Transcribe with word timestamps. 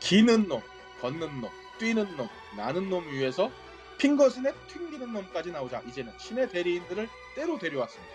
기는 0.00 0.46
놈, 0.46 0.60
걷는 1.00 1.40
놈, 1.40 1.50
뛰는 1.78 2.16
놈, 2.16 2.28
나는 2.56 2.88
놈 2.90 3.04
위에서 3.10 3.50
핑거스냅 3.98 4.54
튕기는 4.68 5.12
놈까지 5.12 5.50
나오자 5.50 5.80
이제는 5.88 6.12
신의 6.18 6.50
대리인들을 6.50 7.08
때로 7.34 7.58
데려왔습니다. 7.58 8.14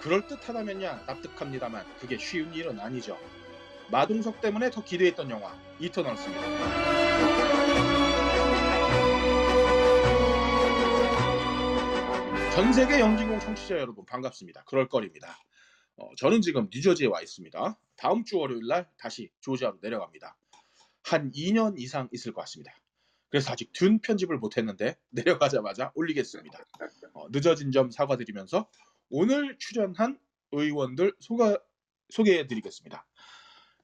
그럴듯하다면야 0.00 1.04
납득합니다만 1.06 1.84
그게 1.98 2.16
쉬운 2.16 2.54
일은 2.54 2.78
아니죠. 2.78 3.18
마동석 3.90 4.40
때문에 4.40 4.70
더 4.70 4.84
기대했던 4.84 5.30
영화 5.30 5.52
이터널스입니다. 5.80 7.08
전 12.54 12.72
세계 12.72 13.00
영진공 13.00 13.40
청취자 13.40 13.78
여러분 13.78 14.04
반갑습니다. 14.04 14.64
그럴거리입니다. 14.64 15.36
어, 15.98 16.14
저는 16.16 16.40
지금 16.40 16.68
뉴저지에 16.72 17.08
와 17.08 17.20
있습니다. 17.20 17.78
다음 17.96 18.24
주 18.24 18.38
월요일 18.38 18.66
날 18.66 18.88
다시 18.98 19.30
조지아로 19.40 19.78
내려갑니다. 19.82 20.36
한 21.02 21.32
2년 21.32 21.78
이상 21.78 22.08
있을 22.12 22.32
것 22.32 22.42
같습니다. 22.42 22.72
그래서 23.30 23.52
아직 23.52 23.72
둔 23.72 23.98
편집을 24.00 24.38
못했는데 24.38 24.96
내려가자마자 25.10 25.92
올리겠습니다. 25.94 26.58
어, 27.14 27.26
늦어진 27.30 27.72
점 27.72 27.90
사과드리면서 27.90 28.70
오늘 29.10 29.58
출연한 29.58 30.18
의원들 30.52 31.14
소가, 31.20 31.58
소개해드리겠습니다. 32.10 33.06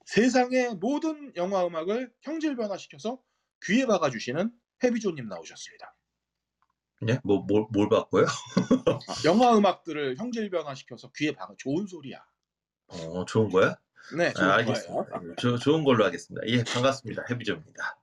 세상의 0.07 0.77
모든 0.77 1.35
영화 1.37 1.67
음악을 1.67 2.13
형질 2.23 2.57
변화시켜서 2.57 3.21
귀에 3.65 3.87
박아주시는 3.87 4.51
해비조님 4.83 5.27
나오셨습니다. 5.29 5.94
예? 7.09 7.19
뭐, 7.25 7.41
뭘, 7.47 7.67
뭘 7.71 7.89
바꿔요? 7.89 8.25
아, 8.27 8.29
영화 9.27 9.57
음악들을 9.57 10.17
형질 10.19 10.51
변화시켜서 10.51 11.11
귀에 11.17 11.33
박아 11.33 11.55
좋은 11.59 11.87
소리야. 11.87 12.25
어, 12.87 13.25
좋은 13.25 13.51
거야? 13.51 13.77
네, 14.17 14.33
좋은 14.33 14.51
아. 14.51 14.55
알겠습니다. 14.57 15.21
조, 15.39 15.59
좋은 15.59 15.85
걸로 15.85 16.05
하겠습니다. 16.05 16.47
예, 16.49 16.63
반갑습니다. 16.65 17.25
해비조입니다. 17.31 18.01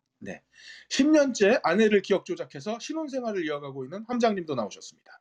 10년째 0.91 1.59
아내를 1.63 2.01
기억 2.01 2.25
조작해서 2.25 2.77
신혼 2.79 3.07
생활을 3.07 3.45
이어가고 3.45 3.85
있는 3.85 4.05
함장님도 4.07 4.53
나오셨습니다. 4.53 5.19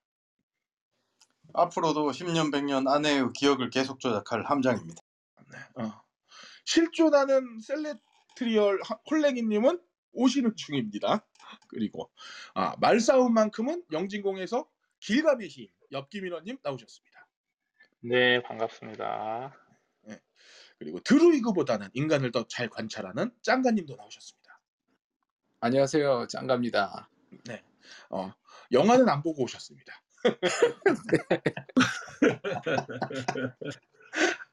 앞으로도 1.55 2.11
10년 2.11 2.53
100년 2.53 2.87
아내의 2.89 3.29
기억을 3.35 3.71
계속 3.71 4.01
조작할 4.01 4.45
함장입니다. 4.45 5.01
네, 5.51 5.59
어. 5.83 6.03
실존하는 6.65 7.61
Celestial 7.61 8.81
하- 8.85 8.99
홀랭이님은 9.11 9.81
오시는 10.13 10.55
중입니다. 10.57 11.27
그리고 11.69 12.11
아, 12.55 12.77
말싸움만큼은 12.81 13.85
영진공에서 13.93 14.69
길가메 15.01 15.49
시인 15.49 15.69
엽기민원님 15.93 16.59
나오셨습니다. 16.63 17.27
네, 18.03 18.43
반갑습니다. 18.43 19.57
그리고 20.79 20.99
드루이그보다는 21.01 21.89
인간을 21.93 22.33
더 22.33 22.47
잘 22.49 22.69
관찰하는 22.71 23.31
짱가님도 23.43 23.97
나오셨습니다. 23.97 24.61
안녕하세요. 25.61 26.27
짱갑니다. 26.29 27.11
어, 28.11 28.33
영화는 28.73 29.09
안 29.09 29.23
보고 29.23 29.43
오셨습니다. 29.45 30.03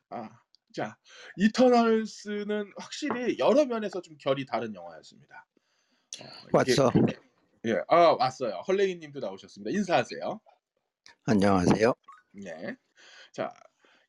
아, 0.10 0.30
자, 0.74 0.98
이터널스는 1.38 2.74
확실히 2.78 3.40
여러 3.40 3.66
면에서 3.66 4.02
좀 4.02 4.18
결이 4.18 4.46
다른 4.46 4.76
영화였습니다. 4.76 5.46
어, 6.24 6.62
이게- 6.62 6.80
왔어. 6.82 6.92
예, 7.66 7.82
아 7.88 8.12
왔어요. 8.14 8.62
헐레이님도 8.68 9.20
나오셨습니다. 9.20 9.72
인사하세요. 9.78 10.40
안녕하세요. 11.26 11.94
네. 12.32 12.76
자, 13.34 13.54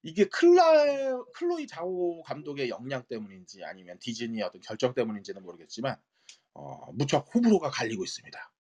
이게 0.03 0.25
클라 0.27 1.23
클로이 1.35 1.67
자오 1.67 2.23
감독의 2.23 2.69
역량 2.71 3.05
때문인지 3.09 3.65
아니면 3.65 3.99
디즈니의 4.01 4.43
어떤 4.45 4.61
결정 4.61 4.95
때문인지는 4.95 5.43
모르겠지만 5.43 5.97
어, 6.55 6.93
무척 6.93 7.27
호불호가 7.35 7.71
갈리고 7.71 8.05
있습니다. 8.05 8.53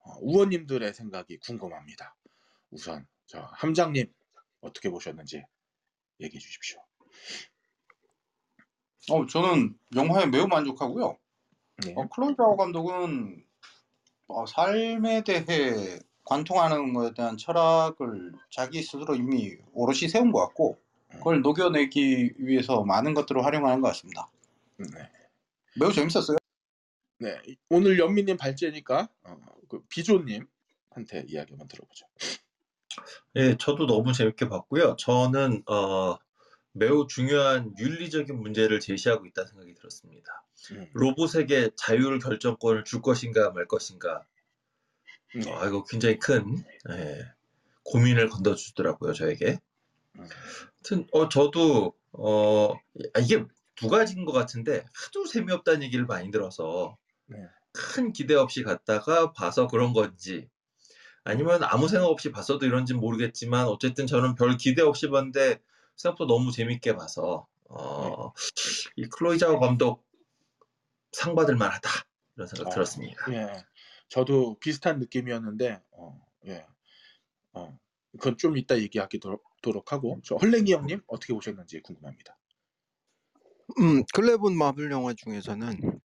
어, 0.00 0.12
우원님들의 0.20 0.94
생각이 0.94 1.38
궁금합니다. 1.38 2.16
우선 2.70 3.06
저 3.26 3.40
함장님 3.40 4.12
어떻게 4.60 4.88
보셨는지 4.90 5.42
얘기해 6.20 6.38
주십시오. 6.38 6.80
어, 9.10 9.26
저는 9.26 9.76
영화에 9.94 10.26
매우 10.26 10.46
만족하고요. 10.46 11.18
네. 11.84 11.94
어, 11.96 12.08
클로이자오 12.08 12.56
감독은 12.56 13.44
어, 14.28 14.46
삶에 14.46 15.22
대해 15.24 15.98
관통하는 16.24 16.92
것에 16.92 17.14
대한 17.14 17.36
철학을 17.36 18.32
자기 18.50 18.82
스스로 18.82 19.14
이미 19.14 19.56
오롯이 19.72 20.08
세운 20.08 20.32
것 20.32 20.40
같고 20.40 20.78
그걸 21.10 21.40
녹여내기 21.40 22.34
위해서 22.38 22.82
많은 22.82 23.14
것들을 23.14 23.44
활용하는 23.44 23.80
것 23.80 23.88
같습니다. 23.88 24.28
네. 24.78 24.86
매우 25.78 25.92
재밌었어요. 25.92 26.36
네. 27.18 27.40
오늘 27.70 27.98
연민님 27.98 28.36
발제니까 28.36 29.08
어, 29.24 29.36
그 29.68 29.82
비조님한테 29.88 31.24
이야기 31.28 31.52
한번 31.52 31.68
들어보죠. 31.68 32.06
예, 33.36 33.56
저도 33.58 33.86
너무 33.86 34.12
재밌게 34.12 34.48
봤고요. 34.48 34.96
저는, 34.96 35.62
어, 35.66 36.16
매우 36.76 37.06
중요한 37.06 37.72
윤리적인 37.78 38.38
문제를 38.38 38.80
제시하고 38.80 39.26
있다는 39.26 39.48
생각이 39.48 39.74
들었습니다. 39.74 40.44
음, 40.72 40.86
로봇에게 40.92 41.70
자율 41.74 42.18
결정권을 42.18 42.84
줄 42.84 43.00
것인가 43.00 43.50
말 43.50 43.66
것인가. 43.66 44.24
네. 45.34 45.50
아, 45.52 45.66
이거 45.66 45.84
굉장히 45.84 46.18
큰, 46.18 46.64
예, 46.90 47.24
고민을 47.82 48.28
건져주더라고요, 48.28 49.14
저에게. 49.14 49.58
음, 50.18 50.28
하여튼, 50.74 51.06
어, 51.12 51.28
저도, 51.28 51.94
어, 52.12 52.72
아, 53.14 53.20
이게 53.20 53.44
두 53.74 53.88
가지인 53.88 54.24
것 54.24 54.32
같은데, 54.32 54.84
하도 54.92 55.26
재미없다는 55.26 55.82
얘기를 55.82 56.04
많이 56.04 56.30
들어서, 56.30 56.96
네. 57.26 57.38
큰 57.72 58.12
기대 58.12 58.34
없이 58.34 58.62
갔다가 58.62 59.32
봐서 59.32 59.66
그런 59.66 59.92
건지, 59.92 60.48
아니면 61.24 61.62
아무 61.64 61.88
생각 61.88 62.06
없이 62.06 62.30
봤어도 62.30 62.66
이런지 62.66 62.92
모르겠지만, 62.94 63.66
어쨌든 63.66 64.06
저는 64.06 64.34
별 64.34 64.56
기대 64.56 64.82
없이 64.82 65.08
봤는데, 65.08 65.60
생각보다 65.96 66.32
너무 66.32 66.52
재밌게 66.52 66.94
봐서, 66.96 67.46
어, 67.68 68.32
이 68.96 69.06
클로이자오 69.08 69.58
감독 69.58 70.06
상 71.12 71.34
받을 71.34 71.56
만하다. 71.56 71.90
이런 72.36 72.46
생각 72.46 72.68
어, 72.68 72.70
들었습니다. 72.70 73.32
예. 73.32 73.64
저도 74.08 74.58
비슷한 74.60 74.98
느낌이었는데, 74.98 75.82
어, 75.92 76.26
예. 76.46 76.66
어, 77.52 77.78
그건 78.12 78.36
좀 78.36 78.56
이따 78.56 78.78
얘기하도록 78.78 79.92
하고, 79.92 80.20
저 80.24 80.36
헐랭이 80.36 80.72
형님 80.72 81.02
어떻게 81.06 81.32
보셨는지 81.32 81.80
궁금합니다. 81.80 82.38
음, 83.80 84.04
클레본 84.14 84.56
마블 84.56 84.90
영화 84.90 85.12
중에서는 85.12 86.00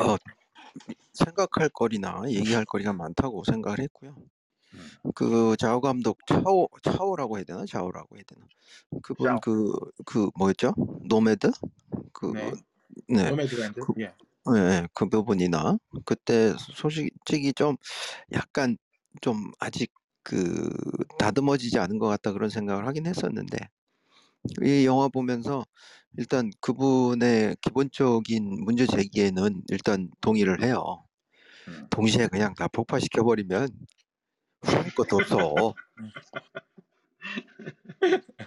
어, 0.00 0.16
생각할 1.12 1.68
거리나 1.68 2.22
얘기할 2.28 2.64
거리가 2.64 2.92
많다고 2.92 3.44
생각을 3.44 3.78
했고요. 3.80 4.16
음. 4.74 5.12
그 5.14 5.56
자오 5.58 5.80
감독 5.80 6.18
차오 6.26 6.68
차오라고 6.82 7.38
해야 7.38 7.44
되나 7.44 7.64
자오라고 7.66 8.16
해야 8.16 8.22
되나 8.26 8.46
그분 9.02 9.26
자오. 9.26 9.40
그그 9.40 10.30
뭐였죠 10.36 10.74
Nomad 11.08 11.50
그 12.12 12.26
네. 12.34 12.52
네. 13.08 13.30
Nomadland. 13.30 13.80
그- 13.80 13.94
예. 14.00 14.12
예, 14.56 14.58
예, 14.58 14.88
그 14.94 15.08
부분이나 15.08 15.76
그때 16.06 16.54
솔직히 16.74 17.52
좀 17.52 17.76
약간 18.32 18.78
좀 19.20 19.52
아직 19.58 19.92
그 20.22 20.70
다듬어지지 21.18 21.78
않은 21.78 21.98
것 21.98 22.06
같다 22.08 22.32
그런 22.32 22.48
생각을 22.48 22.86
하긴 22.86 23.06
했었는데 23.06 23.58
이 24.64 24.86
영화 24.86 25.08
보면서 25.08 25.64
일단 26.16 26.50
그분의 26.60 27.56
기본적인 27.60 28.64
문제 28.64 28.86
제기에는 28.86 29.62
일단 29.68 30.08
동의를 30.22 30.62
해요. 30.62 31.04
음. 31.68 31.86
동시에 31.90 32.28
그냥 32.28 32.54
다 32.54 32.68
폭파시켜 32.68 33.24
버리면 33.24 33.68
후회 34.62 34.90
것도 34.90 35.16
없어. 35.16 35.74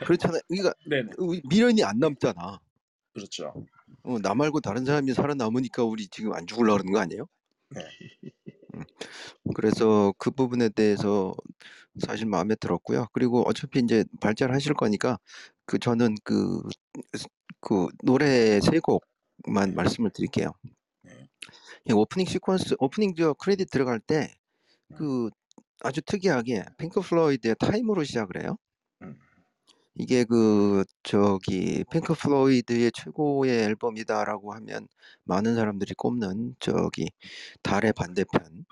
그렇잖아요. 0.06 0.42
그러니까 0.48 0.74
네네. 0.90 1.10
미련이 1.50 1.84
안 1.84 2.00
남잖아. 2.00 2.60
그렇죠. 3.14 3.54
어, 4.04 4.20
나 4.20 4.34
말고 4.34 4.62
다른 4.62 4.86
사람이 4.86 5.14
살아남으니까 5.14 5.84
우리 5.84 6.08
지금 6.08 6.34
안 6.34 6.48
죽으려고 6.48 6.78
그러는 6.78 6.94
거 6.94 7.00
아니에요? 7.00 7.28
네. 7.70 7.82
음. 8.76 8.84
그래서 9.56 10.14
그 10.18 10.32
부분에 10.32 10.70
대해서 10.70 11.34
사실 12.00 12.26
마음에 12.26 12.56
들었고요. 12.56 13.08
그리고 13.12 13.42
어차피 13.48 13.80
이제 13.80 14.06
발제를 14.22 14.56
하실 14.56 14.74
거니까 14.74 15.20
그 15.66 15.78
저는 15.78 16.16
그, 16.24 16.62
그 17.60 17.88
노래 18.04 18.60
세 18.62 18.80
곡만 18.80 19.76
말씀을 19.76 20.10
드릴게요. 20.12 20.54
네. 21.04 21.28
이 21.86 21.94
오프닝 21.94 22.26
시퀀스, 22.26 22.78
오프닝 22.80 23.16
저 23.16 23.34
크레딧 23.34 23.70
들어갈 23.70 24.00
때 24.00 24.34
음. 24.92 24.96
그 24.96 25.30
아주 25.84 26.02
특이하게 26.02 26.64
핑크 26.78 27.02
플로이드의 27.02 27.56
Time으로 27.60 28.04
시작을 28.04 28.42
해요. 28.44 28.58
음. 29.02 29.18
이게 29.96 30.24
그 30.24 30.86
저기 31.04 31.84
핑크 31.92 32.14
플로이드의 32.14 32.92
최고의 32.94 33.64
앨범이다라고 33.66 34.54
하면 34.54 34.88
많은 35.26 35.56
사람들이 35.56 35.94
꼽는 35.96 36.56
저기 36.60 37.10
달의 37.64 37.94
반대편 37.94 38.66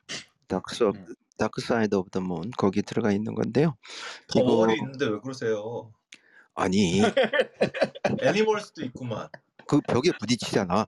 Dark 0.48 0.76
음. 0.86 1.06
Dark 1.38 1.62
Side 1.62 1.96
of 1.96 2.10
the 2.10 2.22
Moon 2.22 2.52
거기 2.58 2.82
들어가 2.82 3.12
있는 3.12 3.34
건데요. 3.36 3.76
Wall이 4.36 4.76
있는데 4.76 5.06
왜 5.08 5.20
그러세요? 5.20 5.92
아니 6.56 7.02
Animals도 8.22 8.84
있구만. 8.86 9.30
그 9.68 9.80
벽에 9.82 10.12
부딪히잖아. 10.20 10.86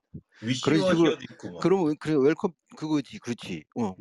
그런 0.64 0.80
식으로-. 0.80 1.58
그러면 1.60 1.96
그래 1.98 2.14
Welcome 2.18 2.52
그거지 2.76 3.18
그렇지. 3.18 3.64
어. 3.80 3.94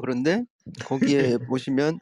그런데 0.00 0.44
거기에 0.84 1.38
보시면 1.48 1.98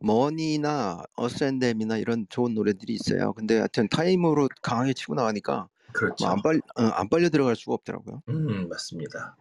머니나 0.00 1.02
어센뎀이나 1.14 1.98
이런 1.98 2.26
좋은 2.30 2.54
노래들이 2.54 2.94
있어요. 2.94 3.32
근데 3.34 3.58
하여튼 3.58 3.88
Time으로 3.88 4.48
강하게 4.62 4.94
치고 4.94 5.14
나가니까 5.14 5.68
그렇죠. 5.92 6.24
뭐안 6.24 6.42
빨, 6.42 6.56
어, 6.76 6.82
안 6.82 7.08
빨려 7.08 7.28
들어갈 7.28 7.54
수가 7.56 7.74
없더라고요. 7.74 8.22
음 8.28 8.68
맞습니다. 8.68 9.36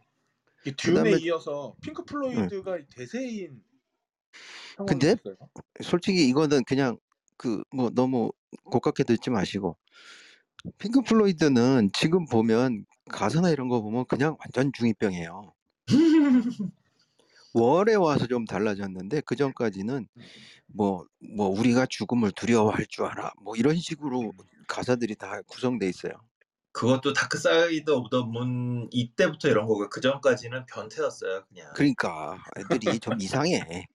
이 0.66 0.72
즈음에 0.74 1.12
그다음에- 1.12 1.22
이어서 1.22 1.76
핑크 1.82 2.04
플로이드가 2.04 2.80
대세인 2.96 3.64
근데 4.86 5.16
상황이었어요. 5.16 5.36
솔직히 5.82 6.28
이거는 6.28 6.64
그냥 6.66 6.98
그 7.38 7.64
뭐 7.74 7.90
너무 7.90 8.32
고깝게 8.66 9.06
듣지 9.06 9.30
마시고 9.30 9.78
핑크 10.78 11.02
플로이드는 11.02 11.92
지금 11.94 12.26
보면 12.26 12.86
가사나 13.10 13.50
이런 13.50 13.70
거 13.70 13.82
보면 13.82 14.06
그냥 14.10 14.36
완전 14.40 14.72
중2병이에요. 14.74 15.54
Wall에 17.54 17.96
와서 17.96 18.28
좀 18.28 18.46
달라졌는데 18.46 19.22
그 19.26 19.36
전까지는 19.36 20.08
뭐뭐 20.68 21.48
우리가 21.60 21.86
죽음을 21.88 22.32
두려워할 22.32 22.86
줄 22.88 23.06
알아 23.06 23.32
뭐 23.42 23.56
이런 23.56 23.76
식으로 23.76 24.32
가사들이 24.68 25.16
다 25.16 25.42
구성돼 25.48 25.88
있어요. 25.90 26.14
그것도 26.72 27.14
Dark 27.14 27.38
Side 27.40 27.90
of 27.90 28.10
the 28.10 28.24
Moon 28.24 28.88
이때부터 28.92 29.50
이런 29.50 29.66
거고 29.66 29.90
그 29.90 30.00
전까지는 30.02 30.66
변태였어요 30.68 31.44
그냥. 31.50 31.72
그러니까 31.76 32.38
애들이 32.58 33.00
좀 33.00 33.20
이상해. 33.20 33.88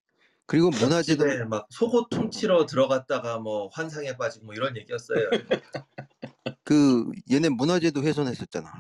그리고 0.46 0.70
문화재도 1.00 1.24
집에 1.24 1.44
막 1.44 1.66
속옷 1.70 2.12
훔치러 2.12 2.66
들어갔다가 2.66 3.38
뭐 3.38 3.68
환상에 3.72 4.16
빠지고 4.16 4.46
뭐 4.46 4.54
이런 4.54 4.76
얘기였어요. 4.76 5.30
그 6.64 7.04
얘네 7.30 7.50
문화재도 7.50 8.02
훼손했었잖아. 8.02 8.70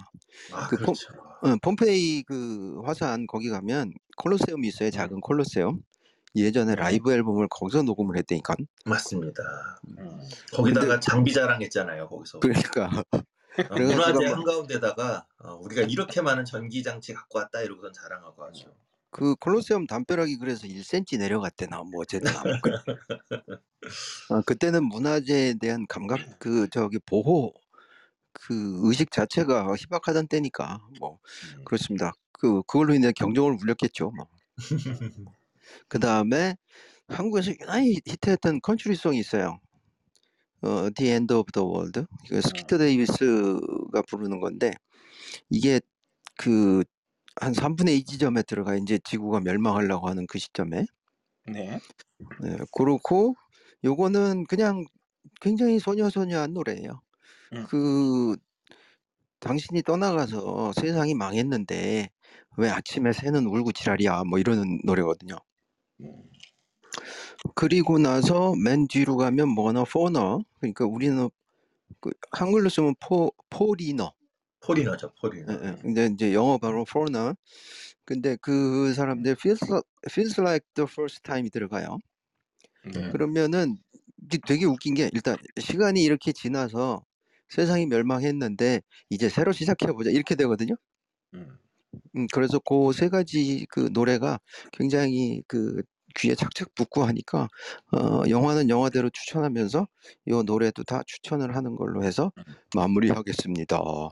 아그 0.52 0.76
폼- 0.76 0.94
그렇죠. 0.94 1.08
응, 1.46 1.58
폼페이 1.60 2.22
그 2.24 2.80
화산 2.84 3.26
거기 3.26 3.48
가면 3.50 3.92
콜로세움이 4.16 4.68
있어요. 4.68 4.90
작은 4.90 5.20
콜로세움. 5.20 5.80
예전에 6.36 6.74
라이브 6.74 7.12
앨범을 7.12 7.46
거기서 7.48 7.82
녹음을 7.82 8.16
했다니까. 8.18 8.56
맞습니다. 8.86 9.42
음. 9.98 10.18
거기다가 10.52 10.86
근데- 10.86 11.00
장비 11.00 11.32
자랑했잖아요 11.32 12.08
거기서. 12.08 12.40
그러니까 12.40 13.04
어, 13.12 13.74
문화재 13.78 14.24
막- 14.26 14.36
한가운데다가 14.38 15.26
어, 15.38 15.54
우리가 15.62 15.82
이렇게 15.82 16.20
많은 16.20 16.44
전기 16.44 16.82
장치 16.82 17.14
갖고 17.14 17.38
왔다 17.38 17.60
이러고선 17.60 17.92
자랑하고 17.92 18.44
하죠. 18.46 18.74
그 19.10 19.36
콜로세움 19.36 19.86
담벼락이 19.86 20.38
그래서 20.38 20.66
1cm 20.66 21.18
내려갔대나 21.18 21.76
뭐 21.84 22.00
어쨌든 22.00 22.32
아무튼. 22.36 22.72
어, 24.30 24.42
그때는 24.44 24.84
문화재에 24.86 25.54
대한 25.60 25.86
감각 25.88 26.18
그 26.40 26.66
저기 26.72 26.98
보호 27.06 27.52
그 28.32 28.80
의식 28.88 29.12
자체가 29.12 29.72
희박하던 29.76 30.26
때니까 30.26 30.80
뭐 30.98 31.20
음. 31.58 31.64
그렇습니다. 31.64 32.12
그 32.34 32.62
그걸로 32.62 32.94
인해 32.94 33.12
경종을 33.12 33.56
울렸겠죠. 33.60 34.10
뭐. 34.10 34.26
그 35.88 35.98
다음에 35.98 36.56
한국에서 37.08 37.52
유난히 37.60 38.00
히트했던 38.06 38.60
컨트리송이 38.60 39.18
있어요. 39.18 39.60
어, 40.62 40.90
The 40.94 41.12
End 41.12 41.32
of 41.34 41.52
the 41.52 41.66
World. 41.66 42.04
그 42.28 42.40
스키터 42.40 42.78
데이비스가 42.78 44.02
부르는 44.08 44.40
건데 44.40 44.72
이게 45.50 45.80
그 46.36 46.84
한 47.40 47.52
3분의 47.52 47.98
2 47.98 48.04
지점에 48.04 48.42
들어가 48.42 48.76
이제 48.76 48.98
지구가 49.02 49.40
멸망하려고 49.40 50.08
하는 50.08 50.26
그 50.26 50.38
시점에 50.38 50.86
네. 51.46 51.80
네, 52.40 52.56
그렇고 52.76 53.34
요거는 53.82 54.46
그냥 54.46 54.84
굉장히 55.40 55.78
소녀소녀한 55.78 56.54
노래예요. 56.54 57.02
음. 57.52 57.66
그 57.68 58.36
당신이 59.40 59.82
떠나가서 59.82 60.72
세상이 60.72 61.14
망했는데 61.14 62.08
왜 62.56 62.70
아침에 62.70 63.12
새는 63.12 63.46
울고 63.46 63.72
지랄이야 63.72 64.24
뭐 64.24 64.38
이러는 64.38 64.80
노래거든요. 64.84 65.36
음. 66.00 66.22
그리고 67.54 67.98
나서 67.98 68.54
맨 68.56 68.86
뒤로 68.88 69.16
가면 69.16 69.48
뭐나 69.50 69.84
포너 69.84 70.40
그러니까 70.60 70.86
우리는 70.86 71.28
그 72.00 72.10
한글로 72.32 72.68
쓰면 72.68 72.94
포 73.00 73.32
포리너 73.50 74.12
포리너죠 74.60 75.12
포리너. 75.20 75.52
예, 75.52 75.68
예. 75.68 75.76
근데 75.82 76.06
이제 76.06 76.32
영어 76.32 76.58
바로 76.58 76.84
foreigner. 76.88 77.34
근데 78.04 78.36
그 78.40 78.92
사람들 78.94 79.32
feels, 79.32 79.60
feels 80.10 80.40
like 80.40 80.66
the 80.74 80.86
first 80.90 81.22
time이 81.22 81.50
들어가요. 81.50 81.98
네. 82.94 83.10
그러면은 83.10 83.76
이게 84.22 84.38
되게 84.46 84.64
웃긴 84.64 84.94
게 84.94 85.10
일단 85.12 85.36
시간이 85.58 86.02
이렇게 86.02 86.32
지나서 86.32 87.04
세상이 87.48 87.86
멸망했는데 87.86 88.80
이제 89.10 89.28
새로 89.28 89.52
시작해 89.52 89.86
보자 89.92 90.10
이렇게 90.10 90.34
되거든요. 90.34 90.76
음. 91.34 91.58
음, 92.16 92.26
그래서 92.32 92.58
그 92.60 92.92
세 92.92 93.08
가지 93.08 93.66
그 93.70 93.88
노래가 93.92 94.38
굉장히 94.72 95.42
그 95.48 95.82
귀에 96.16 96.34
착착 96.36 96.74
붙고 96.76 97.02
하니까 97.04 97.48
어, 97.92 98.22
영화는 98.28 98.68
영화대로 98.70 99.10
추천하면서 99.10 99.86
이 100.26 100.42
노래도 100.46 100.84
다 100.84 101.02
추천을 101.06 101.56
하는 101.56 101.74
걸로 101.76 102.04
해서 102.04 102.30
마무리하겠습니다. 102.76 103.78
어 103.80 104.10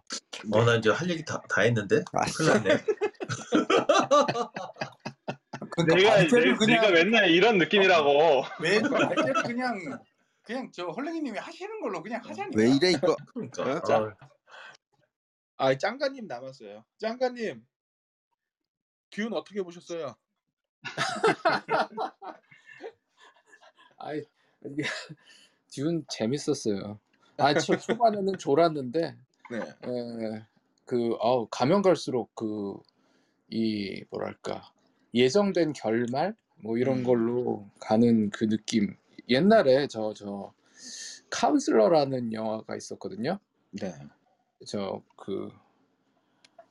나 0.66 0.74
이제 0.76 0.90
할 0.90 1.08
얘기 1.10 1.24
다, 1.24 1.40
다 1.48 1.60
했는데 1.62 2.02
아싸. 2.12 2.60
큰일 2.60 2.64
났네. 2.64 2.82
그러니까 5.70 5.96
내가 5.96 6.16
내, 6.16 6.26
그냥 6.28 6.58
내가 6.66 6.90
맨날 6.90 7.30
이런 7.30 7.58
느낌이라고. 7.58 8.42
왜 8.60 8.80
발제를 8.82 9.42
그냥 9.44 9.78
그냥 10.42 10.70
저 10.72 10.86
헐랭이님이 10.88 11.38
하시는 11.38 11.80
걸로 11.80 12.02
그냥 12.02 12.20
하자니까. 12.24 12.60
왜 12.60 12.68
이래 12.70 12.90
이거? 12.90 13.14
그러니까. 13.32 13.98
어? 13.98 14.10
아, 15.58 15.66
아, 15.68 15.78
짱가님 15.78 16.26
남았어요. 16.26 16.84
짱가님 16.98 17.62
듀운 19.12 19.32
어떻게 19.34 19.62
보셨어요? 19.62 20.16
아이 23.98 24.24
듀운 25.70 26.04
재밌었어요. 26.08 26.98
아, 27.36 27.54
초, 27.54 27.76
초반에는 27.78 28.36
졸았는데 28.38 29.16
네. 29.50 29.58
에, 29.58 30.46
그 30.84 31.16
아우 31.20 31.46
가면 31.48 31.82
갈수록 31.82 32.34
그 32.34 32.80
이 33.52 34.02
뭐랄까 34.08 34.72
예정된 35.12 35.74
결말 35.74 36.34
뭐 36.56 36.78
이런 36.78 37.00
음. 37.00 37.04
걸로 37.04 37.68
가는 37.78 38.30
그 38.30 38.48
느낌. 38.48 38.96
옛날에 39.28 39.86
저 39.88 40.14
저 40.14 40.54
카운슬러라는 41.30 42.32
영화가 42.32 42.76
있었거든요. 42.76 43.38
네. 43.72 43.92
저 44.66 45.02
그 45.16 45.50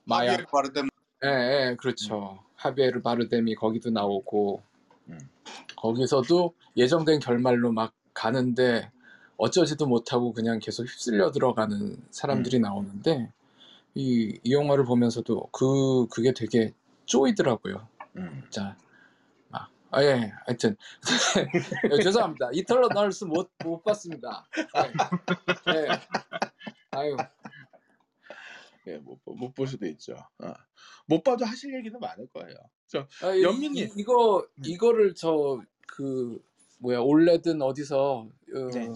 마약 0.06 0.38
마약 0.38 0.52
바르덴 0.52 0.90
예, 1.24 1.30
예, 1.30 1.76
그렇죠. 1.76 2.40
하비에르 2.56 3.02
바르뎀이 3.02 3.56
거기도 3.56 3.90
나오고 3.90 4.62
음. 5.10 5.20
거기서도 5.76 6.54
예정된 6.78 7.20
결말로 7.20 7.72
막 7.72 7.94
가는데 8.14 8.92
어쩌지도 9.38 9.88
못하고 9.88 10.34
그냥 10.34 10.60
계속 10.60 10.84
휩쓸려 10.84 11.32
들어가는 11.32 11.98
사람들이 12.12 12.60
나오는데 12.60 13.32
이, 13.96 14.40
이 14.44 14.54
영화를 14.54 14.86
보면서도 14.86 15.50
그 15.52 16.08
그게 16.08 16.34
되게 16.34 16.74
쪼이더라고요. 17.06 17.88
음. 18.18 18.44
자, 18.50 18.76
막, 19.50 19.70
아, 19.90 20.04
예, 20.04 20.32
하여튼 20.46 20.76
예, 21.92 22.02
죄송합니다. 22.02 22.50
이터널 22.54 22.90
널스 22.94 23.26
못, 23.26 23.52
못 23.64 23.84
봤습니다. 23.84 24.48
예, 25.68 25.74
예. 25.76 25.88
아유, 26.92 27.16
예, 28.88 28.98
못, 28.98 29.20
못 29.26 29.54
볼 29.54 29.68
수도 29.68 29.86
있죠. 29.88 30.16
어. 30.40 30.54
못 31.06 31.24
봐도 31.24 31.46
하실 31.46 31.74
얘기는 31.76 31.98
많을 32.00 32.28
거예요. 32.28 32.56
저 32.88 33.08
아, 33.24 33.34
이- 33.34 33.44
연민님. 33.44 33.88
이, 33.88 33.92
이거 33.98 34.40
음. 34.58 34.64
이거를 34.66 35.14
저 35.16 35.62
그 35.88 36.42
뭐야 36.80 37.00
올레든 37.00 37.62
어디서 37.62 38.28
어, 38.56 38.68
네. 38.74 38.88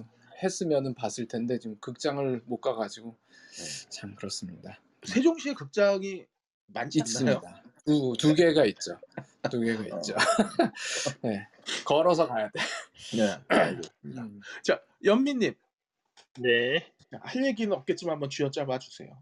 했으면은 0.42 0.94
봤을 0.96 1.28
텐데 1.28 1.60
지금 1.60 1.78
극장을 1.82 2.42
못 2.46 2.62
가가지고 2.62 3.16
네. 3.58 3.90
참 3.90 4.16
그렇습니다. 4.16 4.80
세종시에 5.04 5.54
극장이 5.54 6.26
많지 6.68 7.02
않나요? 7.02 7.06
있습니다. 7.38 7.64
두, 7.86 8.14
두 8.18 8.34
개가 8.34 8.66
있죠. 8.68 8.98
두 9.52 9.60
개가 9.60 9.84
어. 9.94 10.00
있죠. 10.00 10.16
네. 11.22 11.48
걸어서 11.86 12.28
가야 12.28 12.50
돼. 12.50 12.60
네. 13.18 13.38
음. 14.06 14.40
자, 14.64 14.82
연민님 15.04 15.54
네. 16.40 16.92
할 17.12 17.46
얘기는 17.46 17.72
없겠지만 17.76 18.14
한번 18.14 18.30
쥐어짜봐 18.30 18.80
주세요. 18.80 19.22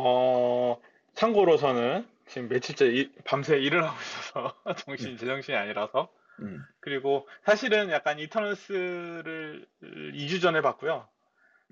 어, 0.00 0.80
참고로 1.14 1.56
저는 1.56 2.06
지금 2.28 2.48
며칠째 2.48 2.86
이- 2.86 3.10
밤새 3.24 3.58
일을 3.58 3.82
하고 3.84 3.96
있어서 4.00 4.54
정신 4.86 5.16
제정신이 5.16 5.56
아니라서 5.56 6.08
음. 6.40 6.62
그리고 6.80 7.26
사실은 7.44 7.90
약간 7.90 8.18
이터널스를 8.20 9.66
2주 9.82 10.40
전에 10.40 10.60
봤고요. 10.60 11.08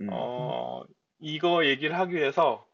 음. 0.00 0.08
어, 0.10 0.82
이거 1.20 1.64
얘기를 1.64 1.96
하기 1.98 2.14
위해서 2.14 2.66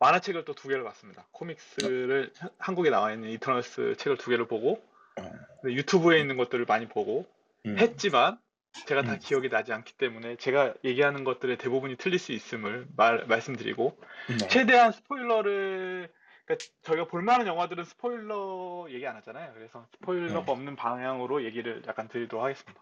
만화책을 0.00 0.44
또 0.44 0.52
두 0.54 0.68
개를 0.68 0.84
봤습니다. 0.84 1.26
코믹스를 1.32 2.32
하- 2.38 2.50
한국에 2.58 2.90
나와 2.90 3.12
있는 3.12 3.30
이터널스 3.30 3.96
책을 3.96 4.18
두 4.18 4.28
개를 4.30 4.46
보고 4.46 4.82
어. 5.18 5.32
근데 5.62 5.76
유튜브에 5.76 6.20
있는 6.20 6.36
것들을 6.36 6.66
많이 6.66 6.86
보고 6.88 7.26
음. 7.64 7.78
했지만 7.78 8.38
제가 8.86 9.02
다 9.02 9.12
음. 9.12 9.18
기억이 9.20 9.48
나지 9.48 9.72
않기 9.72 9.94
때문에 9.94 10.36
제가 10.36 10.74
얘기하는 10.84 11.24
것들의 11.24 11.58
대부분이 11.58 11.96
틀릴 11.96 12.18
수 12.18 12.32
있음을 12.32 12.86
말, 12.96 13.24
말씀드리고 13.26 13.96
네. 14.28 14.48
최대한 14.48 14.92
스포일러를 14.92 16.10
그러니까 16.44 16.66
저희가 16.82 17.06
볼만한 17.06 17.46
영화들은 17.46 17.84
스포일러 17.84 18.86
얘기 18.90 19.06
안 19.06 19.16
하잖아요. 19.16 19.52
그래서 19.54 19.86
스포일러가 19.92 20.44
네. 20.44 20.52
없는 20.52 20.76
방향으로 20.76 21.44
얘기를 21.44 21.82
약간 21.86 22.08
드리도록 22.08 22.44
하겠습니다. 22.44 22.80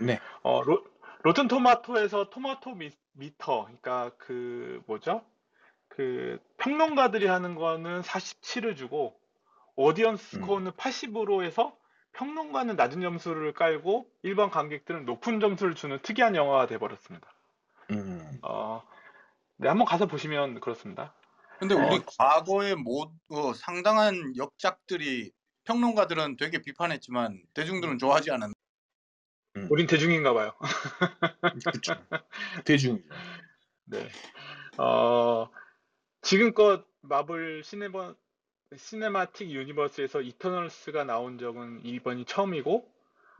네. 0.00 0.18
어, 0.42 0.62
로, 0.62 0.84
로튼 1.22 1.48
토마토에서 1.48 2.30
토마토 2.30 2.74
미, 2.74 2.90
미터, 3.12 3.64
그러니까 3.64 4.10
그 4.18 4.82
뭐죠? 4.86 5.22
그 5.88 6.40
평론가들이 6.58 7.26
하는 7.26 7.54
거는 7.54 8.02
47을 8.02 8.76
주고 8.76 9.18
오디언스 9.76 10.36
음. 10.36 10.40
스코어는 10.40 10.72
80으로 10.72 11.44
해서 11.44 11.76
평론가는 12.16 12.76
낮은 12.76 13.02
점수를 13.02 13.52
깔고 13.52 14.10
일반 14.22 14.50
관객들은 14.50 15.04
높은 15.04 15.38
점수를 15.38 15.74
주는 15.74 15.98
특이한 16.02 16.34
영화가 16.34 16.66
돼버렸습니다. 16.66 17.28
음. 17.90 18.38
어, 18.42 18.82
네, 19.56 19.68
한번 19.68 19.86
가서 19.86 20.06
보시면 20.06 20.60
그렇습니다. 20.60 21.14
근데 21.58 21.74
어, 21.74 21.78
우리 21.78 22.02
과거에 22.18 22.74
모 22.74 23.12
어, 23.28 23.52
상당한 23.54 24.34
역작들이 24.36 25.30
평론가들은 25.64 26.36
되게 26.38 26.62
비판했지만 26.62 27.42
대중들은 27.54 27.98
좋아하지 27.98 28.30
않았나? 28.30 28.54
우린 29.70 29.86
대중인가 29.86 30.32
봐요. 30.32 30.52
그렇죠. 31.64 31.94
대중이죠. 32.64 33.08
네. 33.86 34.08
어, 34.78 35.50
지금껏 36.22 36.86
마블 37.00 37.62
시네버, 37.64 38.14
Cinematic 38.74 39.50
Universe에서 39.50 40.22
이터널스가 40.22 41.04
나온 41.04 41.38
적은 41.38 41.84
이번이 41.84 42.24
처음이고, 42.24 42.90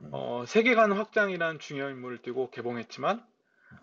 음. 0.01 0.09
어, 0.13 0.45
세계관 0.47 0.93
확장이라는 0.93 1.59
중요한 1.59 1.93
임무를 1.93 2.21
띠고 2.21 2.49
개봉했지만, 2.51 3.25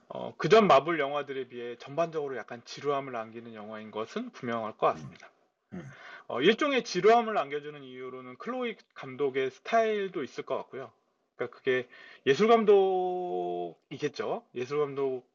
어, 0.08 0.34
그전 0.36 0.66
마블 0.66 0.98
영화들에 0.98 1.48
비해 1.48 1.76
전반적으로 1.76 2.36
약간 2.36 2.62
지루함을 2.64 3.14
안기는 3.14 3.52
영화인 3.54 3.90
것은 3.90 4.30
분명할 4.30 4.76
것 4.76 4.86
같습니다. 4.86 5.30
음. 5.74 5.86
어, 6.28 6.40
일종의 6.40 6.84
지루함을 6.84 7.36
안겨주는 7.36 7.82
이유로는 7.82 8.38
클로이 8.38 8.76
감독의 8.94 9.50
스타일도 9.50 10.22
있을 10.22 10.44
것 10.44 10.56
같고요. 10.56 10.90
그러니까 11.36 11.56
그게 11.56 11.86
예술 12.26 12.48
감독이겠죠. 12.48 14.44
예술 14.54 14.78
감독 14.78 15.28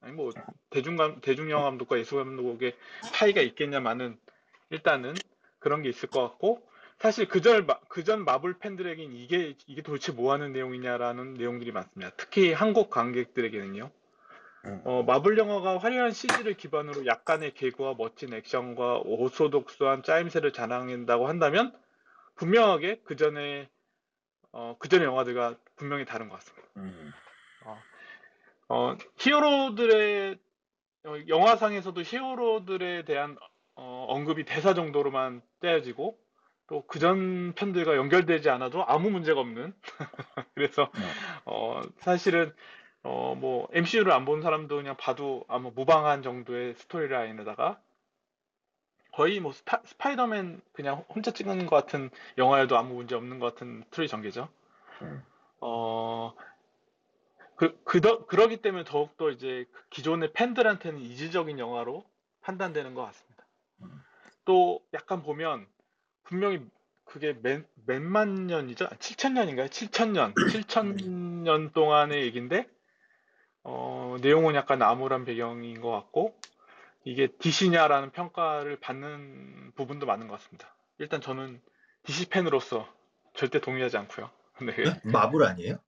아니 0.00 0.12
뭐 0.12 0.30
대중 0.70 0.96
감 0.96 1.20
대중 1.20 1.50
영화 1.50 1.64
감독과 1.64 1.98
예술 1.98 2.22
감독의 2.22 2.76
차이가 3.14 3.40
있겠냐마는 3.40 4.18
일단은 4.70 5.14
그런 5.58 5.82
게 5.82 5.88
있을 5.88 6.08
것 6.08 6.22
같고 6.22 6.66
사실 6.98 7.28
그전 7.28 7.66
마- 7.66 7.78
그전 7.88 8.24
마블 8.24 8.58
팬들에겐 8.58 9.12
이게 9.12 9.54
이게 9.66 9.82
도대체 9.82 10.12
뭐 10.12 10.32
하는 10.32 10.52
내용이냐라는 10.52 11.34
내용들이 11.34 11.72
많습니다. 11.72 12.12
특히 12.16 12.52
한국 12.52 12.90
관객들에게는요. 12.90 13.90
음. 14.64 14.82
어, 14.84 15.02
마블 15.02 15.38
영화가 15.38 15.78
화려한 15.78 16.12
CG를 16.12 16.54
기반으로 16.54 17.06
약간의 17.06 17.54
개그와 17.54 17.94
멋진 17.96 18.32
액션과 18.32 19.02
오소독수한 19.04 20.02
짜임새를 20.02 20.52
자랑한다고 20.52 21.28
한다면 21.28 21.76
분명하게 22.36 23.02
그 23.04 23.16
전에 23.16 23.68
어, 24.52 24.76
그 24.78 24.88
전의 24.88 25.06
영화들과 25.06 25.56
분명히 25.76 26.04
다른 26.04 26.28
것 26.28 26.36
같습니다. 26.36 26.68
음. 26.78 27.12
어, 28.68 28.96
히어로들의 29.18 30.38
어, 31.04 31.14
영화상에서도 31.28 32.02
히어로들에 32.02 33.04
대한 33.04 33.36
어, 33.76 34.06
언급이 34.08 34.44
대사 34.44 34.74
정도로만 34.74 35.42
때워지고 35.60 36.18
또 36.68 36.86
그전 36.86 37.52
편들과 37.54 37.96
연결되지 37.96 38.50
않아도 38.50 38.84
아무 38.86 39.10
문제가 39.10 39.40
없는 39.40 39.74
그래서 40.54 40.90
네. 40.94 41.00
어, 41.44 41.80
사실은 41.98 42.54
어, 43.02 43.36
뭐 43.38 43.68
MCU를 43.72 44.12
안 44.12 44.24
본 44.24 44.42
사람도 44.42 44.76
그냥 44.76 44.96
봐도 44.96 45.44
아마 45.48 45.70
무방한 45.70 46.22
정도의 46.22 46.74
스토리라인에다가 46.74 47.80
거의 49.12 49.40
뭐 49.40 49.52
스파, 49.52 49.80
스파이더맨 49.84 50.60
그냥 50.72 51.04
혼자 51.08 51.30
찍은 51.30 51.66
것 51.66 51.76
같은 51.76 52.10
영화여도 52.36 52.76
아무 52.76 52.94
문제 52.94 53.14
없는 53.14 53.38
것 53.38 53.54
같은 53.54 53.82
스토리 53.90 54.08
전개죠. 54.08 54.48
음. 55.02 55.22
어, 55.60 56.34
그, 57.56 57.80
그더, 57.84 58.26
그러기 58.26 58.58
때문에 58.58 58.84
더욱더 58.84 59.30
이제 59.30 59.64
그 59.72 59.88
기존의 59.90 60.32
팬들한테는 60.34 61.00
이질적인 61.00 61.58
영화로 61.58 62.04
판단되는 62.42 62.94
것 62.94 63.02
같습니다. 63.06 63.25
음. 63.82 64.02
또 64.44 64.80
약간 64.94 65.22
보면 65.22 65.66
분명히 66.24 66.64
그게 67.04 67.38
몇, 67.40 67.64
몇만 67.86 68.46
년이죠? 68.46 68.86
7천 68.88 69.32
년인가요? 69.32 69.68
7천 69.68 70.10
년, 70.10 70.34
7천 70.34 71.42
년 71.42 71.72
동안의 71.72 72.22
얘기인데 72.24 72.68
어, 73.62 74.16
내용은 74.20 74.54
약간 74.54 74.82
암울한 74.82 75.24
배경인 75.24 75.80
것 75.80 75.90
같고 75.90 76.38
이게 77.04 77.28
DC냐라는 77.28 78.10
평가를 78.10 78.80
받는 78.80 79.72
부분도 79.76 80.06
많은 80.06 80.28
것 80.28 80.34
같습니다. 80.34 80.74
일단 80.98 81.20
저는 81.20 81.60
DC 82.02 82.28
팬으로서 82.28 82.88
절대 83.34 83.60
동의하지 83.60 83.96
않고요. 83.98 84.30
네. 84.62 84.74
네? 85.04 85.12
마블 85.12 85.44
아니에요? 85.44 85.78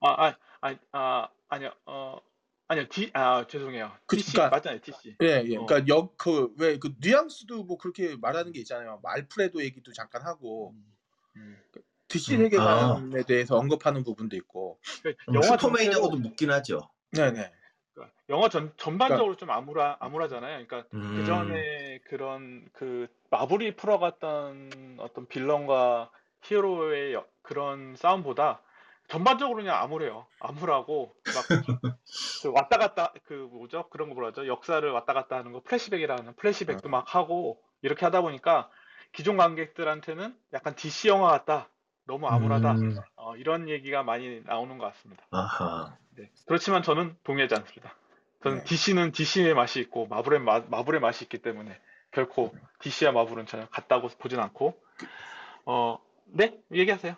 아, 0.00 0.26
아, 0.26 0.34
아, 0.60 0.76
아, 0.92 1.28
아니요, 1.48 1.72
어, 1.86 2.20
아니요, 2.68 2.86
D, 2.90 3.10
아, 3.14 3.46
죄송해요. 3.46 3.92
그- 4.06 4.16
DC, 4.16 4.32
그러니까- 4.32 4.56
맞잖아요, 4.56 4.80
DC. 4.82 5.16
예, 5.22 5.42
예. 5.46 5.56
어. 5.56 5.64
그러니까 5.64 5.88
역 5.88 6.16
그 6.18 6.54
왜 6.58 6.78
그 6.78 6.94
뉘앙스도 7.00 7.64
뭐 7.64 7.78
그렇게 7.78 8.14
말하는 8.20 8.52
게 8.52 8.60
있잖아요. 8.60 8.98
뭐 9.02 9.10
알프레도 9.10 9.62
얘기도 9.62 9.92
잠깐 9.92 10.22
하고 10.22 10.74
음. 11.36 11.58
DC 12.08 12.34
음, 12.36 12.42
세계관에 12.44 13.22
대해서 13.24 13.56
언급하는 13.56 14.02
부분도 14.04 14.36
있고. 14.36 14.78
그러니까 15.02 15.24
음, 15.28 15.34
영화 15.34 15.56
전체로- 15.56 16.18
묻긴 16.18 16.50
하죠. 16.50 16.88
네, 17.12 17.30
네. 17.32 17.52
그러니까 17.94 18.14
영화 18.28 18.48
전, 18.50 18.72
전반적으로 18.76 19.36
좀 19.36 19.50
암울하, 19.50 19.96
암울하잖아요. 20.00 20.66
그러니까 20.66 20.88
음, 20.94 21.16
그 21.16 21.24
전에 21.26 21.98
그런 22.04 22.68
그 22.74 23.08
마블이 23.30 23.76
풀어갔던 23.76 24.96
어떤 25.00 25.26
빌런과 25.26 26.10
히어로의 26.42 27.14
여- 27.14 27.26
그런 27.42 27.94
싸움보다 27.96 28.60
전반적으로 29.08 29.56
그냥 29.56 29.82
암울해요. 29.82 30.26
암울하고 30.40 31.14
막 31.24 31.98
그 32.42 32.50
왔다 32.52 32.78
갔다 32.78 33.12
그 33.24 33.48
뭐죠? 33.52 33.88
그런 33.90 34.08
거 34.08 34.14
뭐라죠? 34.14 34.46
역사를 34.46 34.88
왔다 34.90 35.12
갔다 35.12 35.36
하는 35.36 35.52
거 35.52 35.60
플래시백이라는 35.62 36.34
플래시백도 36.36 36.88
어. 36.88 36.90
막 36.90 37.14
하고 37.14 37.60
이렇게 37.82 38.04
하다 38.04 38.20
보니까 38.22 38.70
기존 39.12 39.36
관객들한테는 39.36 40.36
약간 40.52 40.74
DC 40.74 41.08
영화 41.08 41.30
같다. 41.30 41.68
너무 42.04 42.26
암울하다. 42.26 42.72
음, 42.72 42.96
어, 43.16 43.36
이런 43.36 43.68
얘기가 43.68 44.02
많이 44.02 44.42
나오는 44.44 44.78
것 44.78 44.86
같습니다. 44.92 45.22
아하. 45.30 45.94
네. 46.16 46.30
그렇지만 46.46 46.82
저는 46.82 47.16
동의하지 47.24 47.54
않습니다. 47.56 47.94
저는 48.42 48.58
네. 48.58 48.64
DC는 48.64 49.12
DC의 49.12 49.54
맛이 49.54 49.80
있고 49.80 50.06
마블의 50.06 50.40
마, 50.40 50.60
마블의 50.60 51.00
맛이 51.00 51.24
있기 51.24 51.38
때문에 51.38 51.78
결코 52.10 52.54
DC와 52.80 53.12
마블은 53.12 53.46
전혀 53.46 53.68
같다고 53.68 54.08
보진 54.18 54.40
않고 54.40 54.80
어, 55.66 55.98
네? 56.26 56.58
얘기하세요. 56.72 57.14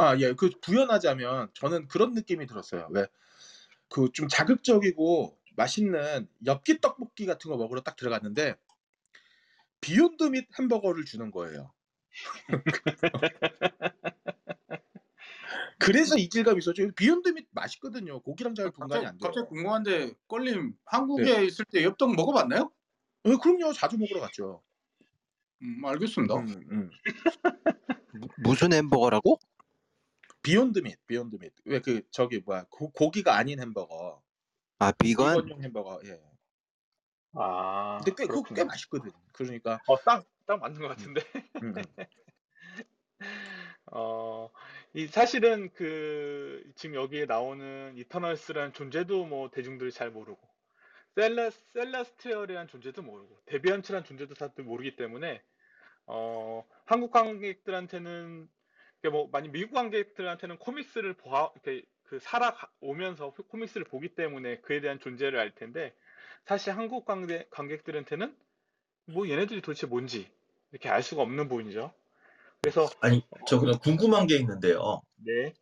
아, 0.00 0.16
예. 0.18 0.32
그 0.32 0.50
부연하자면 0.62 1.50
저는 1.54 1.86
그런 1.88 2.14
느낌이 2.14 2.46
들었어요. 2.46 2.88
왜? 2.90 3.06
그 3.88 4.10
좀 4.12 4.28
자극적이고 4.28 5.38
맛있는 5.56 6.28
엽기 6.46 6.80
떡볶이 6.80 7.26
같은 7.26 7.50
거 7.50 7.56
먹으러 7.56 7.80
딱 7.82 7.96
들어갔는데 7.96 8.54
비욘드 9.80 10.24
밋 10.24 10.46
햄버거를 10.58 11.04
주는 11.04 11.30
거예요. 11.30 11.72
그래서 15.78 16.16
이질감이 16.16 16.58
있었죠. 16.58 16.90
비욘드 16.92 17.30
밋 17.30 17.46
맛있거든요. 17.50 18.20
고기랑 18.20 18.54
잘 18.54 18.70
분간이 18.70 19.04
갑자기, 19.04 19.06
안 19.06 19.18
돼요. 19.18 19.26
갑자기 19.28 19.46
궁금한데 19.48 20.12
껄림 20.28 20.74
한국에 20.84 21.44
있을 21.44 21.64
때 21.72 21.82
엽떡 21.84 22.14
먹어봤나요? 22.14 22.70
예, 23.26 23.36
그럼요. 23.36 23.72
자주 23.72 23.98
먹으러 23.98 24.20
갔죠. 24.20 24.62
음, 25.62 25.84
알겠습니다. 25.84 26.34
음, 26.36 26.48
음. 26.70 26.90
무- 28.14 28.28
무슨 28.38 28.72
햄버거라고? 28.72 29.38
비욘드 30.42 30.80
밋, 30.80 30.98
비욘드 31.06 31.36
밋. 31.40 31.52
왜 31.66 31.80
그 31.80 32.02
저기 32.10 32.40
뭐야 32.40 32.64
고, 32.70 32.90
고기가 32.92 33.36
아닌 33.36 33.60
햄버거, 33.60 34.22
아 34.78 34.92
비건? 34.92 35.44
비건용 35.44 35.62
햄버거. 35.64 36.00
예. 36.06 36.20
아, 37.34 37.98
근데 38.04 38.12
꽤, 38.16 38.26
그거 38.26 38.48
꽤 38.54 38.64
그렇군요. 38.64 38.64
맛있거든. 38.64 39.12
그러니까 39.32 39.80
어, 39.86 39.96
딱, 40.04 40.26
딱 40.46 40.60
맞는 40.60 40.80
것 40.80 40.88
같은데. 40.88 41.22
음, 41.62 41.74
음. 41.76 41.82
어, 43.92 44.50
이 44.94 45.06
사실은 45.06 45.70
그 45.74 46.62
지금 46.76 46.94
여기에 46.96 47.26
나오는 47.26 47.96
이터널스라는 47.96 48.72
존재도 48.72 49.26
뭐 49.26 49.50
대중들이 49.50 49.92
잘 49.92 50.10
모르고 50.10 50.40
셀레 51.16 51.50
셀레스티얼이라는 51.74 52.68
존재도 52.68 53.02
모르고 53.02 53.40
데비안츠라는 53.46 54.04
존재도 54.04 54.34
다들 54.34 54.64
모르기 54.64 54.96
때문에 54.96 55.42
어, 56.06 56.64
한국 56.86 57.10
관객들한테는 57.12 58.48
뭐 59.08 59.28
많이 59.32 59.48
미국 59.48 59.72
관객들한테는 59.72 60.58
코믹스를 60.58 61.14
보아 61.14 61.50
이렇게 61.54 61.86
그 62.04 62.18
살아오면서 62.20 63.30
코믹스를 63.30 63.84
보기 63.84 64.14
때문에 64.14 64.58
그에 64.60 64.80
대한 64.80 64.98
존재를 64.98 65.38
알 65.38 65.54
텐데 65.54 65.94
사실 66.44 66.76
한국 66.76 67.04
관객 67.04 67.50
관객들한테는 67.50 68.36
뭐 69.06 69.28
얘네들이 69.28 69.62
도대체 69.62 69.86
뭔지 69.86 70.30
이렇게 70.72 70.88
알 70.88 71.02
수가 71.02 71.22
없는 71.22 71.48
부분이죠. 71.48 71.92
그래서 72.60 72.88
아니, 73.00 73.24
저 73.46 73.58
그냥 73.58 73.78
궁금한 73.78 74.26
게 74.26 74.36
있는데요. 74.36 75.02
네. 75.16 75.54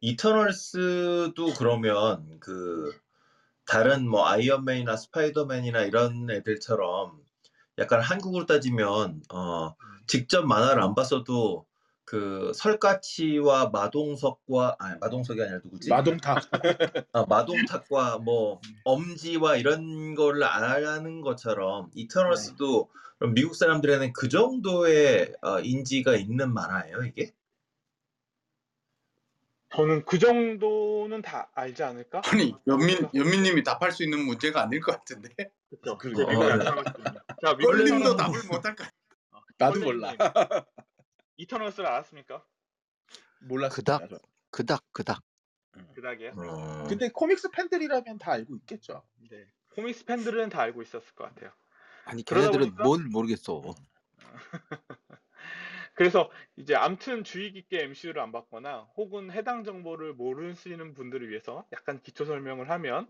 이터널스도 0.00 1.54
그러면 1.58 2.40
그 2.40 2.98
다른 3.66 4.08
뭐 4.08 4.26
아이언맨이나 4.26 4.96
스파이더맨이나 4.96 5.82
이런 5.82 6.28
애들처럼 6.30 7.22
약간 7.78 8.00
한국으로 8.00 8.46
따지면 8.46 9.22
어 9.32 9.74
직접 10.06 10.44
만화를 10.44 10.82
안 10.82 10.94
봤어도 10.94 11.66
그 12.10 12.50
설가치와 12.56 13.68
마동석과 13.68 14.74
아니 14.80 14.98
마동석이 14.98 15.40
아니라 15.40 15.60
누구지? 15.62 15.90
마동탁. 15.90 16.38
아, 17.12 17.24
마동탁과 17.28 18.18
뭐 18.18 18.60
엄지와 18.82 19.54
이런 19.54 20.16
거를 20.16 20.42
아는 20.42 21.20
것처럼 21.20 21.88
이터널스도 21.94 22.90
그럼 23.16 23.34
미국 23.34 23.54
사람들에는 23.54 24.12
그 24.12 24.28
정도의 24.28 25.36
어, 25.40 25.60
인지가 25.60 26.16
있는 26.16 26.52
만화예요, 26.52 27.04
이게? 27.04 27.32
저는 29.72 30.04
그 30.04 30.18
정도는 30.18 31.22
다 31.22 31.48
알지 31.54 31.84
않을까? 31.84 32.22
아니 32.24 32.56
연민 32.66 33.08
연민님이 33.14 33.62
답할 33.62 33.92
수 33.92 34.02
있는 34.02 34.18
문제가 34.24 34.62
아닐 34.62 34.80
것 34.80 34.98
같은데. 34.98 35.32
그렇죠. 35.68 35.96
그- 35.96 36.12
제 36.16 36.24
어, 36.24 36.26
미국에 36.28 36.46
네. 36.46 36.52
안 36.54 36.60
살았거든요. 36.64 37.20
자, 37.40 37.50
연민도 37.50 37.84
미국에서는 37.84 38.16
답을 38.16 38.42
못할까? 38.50 38.90
나도 39.58 39.78
몰라. 39.78 40.12
이터널스를 41.40 41.88
알았습니까? 41.88 42.44
몰랐습니다. 43.40 43.98
그닥? 43.98 44.10
저. 44.10 44.18
그닥 44.50 44.84
그닥. 44.92 45.22
그닥이에요. 45.94 46.32
어, 46.36 46.84
근데 46.88 47.08
코믹스 47.10 47.50
팬들이라면 47.50 48.18
다 48.18 48.32
알고 48.32 48.56
있겠죠. 48.56 49.02
네. 49.30 49.46
코믹스 49.74 50.04
팬들은 50.04 50.50
다 50.50 50.60
알고 50.62 50.82
있었을 50.82 51.14
것 51.14 51.24
같아요. 51.24 51.50
아니 52.04 52.24
그러다 52.24 52.50
걔네들은 52.50 52.74
보니까- 52.76 52.82
뭘 52.82 53.04
모르겠어. 53.04 53.62
그래서 55.94 56.30
이제 56.56 56.74
암튼 56.74 57.24
주의 57.24 57.52
깊게 57.52 57.82
MCU를 57.84 58.20
안 58.22 58.32
봤거나 58.32 58.88
혹은 58.96 59.30
해당 59.30 59.64
정보를 59.64 60.14
모르시는 60.14 60.94
분들을 60.94 61.28
위해서 61.28 61.66
약간 61.72 62.00
기초 62.02 62.24
설명을 62.24 62.70
하면 62.70 63.08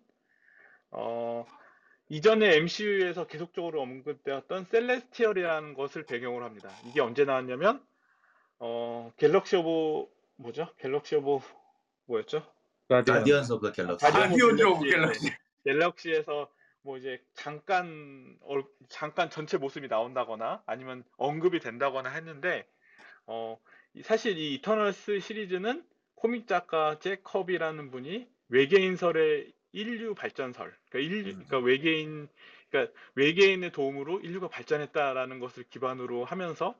어, 0.90 1.46
이전에 2.08 2.56
MCU에서 2.56 3.26
계속적으로 3.26 3.80
언급되었던 3.82 4.64
Celestial이라는 4.66 5.74
것을 5.74 6.04
배경으로 6.04 6.44
합니다. 6.44 6.68
이게 6.86 7.00
언제 7.00 7.24
나왔냐면 7.24 7.84
어, 8.60 9.10
Galaxy 9.16 9.56
of 9.56 10.06
뭐죠? 10.36 10.68
Galaxy 10.78 11.16
of 11.16 11.40
뭐였죠? 12.06 12.46
Guardians 12.88 13.52
of 13.54 13.66
the 13.68 13.72
Galaxy. 13.72 14.04
Guardian 14.04 14.28
Guardians 14.30 14.62
of 14.64 14.84
Galaxy. 14.88 15.20
Galaxy. 15.20 15.36
Galaxy에서 15.64 16.50
뭐 16.82 16.96
이제 16.98 17.22
잠깐 17.34 18.36
얼- 18.42 18.64
잠깐 18.88 19.28
전체 19.30 19.58
모습이 19.58 19.88
나온다거나 19.88 20.62
아니면 20.66 21.04
언급이 21.16 21.60
된다거나 21.60 22.10
했는데 22.10 22.66
어 23.26 23.58
이- 23.94 24.02
사실 24.02 24.38
이 24.38 24.54
이터널스 24.54 25.20
시리즈는 25.20 25.84
코믹 26.14 26.46
작가 26.46 26.98
잭 26.98 27.22
커비라는 27.22 27.90
분이 27.90 28.28
외계인설의 28.48 29.52
인류 29.72 30.14
발전설 30.14 30.74
그러니까 30.90 30.98
인류 31.14 31.32
그러니까 31.34 31.58
외계인 31.58 32.28
그러니까 32.70 32.92
외계인의 33.14 33.72
도움으로 33.72 34.20
인류가 34.20 34.48
발전했다라는 34.48 35.38
것을 35.38 35.64
기반으로 35.70 36.24
하면서 36.24 36.74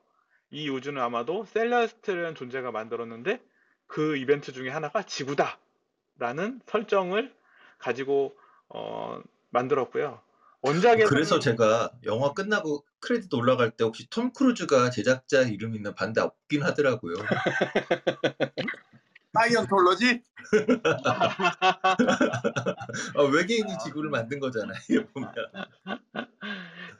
이 0.51 0.69
우주는 0.69 1.01
아마도 1.01 1.45
셀레스트라는 1.45 2.35
존재가 2.35 2.71
만들었는데 2.71 3.41
그 3.87 4.17
이벤트 4.17 4.51
중에 4.51 4.69
하나가 4.69 5.03
지구다라는 5.03 6.61
설정을 6.65 7.33
가지고 7.77 8.35
어, 8.69 9.21
만들었고요. 9.49 10.21
원작에서는 10.61 11.07
그래서 11.07 11.39
제가 11.39 11.91
영화 12.05 12.33
끝나고 12.33 12.85
크레딧 12.99 13.33
올라갈 13.33 13.71
때 13.71 13.83
혹시 13.83 14.07
톰 14.09 14.31
크루즈가 14.31 14.91
제작자 14.91 15.41
이름 15.41 15.75
있는가 15.75 15.95
봤는데 15.95 16.21
없긴 16.21 16.63
하더라고요. 16.63 17.15
사이언톨로지? 19.33 20.21
아, 23.15 23.23
외계인이 23.23 23.77
지구를 23.85 24.09
만든 24.09 24.39
거잖아요. 24.39 25.07
보면. 25.13 25.33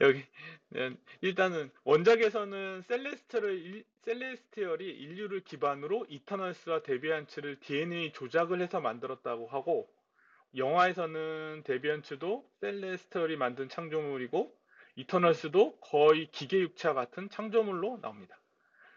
여기 0.01 0.23
네, 0.69 0.95
일단은 1.21 1.71
원작에서는 1.83 2.81
셀레스트를 2.83 3.59
일- 3.59 3.85
셀레스티얼이 4.03 4.85
인류를 4.85 5.41
기반으로 5.43 6.05
이터널스와 6.09 6.81
데비안츠를 6.83 7.59
DNA 7.59 8.11
조작을 8.13 8.61
해서 8.61 8.81
만들었다고 8.81 9.47
하고 9.47 9.89
영화에서는 10.55 11.63
데비안츠도 11.65 12.49
셀레스티얼이 12.61 13.37
만든 13.37 13.69
창조물이고 13.69 14.57
이터널스도 14.95 15.79
거의 15.79 16.29
기계 16.31 16.59
육체와 16.59 16.93
같은 16.95 17.29
창조물로 17.29 17.99
나옵니다. 18.01 18.39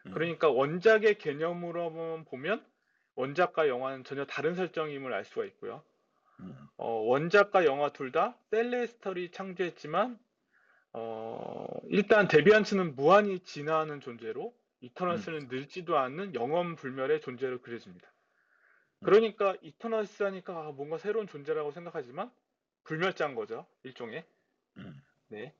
음. 0.06 0.12
그러니까 0.12 0.50
원작의 0.50 1.18
개념으로만 1.18 2.24
보면 2.24 2.64
원작과 3.16 3.68
영화는 3.68 4.04
전혀 4.04 4.24
다른 4.26 4.54
설정임을 4.54 5.12
알 5.12 5.24
수가 5.24 5.44
있고요. 5.46 5.84
음. 6.40 6.56
어, 6.76 6.88
원작과 6.90 7.64
영화 7.66 7.92
둘 7.92 8.12
다 8.12 8.36
셀레스터리 8.50 9.30
창조했지만 9.32 10.18
어, 10.94 11.66
일단 11.88 12.28
데비안츠는 12.28 12.94
무한히 12.94 13.40
진화하는 13.40 14.00
존재로 14.00 14.54
이터널스는 14.80 15.48
늙지도 15.48 15.98
않는 15.98 16.34
영원 16.34 16.76
불멸의 16.76 17.20
존재로 17.20 17.60
그려집니다. 17.60 18.10
그러니까 19.02 19.56
이터널스 19.60 20.22
하니까 20.22 20.68
아, 20.68 20.72
뭔가 20.72 20.96
새로운 20.98 21.26
존재라고 21.26 21.72
생각하지만 21.72 22.30
불멸자인 22.84 23.34
거죠 23.34 23.66
일종의. 23.82 24.24
음. 24.78 25.02
네. 25.28 25.52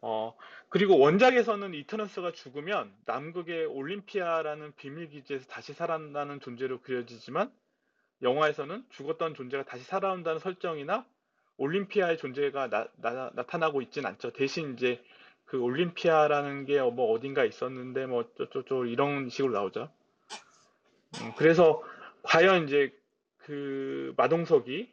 어, 0.00 0.36
그리고 0.68 0.98
원작에서는 0.98 1.74
이터널스가 1.74 2.32
죽으면 2.32 2.94
남극의 3.04 3.66
올림피아라는 3.66 4.74
비밀 4.76 5.08
기지에서 5.08 5.46
다시 5.46 5.72
살아나는 5.72 6.40
존재로 6.40 6.80
그려지지만 6.80 7.52
영화에서는 8.22 8.84
죽었던 8.90 9.34
존재가 9.34 9.64
다시 9.64 9.84
살아온다는 9.84 10.40
설정이나 10.40 11.06
올림피아의 11.58 12.18
존재가 12.18 12.68
나, 12.70 13.30
타나고 13.46 13.82
있진 13.82 14.06
않죠. 14.06 14.32
대신 14.32 14.74
이제 14.74 15.02
그 15.44 15.58
올림피아라는 15.60 16.66
게 16.66 16.78
뭐 16.80 17.12
어딘가 17.12 17.44
있었는데 17.44 18.06
뭐 18.06 18.20
어쩌고저쩌고 18.20 18.86
이런 18.86 19.28
식으로 19.28 19.52
나오죠. 19.52 19.90
음, 21.22 21.32
그래서 21.36 21.82
과연 22.22 22.64
이제 22.66 22.92
그 23.38 24.14
마동석이 24.16 24.92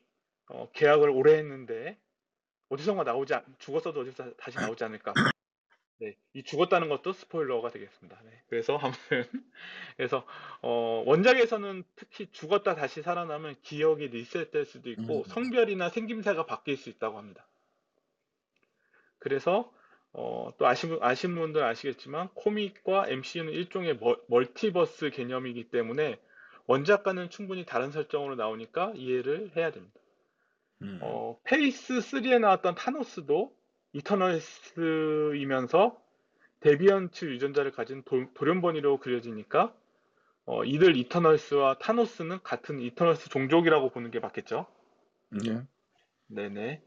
어, 0.50 0.70
계약을 0.74 1.10
오래 1.10 1.38
했는데 1.38 1.98
어디선가 2.70 3.04
나오지 3.04 3.34
않, 3.34 3.44
죽었어도 3.60 4.02
어디서 4.02 4.34
다시 4.38 4.58
나오지 4.58 4.84
않을까. 4.84 5.14
네, 6.00 6.18
이 6.34 6.44
죽었다는 6.44 6.90
것도 6.90 7.14
스포일러가 7.14 7.70
되겠습니다. 7.70 8.20
네, 8.26 8.42
그래서 8.50 8.78
아무튼 8.78 9.24
그래서 9.96 10.26
어, 10.62 11.04
원작에서는 11.06 11.84
특히 11.96 12.28
죽었다 12.32 12.76
다시 12.76 13.02
살아나면 13.02 13.56
기억이 13.62 14.08
리셋될 14.08 14.66
수도 14.66 14.90
있고 14.90 15.20
음. 15.20 15.24
성별이나 15.24 15.90
생김새가 15.90 16.46
바뀔 16.46 16.76
수 16.78 16.90
있다고 16.90 17.18
합니다. 17.18 17.48
그래서 19.20 19.72
어, 20.12 20.54
또 20.58 20.68
아시는 20.68 21.00
아시는 21.02 21.36
분들 21.36 21.64
아시겠지만 21.64 22.30
코믹과 22.36 23.08
MCU는 23.08 23.54
일종의 23.54 23.98
멀, 23.98 24.18
멀티버스 24.28 25.10
개념이기 25.12 25.70
때문에 25.70 26.20
원작과는 26.68 27.30
충분히 27.30 27.66
다른 27.66 27.92
설정으로 27.92 28.36
나오니까 28.36 28.94
이해를 28.96 29.52
해야 29.56 29.72
됩니다. 29.72 30.00
음. 30.82 31.00
어, 31.02 31.40
Phase 31.44 32.00
3에 32.00 32.40
나왔던 32.40 32.76
타노스도 32.76 33.56
이터널스이면서 33.96 35.98
데비안츠 36.60 37.26
유전자를 37.26 37.72
가진 37.72 38.04
도, 38.04 38.26
돌연변이로 38.34 39.00
그려지니까 39.00 39.74
어, 40.46 40.64
이들 40.64 40.96
이터널스와 40.98 41.80
타노스는 41.80 42.44
같은 42.44 42.80
이터널스 42.80 43.30
종족이라고 43.30 43.90
보는 43.90 44.12
게 44.12 44.20
맞겠죠? 44.20 44.68
예. 45.48 45.64
네네. 46.28 46.84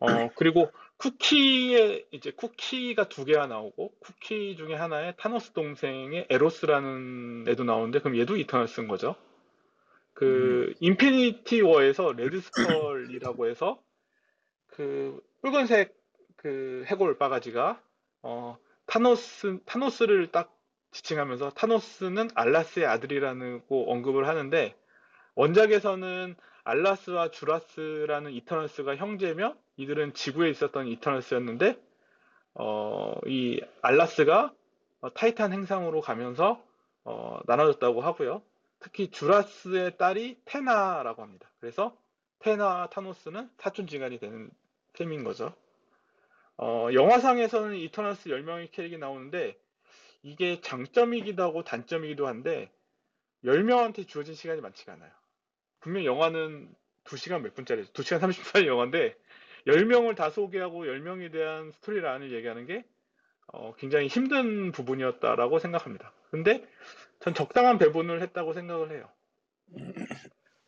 어, 0.00 0.30
그리고 0.34 0.72
쿠키에 0.96 2.06
이제 2.10 2.32
쿠키가 2.32 3.08
두 3.08 3.24
개가 3.24 3.46
나오고 3.46 3.94
쿠키 4.00 4.56
중에 4.56 4.74
하나에 4.74 5.14
타노스 5.16 5.52
동생의 5.52 6.26
에로스라는 6.28 7.46
애도 7.48 7.62
나오는데 7.64 8.00
그럼 8.00 8.18
얘도 8.18 8.36
이터널스인 8.36 8.88
거죠. 8.88 9.14
그 10.12 10.74
인피니티 10.80 11.62
워에서 11.62 12.12
레드 12.12 12.40
스컬이라고 12.40 13.46
해서 13.46 13.80
그 14.66 15.22
붉은색 15.42 15.99
그 16.40 16.84
해골 16.86 17.18
바가지가 17.18 17.78
어 18.22 18.58
타노스 18.86 19.58
타노스를 19.66 20.32
딱 20.32 20.56
지칭하면서 20.90 21.50
타노스는 21.50 22.30
알라스의 22.34 22.86
아들이라고 22.86 23.92
언급을 23.92 24.26
하는데 24.26 24.74
원작에서는 25.34 26.34
알라스와 26.64 27.30
주라스라는 27.30 28.32
이터널스가 28.32 28.96
형제며 28.96 29.54
이들은 29.76 30.14
지구에 30.14 30.48
있었던 30.48 30.86
이터널스였는데 30.86 31.78
어, 32.54 33.14
이 33.26 33.60
알라스가 33.82 34.54
어, 35.02 35.12
타이탄 35.12 35.52
행성으로 35.52 36.00
가면서 36.00 36.62
어, 37.04 37.38
나눠졌다고 37.44 38.00
하고요. 38.00 38.42
특히 38.78 39.10
주라스의 39.10 39.98
딸이 39.98 40.40
테나라고 40.46 41.22
합니다. 41.22 41.50
그래서 41.60 41.94
테나 42.38 42.88
타노스는 42.88 43.50
사촌지간이 43.58 44.18
되는 44.18 44.50
셈인 44.94 45.22
거죠. 45.22 45.54
어, 46.62 46.90
영화상에서는 46.92 47.74
이터널스 47.76 48.28
10명의 48.28 48.70
캐릭이 48.70 48.98
나오는데 48.98 49.58
이게 50.22 50.60
장점이기도 50.60 51.42
하고 51.42 51.64
단점이기도 51.64 52.26
한데 52.26 52.70
10명한테 53.44 54.06
주어진 54.06 54.34
시간이 54.34 54.60
많지가 54.60 54.92
않아요. 54.92 55.10
분명 55.80 56.04
영화는 56.04 56.74
2시간 57.04 57.40
몇 57.40 57.54
분짜리 57.54 57.84
2시간 57.84 58.20
30분짜리 58.20 58.66
영화인데 58.66 59.16
10명을 59.66 60.14
다 60.14 60.28
소개하고 60.28 60.84
10명에 60.84 61.32
대한 61.32 61.72
스토리라인을 61.72 62.32
얘기하는 62.32 62.66
게 62.66 62.84
어, 63.46 63.74
굉장히 63.76 64.08
힘든 64.08 64.70
부분이었다라고 64.70 65.60
생각합니다. 65.60 66.12
근데 66.30 66.68
전 67.20 67.32
적당한 67.32 67.78
배분을 67.78 68.20
했다고 68.20 68.52
생각을 68.52 68.92
해요. 68.92 69.10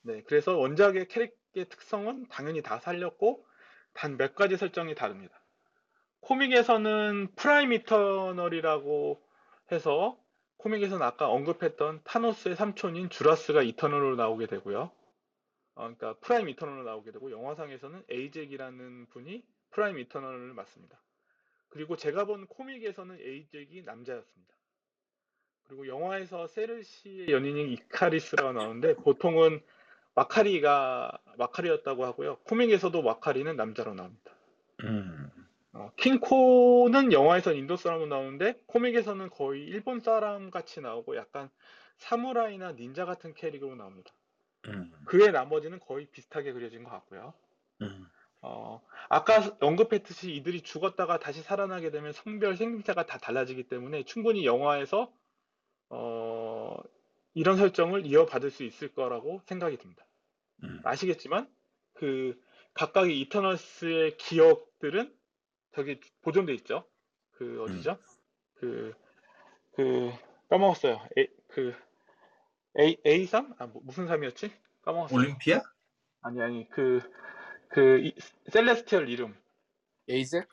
네, 0.04 0.22
그래서 0.26 0.56
원작의 0.56 1.08
캐릭의 1.08 1.68
특성은 1.68 2.28
당연히 2.30 2.62
다 2.62 2.78
살렸고 2.80 3.46
단 3.92 4.16
몇 4.16 4.34
가지 4.34 4.56
설정이 4.56 4.94
다릅니다. 4.94 5.41
코믹에서는 6.22 7.28
Prime 7.36 7.72
Eternal이라고 7.72 9.22
해서 9.70 10.18
코믹에서는 10.58 11.04
아까 11.04 11.28
언급했던 11.28 12.02
타노스의 12.04 12.56
삼촌인 12.56 13.10
주라스가 13.10 13.62
Eternal로 13.62 14.16
나오게 14.16 14.46
되고요. 14.46 14.90
어, 15.74 15.80
그러니까 15.80 16.14
Prime 16.20 16.48
Eternal로 16.48 16.84
나오게 16.84 17.10
되고 17.10 17.30
영화상에서는 17.30 18.04
에이젝이라는 18.08 19.06
분이 19.10 19.42
Prime 19.70 19.98
Eternal을 19.98 20.54
맡습니다. 20.54 21.00
그리고 21.70 21.96
제가 21.96 22.26
본 22.26 22.46
코믹에서는 22.46 23.18
에이젝이 23.18 23.82
남자였습니다. 23.82 24.54
그리고 25.64 25.88
영화에서 25.88 26.46
세르시의 26.46 27.32
연인인 27.32 27.68
이카리스라고 27.70 28.52
나오는데 28.52 28.94
보통은 28.96 29.60
마카리가 30.14 31.18
마카리였다고 31.38 32.04
하고요. 32.04 32.36
코믹에서도 32.44 33.02
마카리는 33.02 33.56
남자로 33.56 33.94
나옵니다. 33.94 34.32
음. 34.84 35.41
어, 35.74 35.90
킹코는 35.96 37.12
영화에선 37.12 37.56
인도 37.56 37.76
사람으로 37.76 38.08
나오는데 38.08 38.60
코믹에서는 38.66 39.30
거의 39.30 39.64
일본 39.64 40.00
사람 40.00 40.50
같이 40.50 40.80
나오고 40.80 41.16
약간 41.16 41.50
사무라이나 41.96 42.72
닌자 42.72 43.04
같은 43.04 43.34
캐릭으로 43.34 43.74
나옵니다. 43.76 44.12
음. 44.68 44.92
그의 45.06 45.32
나머지는 45.32 45.80
거의 45.80 46.06
비슷하게 46.06 46.52
그려진 46.52 46.84
것 46.84 46.90
같고요. 46.90 47.32
음. 47.80 48.06
어, 48.42 48.82
아까 49.08 49.56
언급했듯이 49.60 50.32
이들이 50.34 50.62
죽었다가 50.62 51.18
다시 51.18 51.42
살아나게 51.42 51.90
되면 51.90 52.12
성별 52.12 52.56
생김새가 52.56 53.06
다 53.06 53.18
달라지기 53.18 53.64
때문에 53.64 54.04
충분히 54.04 54.44
영화에서 54.44 55.12
어, 55.88 56.76
이런 57.34 57.56
설정을 57.56 58.04
이어받을 58.06 58.50
수 58.50 58.64
있을 58.64 58.92
거라고 58.94 59.40
생각이 59.46 59.78
듭니다. 59.78 60.04
음. 60.64 60.80
아시겠지만 60.84 61.48
그 61.94 62.38
각각의 62.74 63.20
이터널스의 63.20 64.16
기억들은 64.16 65.14
저기 65.74 66.00
보존돼 66.22 66.52
있죠. 66.54 66.86
그 67.32 67.62
어디죠? 67.62 67.98
그, 68.54 68.94
그 69.74 70.10
까먹었어요. 70.48 71.00
에, 71.18 71.26
그 71.48 71.74
A 72.78 72.96
A3? 73.04 73.54
아 73.58 73.66
뭐, 73.66 73.82
무슨 73.84 74.06
3이었지? 74.06 74.50
까먹었어요. 74.82 75.18
올림피아? 75.18 75.60
아니 76.22 76.40
아니 76.42 76.68
그그 76.70 78.00
이- 78.02 78.14
셀레스티얼 78.50 79.08
이름. 79.08 79.34
에이젝? 80.08 80.46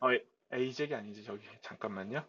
어 0.00 0.12
에- 0.12 0.24
에이젝이 0.52 0.94
아니지 0.94 1.22
저기 1.24 1.44
잠깐만요. 1.60 2.24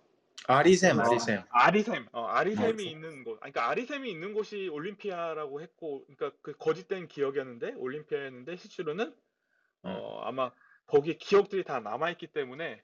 아리셈, 0.45 0.99
어, 0.99 1.03
아리셈. 1.03 1.41
아리셈. 1.49 2.08
어, 2.12 2.25
아리셈이 2.25 2.67
아리셈. 2.67 2.86
있는 2.88 3.23
곳. 3.23 3.39
그러니까 3.39 3.69
아리셈이 3.69 4.12
있는 4.12 4.34
곳이 4.34 4.67
올림피아라고 4.67 5.62
했고, 5.62 6.03
그러니까 6.06 6.38
그 6.41 6.51
거짓된 6.58 7.08
기억이었는데 7.08 7.75
올림피아였는데 7.75 8.58
실제로는 8.58 9.15
어, 9.84 10.21
아마 10.23 10.51
거기 10.85 11.17
기억들이 11.17 11.63
다 11.63 11.79
남아 11.79 12.11
있기 12.11 12.27
때문에 12.27 12.81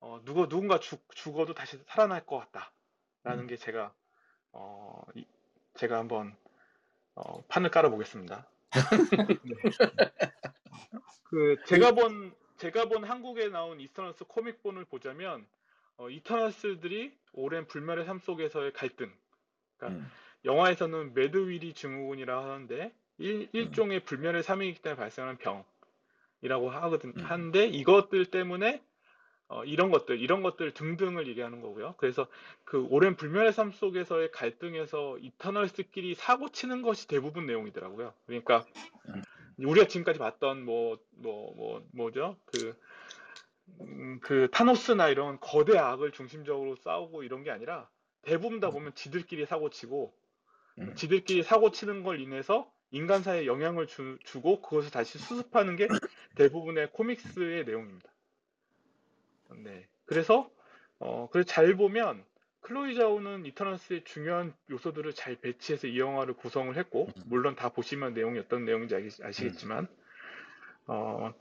어, 0.00 0.20
누가 0.24 0.48
누군가 0.48 0.80
죽, 0.80 1.02
죽어도 1.14 1.54
다시 1.54 1.78
살아날 1.86 2.24
것 2.24 2.38
같다라는 2.38 3.44
음. 3.44 3.46
게 3.46 3.56
제가 3.56 3.92
어, 4.52 5.02
이- 5.14 5.26
제가 5.74 5.98
한번 5.98 6.36
어, 7.14 7.42
판을 7.48 7.70
깔아 7.70 7.90
보겠습니다. 7.90 8.46
그 11.24 11.56
제가 11.66 11.92
본 11.92 12.34
제가 12.58 12.86
본 12.86 13.04
한국에 13.04 13.48
나온 13.48 13.80
이터널스 13.80 14.24
코믹본을 14.24 14.84
보자면 14.86 15.46
어, 15.96 16.10
이터널스들이 16.10 17.16
오랜 17.32 17.66
불멸의 17.66 18.04
삶 18.04 18.18
속에서의 18.20 18.72
갈등. 18.72 19.12
그러니까 19.76 20.00
음. 20.00 20.10
영화에서는 20.44 21.14
매드위리 21.14 21.74
증후군이라 21.74 22.44
하는데 22.44 22.92
일, 23.18 23.48
일종의 23.52 24.04
불멸의 24.04 24.42
삶이기 24.42 24.82
때문에 24.82 24.98
발생하는 24.98 25.38
병 25.38 25.64
이라고 26.42 26.70
하거든 26.70 27.12
음. 27.16 27.24
한데 27.24 27.66
이것들 27.66 28.26
때문에 28.26 28.82
어, 29.48 29.64
이런 29.64 29.90
것들 29.90 30.20
이런 30.20 30.42
것들 30.42 30.72
등등을 30.74 31.26
얘기하는 31.26 31.60
거고요. 31.60 31.94
그래서 31.98 32.28
그 32.64 32.86
오랜 32.88 33.16
불멸의 33.16 33.52
삶 33.52 33.72
속에서의 33.72 34.30
갈등에서 34.30 35.18
이터널스끼리 35.18 36.14
사고 36.14 36.50
치는 36.50 36.82
것이 36.82 37.08
대부분 37.08 37.46
내용이더라고요. 37.46 38.14
그러니까 38.26 38.64
음. 39.08 39.22
우리가 39.58 39.88
지금까지 39.88 40.18
봤던 40.18 40.64
뭐 40.64 40.98
뭐 41.22 41.54
뭐 41.56 41.86
뭐, 41.92 42.10
죠 42.12 42.36
그, 42.46 42.78
음, 43.80 44.20
그 44.22 44.48
타노스나 44.52 45.08
이런 45.08 45.38
거대 45.40 45.76
악을 45.78 46.12
중심적으로 46.12 46.76
싸우고 46.76 47.24
이런 47.24 47.42
게 47.42 47.50
아니라 47.50 47.88
대부분 48.22 48.60
다 48.60 48.70
보면 48.70 48.94
지들끼리 48.94 49.46
사고 49.46 49.70
치고 49.70 50.14
음. 50.78 50.94
지들끼리 50.94 51.42
사고 51.42 51.70
치는 51.70 52.02
걸 52.04 52.20
인해서 52.20 52.70
인간사에 52.92 53.46
영향을 53.46 53.86
주, 53.86 54.18
주고 54.24 54.60
그것을 54.60 54.90
다시 54.90 55.18
수습하는 55.18 55.76
게 55.76 55.88
대부분의 56.36 56.90
코믹스의 56.92 57.64
내용입니다. 57.64 58.10
네. 59.56 59.86
그래서 60.06 60.50
어, 60.98 61.28
그래서 61.30 61.46
잘 61.46 61.76
보면 61.76 62.24
클로이 62.60 62.94
자오는 62.94 63.46
이터널스의 63.46 64.04
중요한 64.04 64.54
요소들을 64.70 65.12
잘 65.14 65.36
배치해서 65.36 65.86
이 65.86 65.98
영화를 65.98 66.34
구성을 66.34 66.76
했고 66.76 67.08
물론 67.26 67.56
다 67.56 67.70
보시면 67.70 68.14
내용이 68.14 68.38
어떤 68.38 68.64
내용인지 68.64 68.94
아시, 68.94 69.24
아시겠지만 69.24 69.88
어, 70.86 71.32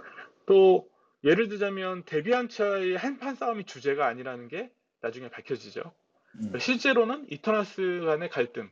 또 0.45 0.89
예를 1.23 1.49
들자면 1.49 2.03
데비안츠와의 2.05 2.95
한판 2.95 3.35
싸움이 3.35 3.65
주제가 3.65 4.07
아니라는 4.07 4.47
게 4.47 4.71
나중에 5.01 5.29
밝혀지죠. 5.29 5.91
음. 6.35 6.57
실제로는 6.57 7.27
이터널스 7.29 8.01
간의 8.05 8.29
갈등 8.29 8.69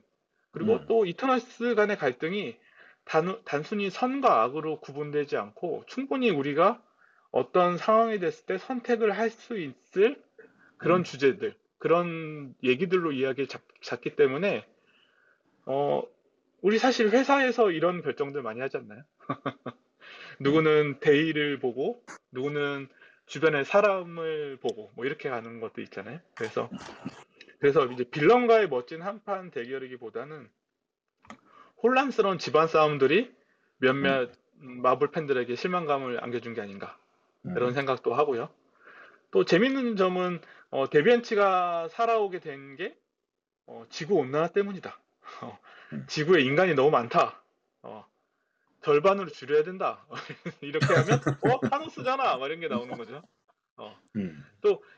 그리고 0.52 0.74
음. 0.74 0.86
또 0.88 1.06
이터널스 1.06 1.76
간의 1.76 1.98
갈등이 1.98 2.58
단, 3.08 3.40
단순히 3.46 3.90
선과 3.90 4.44
악으로 4.44 4.80
구분되지 4.80 5.38
않고 5.38 5.84
충분히 5.88 6.30
우리가 6.30 6.82
어떤 7.32 7.78
상황이 7.78 8.20
됐을 8.20 8.46
때 8.46 8.58
선택을 8.58 9.18
할 9.18 9.30
수 9.30 9.58
있을 9.58 10.22
그런 10.78 11.02
음. 11.02 11.04
주제들, 11.04 11.56
그런 11.80 12.56
얘기들로 12.64 13.12
이야기를 13.12 13.48
잡, 13.48 13.62
잡기 13.82 14.16
때문에, 14.16 14.66
어, 15.66 16.04
우리 16.62 16.78
사실 16.78 17.10
회사에서 17.10 17.72
이런 17.72 18.02
결정들 18.02 18.42
많이 18.42 18.62
하지 18.62 18.78
않나요? 18.78 19.04
누구는 20.40 21.00
대의를 21.00 21.60
보고, 21.60 22.04
누구는 22.32 22.88
주변의 23.26 23.66
사람을 23.66 24.58
보고, 24.62 24.92
뭐 24.96 25.06
이렇게 25.06 25.30
가는 25.30 25.60
것도 25.60 25.82
있잖아요. 25.82 26.20
그래서, 26.36 26.70
그래서 27.60 27.86
이제 27.88 28.04
빌런과의 28.04 28.70
멋진 28.70 29.02
한판 29.02 29.52
대결이기보다는 29.52 30.50
혼란스러운 31.84 32.40
집안 32.40 32.68
싸움들이 32.68 33.34
몇몇 33.78 34.32
음, 34.62 34.82
마블 34.82 35.12
팬들에게 35.12 35.56
실망감을 35.56 36.24
안겨준 36.24 36.54
게 36.54 36.62
아닌가. 36.62 36.98
음. 37.46 37.54
이런 37.56 37.74
생각도 37.74 38.14
하고요. 38.14 38.50
또 39.32 39.46
재밌는 39.46 39.96
점은 39.96 40.42
어, 40.70 40.90
데비안츠가 40.90 41.90
살아오게 41.90 42.40
된게 42.40 42.98
어, 43.68 43.86
지구 43.90 44.16
온난화 44.16 44.50
때문이다. 44.50 45.00
어, 45.42 45.60
음. 45.94 46.06
지구에 46.08 46.42
인간이 46.42 46.74
너무 46.74 46.90
많다. 46.90 47.42
어, 47.84 48.06
절반으로 48.82 49.30
줄여야 49.30 49.64
된다. 49.64 50.06
이렇게 50.62 50.86
하면 50.86 51.22
어 51.42 51.60
타노스잖아. 51.70 52.38
막 52.38 52.46
이런 52.46 52.60
게 52.60 52.68
나오는 52.68 52.98
거죠. 52.98 53.22
음. 54.16 54.44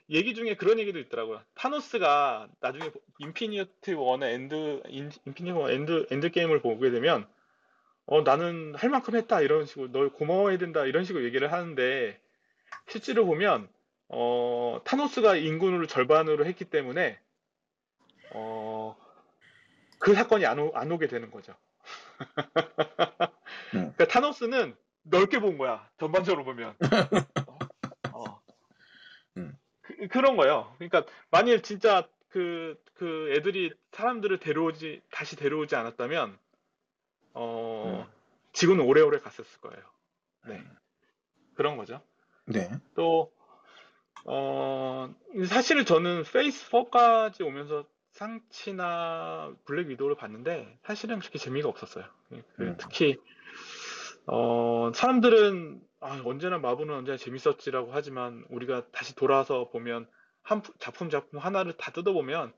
얘기 0.10 0.34
중에 0.34 0.56
그런 0.56 0.80
얘기도 0.80 1.00
있더라고요. 1.00 1.42
타노스가 1.56 2.48
나중에 2.60 2.92
인피니티 3.20 3.92
워의 3.92 4.34
엔드 4.34 4.84
인, 4.88 5.12
인피니티 5.26 5.58
워 5.58 5.72
엔드 5.72 6.08
엔드 6.12 6.32
게임을 6.32 6.62
보게 6.62 6.90
되면 6.90 7.28
어 8.06 8.22
나는 8.22 8.74
할 8.76 8.90
만큼 8.90 9.16
했다 9.16 9.42
이런 9.42 9.66
식으로 9.66 9.92
널 9.92 10.10
고마워해야 10.10 10.58
된다 10.58 10.86
이런 10.86 11.04
식으로 11.04 11.24
얘기를 11.26 11.52
하는데 11.52 12.20
실제로 12.88 13.26
보면 13.26 13.70
어 14.08 14.82
타노스가 14.86 15.36
인구를 15.36 15.88
절반으로 15.88 16.46
했기 16.46 16.66
때문에 16.66 17.20
어 18.34 19.10
그 20.00 20.14
사건이 20.14 20.46
안, 20.46 20.58
오, 20.60 20.72
안 20.74 20.92
오게 20.92 21.08
되는 21.08 21.30
거죠. 21.30 21.54
음. 23.76 23.94
그러니까 23.96 24.08
타노스는 24.08 24.76
넓게 25.04 25.40
본 25.40 25.58
거야 25.58 25.88
전반적으로 26.00 26.46
보면. 26.46 26.76
음. 29.40 29.58
그, 29.82 30.08
그런 30.08 30.38
거예요. 30.38 30.74
그러니까 30.78 31.06
만일 31.32 31.62
진짜 31.62 32.08
그, 32.30 32.82
그 32.94 33.34
애들이 33.36 33.74
사람들을 33.92 34.40
데려오지 34.40 35.02
다시 35.12 35.36
데려오지 35.36 35.76
않았다면 35.76 36.38
어 37.34 38.06
음. 38.08 38.14
지구는 38.54 38.86
오래오래 38.86 39.20
갔었을 39.20 39.62
거예요. 39.62 39.84
네 40.48 40.64
그런 41.56 41.78
거죠. 41.78 42.02
네. 42.46 42.70
또 42.96 43.32
어, 44.26 45.14
사실 45.48 45.86
저는 45.86 46.24
Phase 46.24 46.70
4까지 46.70 47.46
오면서 47.46 47.86
샹치나 48.12 49.54
블랙 49.66 49.88
위도우를 49.88 50.16
봤는데 50.16 50.78
사실은 50.84 51.20
그렇게 51.20 51.40
재미가 51.40 51.70
없었어요. 51.70 52.06
그 52.30 52.44
음. 52.60 52.76
특히 52.78 53.18
어, 54.26 54.92
사람들은 54.94 55.82
아, 56.02 56.22
언제나 56.26 56.58
마블은 56.58 56.94
언제나 56.96 57.18
재밌었지라고 57.18 57.92
하지만 57.94 58.46
우리가 58.50 58.88
다시 58.92 59.16
돌아서 59.16 59.70
보면 59.70 60.08
한 60.42 60.62
푸- 60.62 60.74
작품 60.80 61.10
작품 61.10 61.40
하나를 61.40 61.74
다 61.78 61.92
뜯어보면 61.92 62.54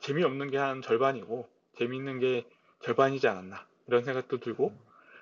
재미없는 0.00 0.50
게 0.50 0.58
한 0.58 0.82
절반이고 0.82 1.48
재미있는 1.78 2.20
게 2.20 2.46
절반이지 2.82 3.26
않았나 3.28 3.66
이런 3.88 4.04
생각도 4.04 4.38
들고 4.38 4.72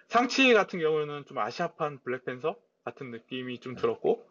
샹치 0.08 0.52
같은 0.54 0.78
경우는 0.80 1.24
좀 1.26 1.38
아시아판 1.38 2.00
블랙팬서 2.04 2.56
같은 2.84 3.10
느낌이 3.10 3.58
좀 3.60 3.74
들었고 3.74 4.26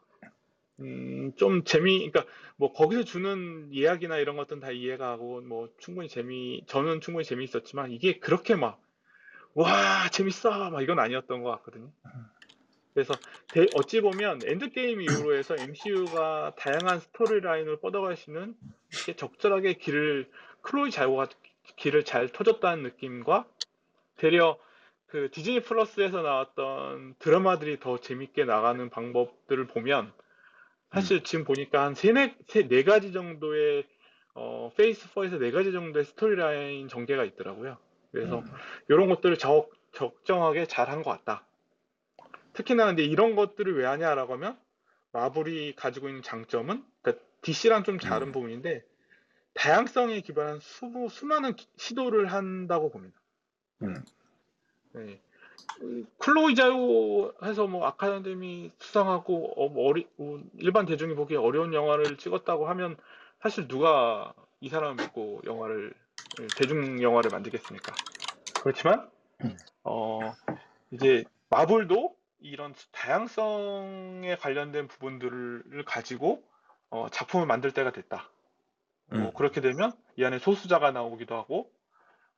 음, 0.81 1.33
좀 1.37 1.63
재미, 1.63 2.09
그러니까 2.11 2.25
뭐 2.57 2.73
거기서 2.73 3.03
주는 3.03 3.69
이야기나 3.71 4.17
이런 4.17 4.35
것들은 4.37 4.61
다 4.61 4.71
이해가 4.71 5.09
하고 5.11 5.41
뭐 5.41 5.69
충분히 5.79 6.09
재미, 6.09 6.63
저는 6.67 7.01
충분히 7.01 7.25
재미있었지만 7.25 7.91
이게 7.91 8.19
그렇게 8.19 8.55
막 8.55 8.81
와, 9.55 10.09
재밌어! 10.11 10.71
막 10.71 10.81
이건 10.83 10.99
아니었던 10.99 11.43
것 11.43 11.51
같거든요. 11.57 11.91
그래서 12.93 13.19
대- 13.51 13.69
어찌 13.73 14.01
보면 14.01 14.43
엔드게임 14.45 15.01
이후로 15.01 15.35
해서 15.37 15.57
MCU가 15.57 16.53
다양한 16.57 16.99
storyline을 16.99 17.79
뻗어갈 17.79 18.17
수 18.17 18.29
있는 18.31 18.55
이렇게 18.91 19.15
적절하게 19.15 19.73
길을 19.75 20.29
클로이 20.61 20.91
자오가 20.91 21.27
길을 21.77 22.03
잘 22.05 22.29
터줬다는 22.29 22.83
느낌과 22.83 23.47
되려 24.17 24.59
그 25.07 25.29
디즈니 25.31 25.61
플러스에서 25.61 26.21
나왔던 26.21 27.15
드라마들이 27.19 27.79
더 27.79 27.99
재밌게 27.99 28.45
나가는 28.45 28.89
방법들을 28.89 29.67
보면 29.67 30.13
사실 30.93 31.23
지금 31.23 31.45
보니까 31.45 31.83
한 31.83 31.95
세네 31.95 32.35
세, 32.47 32.67
네 32.67 32.83
가지 32.83 33.11
정도의 33.13 33.85
어, 34.35 34.71
Phase 34.77 35.07
4에서 35.09 35.37
네 35.39 35.51
가지 35.51 35.71
정도의 35.71 36.05
스토리라인 36.05 36.87
전개가 36.87 37.23
있더라고요. 37.25 37.77
그래서 38.11 38.39
음. 38.39 38.45
이런 38.89 39.07
것들을 39.09 39.37
적, 39.37 39.69
적정하게 39.93 40.65
잘 40.67 40.89
한 40.89 41.03
것 41.03 41.11
같다. 41.11 41.45
특히나 42.53 42.85
근데 42.85 43.03
이런 43.03 43.35
것들을 43.35 43.77
왜 43.77 43.85
하냐라고 43.85 44.33
하면 44.33 44.57
마블이 45.11 45.75
가지고 45.75 46.09
있는 46.09 46.21
장점은 46.21 46.83
그러니까 47.01 47.25
DC랑 47.41 47.83
좀 47.83 47.97
다른 47.97 48.27
음. 48.27 48.31
부분인데 48.31 48.83
다양성에 49.53 50.21
기반한 50.21 50.59
수, 50.59 51.07
수많은 51.09 51.55
기- 51.55 51.67
시도를 51.77 52.31
한다고 52.31 52.89
봅니다. 52.89 53.19
음. 53.83 54.03
네. 54.93 55.21
음, 55.81 56.07
클로이 56.17 56.55
자오 56.55 57.33
해서 57.43 57.67
뭐 57.67 57.85
아카데미 57.85 58.71
수상하고 58.79 59.53
어, 59.55 59.69
뭐 59.69 59.89
어리, 59.89 60.07
어, 60.17 60.39
일반 60.57 60.85
대중이 60.85 61.15
보기 61.15 61.35
어려운 61.35 61.73
영화를 61.73 62.17
찍었다고 62.17 62.67
하면 62.69 62.97
사실 63.41 63.67
누가 63.67 64.33
이 64.59 64.69
사람을 64.69 64.95
믿고 65.03 65.41
영화를 65.45 65.93
예, 66.39 66.47
대중 66.55 67.01
영화를 67.01 67.31
만들겠습니까? 67.31 67.93
그렇지만 68.61 69.09
음. 69.43 69.57
어 69.83 70.19
이제 70.91 71.23
마블도 71.49 72.15
이런 72.41 72.73
다양성에 72.91 74.35
관련된 74.37 74.87
부분들을 74.87 75.85
가지고 75.85 76.43
어, 76.89 77.07
작품을 77.09 77.45
만들 77.45 77.71
때가 77.71 77.91
됐다. 77.91 78.29
뭐 79.07 79.19
음. 79.29 79.33
그렇게 79.33 79.61
되면 79.61 79.93
이 80.17 80.25
안에 80.25 80.39
소수자가 80.39 80.91
나오기도 80.91 81.35
하고 81.35 81.71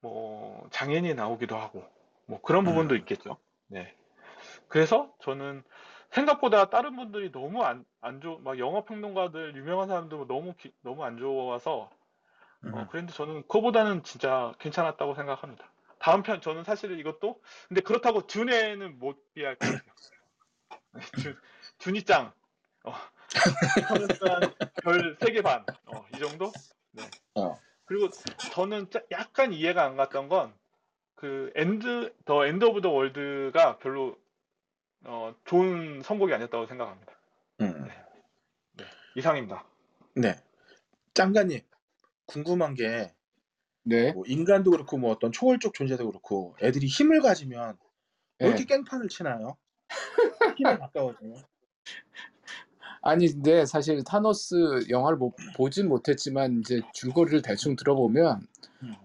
뭐 0.02 0.68
장애인이 0.72 1.14
나오기도 1.14 1.56
하고 1.56 1.86
뭐 2.26 2.42
그런 2.42 2.64
부분도 2.64 2.96
음. 2.96 3.00
있겠죠. 3.00 3.38
네. 3.68 3.96
그래서 4.68 5.14
저는 5.22 5.64
생각보다 6.12 6.70
다른 6.70 6.96
분들이 6.96 7.32
너무 7.32 7.64
안, 7.64 7.86
안 8.02 8.22
좋, 8.22 8.40
막 8.42 8.60
영화 8.60 8.84
평론가들, 8.84 9.56
유명한 9.56 9.88
사람들 9.88 10.28
너무, 10.28 10.54
기- 10.56 10.74
너무 10.82 11.04
안 11.04 11.18
좋아서, 11.18 11.90
음. 12.64 12.74
어, 12.76 12.88
그런데 12.90 13.12
저는 13.14 13.42
그거보다는 13.44 14.04
진짜 14.04 14.54
괜찮았다고 14.60 15.16
생각합니다. 15.16 15.73
다음 16.04 16.22
편, 16.22 16.42
저는 16.42 16.66
사실 16.66 17.00
이것도, 17.00 17.42
근데 17.70 17.80
그렇다고 17.80 18.28
듄에는 18.28 19.00
못 19.00 19.34
비할 19.34 19.56
것 19.56 19.66
같아요. 19.70 19.94
듄, 21.24 21.38
듄이 21.78 22.04
짱. 22.04 22.34
어, 22.84 22.92
저는 24.20 24.54
별 24.84 25.18
3개 25.18 25.42
반. 25.42 25.66
어, 25.86 26.06
이 26.14 26.20
정도? 26.20 26.52
네. 26.92 27.04
어. 27.36 27.58
그리고 27.86 28.10
저는 28.52 28.90
짜- 28.90 29.02
약간 29.12 29.54
이해가 29.54 29.86
안 29.86 29.96
갔던 29.96 30.28
건, 30.28 30.54
그 31.16 31.54
End 31.56 32.14
The 32.26 32.46
End 32.46 32.66
of 32.66 32.82
the 32.82 32.90
World가 32.90 33.78
별로 33.78 34.18
어, 35.06 35.34
좋은 35.46 36.02
선곡이 36.02 36.34
아니었다고 36.34 36.68
생각합니다. 36.68 37.14
음. 37.62 37.88
이상입니다. 39.16 39.66
네. 40.16 40.36
짱가님 41.14 41.62
궁금한 42.26 42.74
게 42.74 43.14
네. 43.84 44.14
뭐 44.14 44.24
인간도 44.26 44.72
그렇고 44.72 44.98
뭐 44.98 45.12
어떤 45.12 45.32
초월적 45.32 45.74
존재도 45.74 46.08
그렇고 46.08 46.56
애들이 46.62 46.88
힘을 46.88 47.22
가지면 47.22 47.78
왜 48.40 48.48
이렇게 48.48 48.66
네. 48.66 48.76
깽판을 48.76 49.10
치나요? 49.10 49.58
힘에 50.58 50.78
가까워져요. 50.78 51.36
아니 53.02 53.28
근데 53.32 53.66
사실 53.66 54.04
타노스 54.04 54.88
영화를 54.90 55.18
못, 55.18 55.34
보진 55.58 55.90
못했지만 55.90 56.60
이제 56.60 56.82
줄거리를 56.94 57.42
대충 57.42 57.76
들어보면 57.76 58.48
음. 58.84 58.96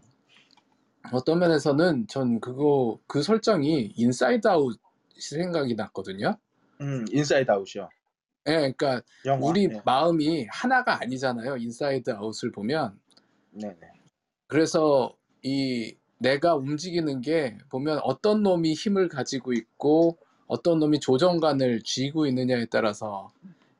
어떤 1.12 1.40
면에서는 1.40 2.06
전 2.06 2.40
그거 2.40 3.00
그 3.06 3.22
설정이 3.22 3.94
인사이드 3.96 4.46
아웃 4.46 4.78
생각이 5.18 5.74
났거든요. 5.74 6.36
음, 6.80 7.04
인사이드 7.10 7.50
아웃이요. 7.50 7.88
예, 8.46 8.52
그러니까 8.52 9.02
영화. 9.24 9.46
우리 9.46 9.68
네. 9.68 9.80
마음이 9.84 10.46
하나가 10.50 11.00
아니잖아요. 11.00 11.56
인사이드 11.56 12.10
아웃을 12.10 12.52
보면. 12.52 12.98
네 13.50 13.74
네. 13.80 13.97
그래서 14.48 15.14
이 15.42 15.94
내가 16.18 16.56
움직이는 16.56 17.20
게 17.20 17.56
보면 17.68 18.00
어떤 18.02 18.42
놈이 18.42 18.72
힘을 18.74 19.08
가지고 19.08 19.52
있고 19.52 20.18
어떤 20.48 20.80
놈이 20.80 20.98
조정관을 20.98 21.82
쥐고 21.82 22.26
있느냐에 22.26 22.66
따라서 22.70 23.30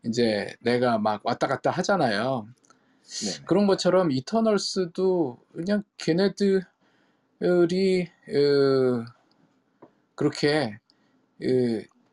이제 0.04 0.54
내가 0.61 0.98
막 0.98 1.24
왔다 1.24 1.48
갔다 1.48 1.70
하잖아요. 1.70 2.46
네네. 3.02 3.44
그런 3.46 3.66
것처럼 3.66 4.12
이터널스도 4.12 5.38
그냥 5.52 5.83
걔네들이 5.96 6.62
어, 7.40 9.04
그렇게 10.14 10.78
어, 11.42 11.46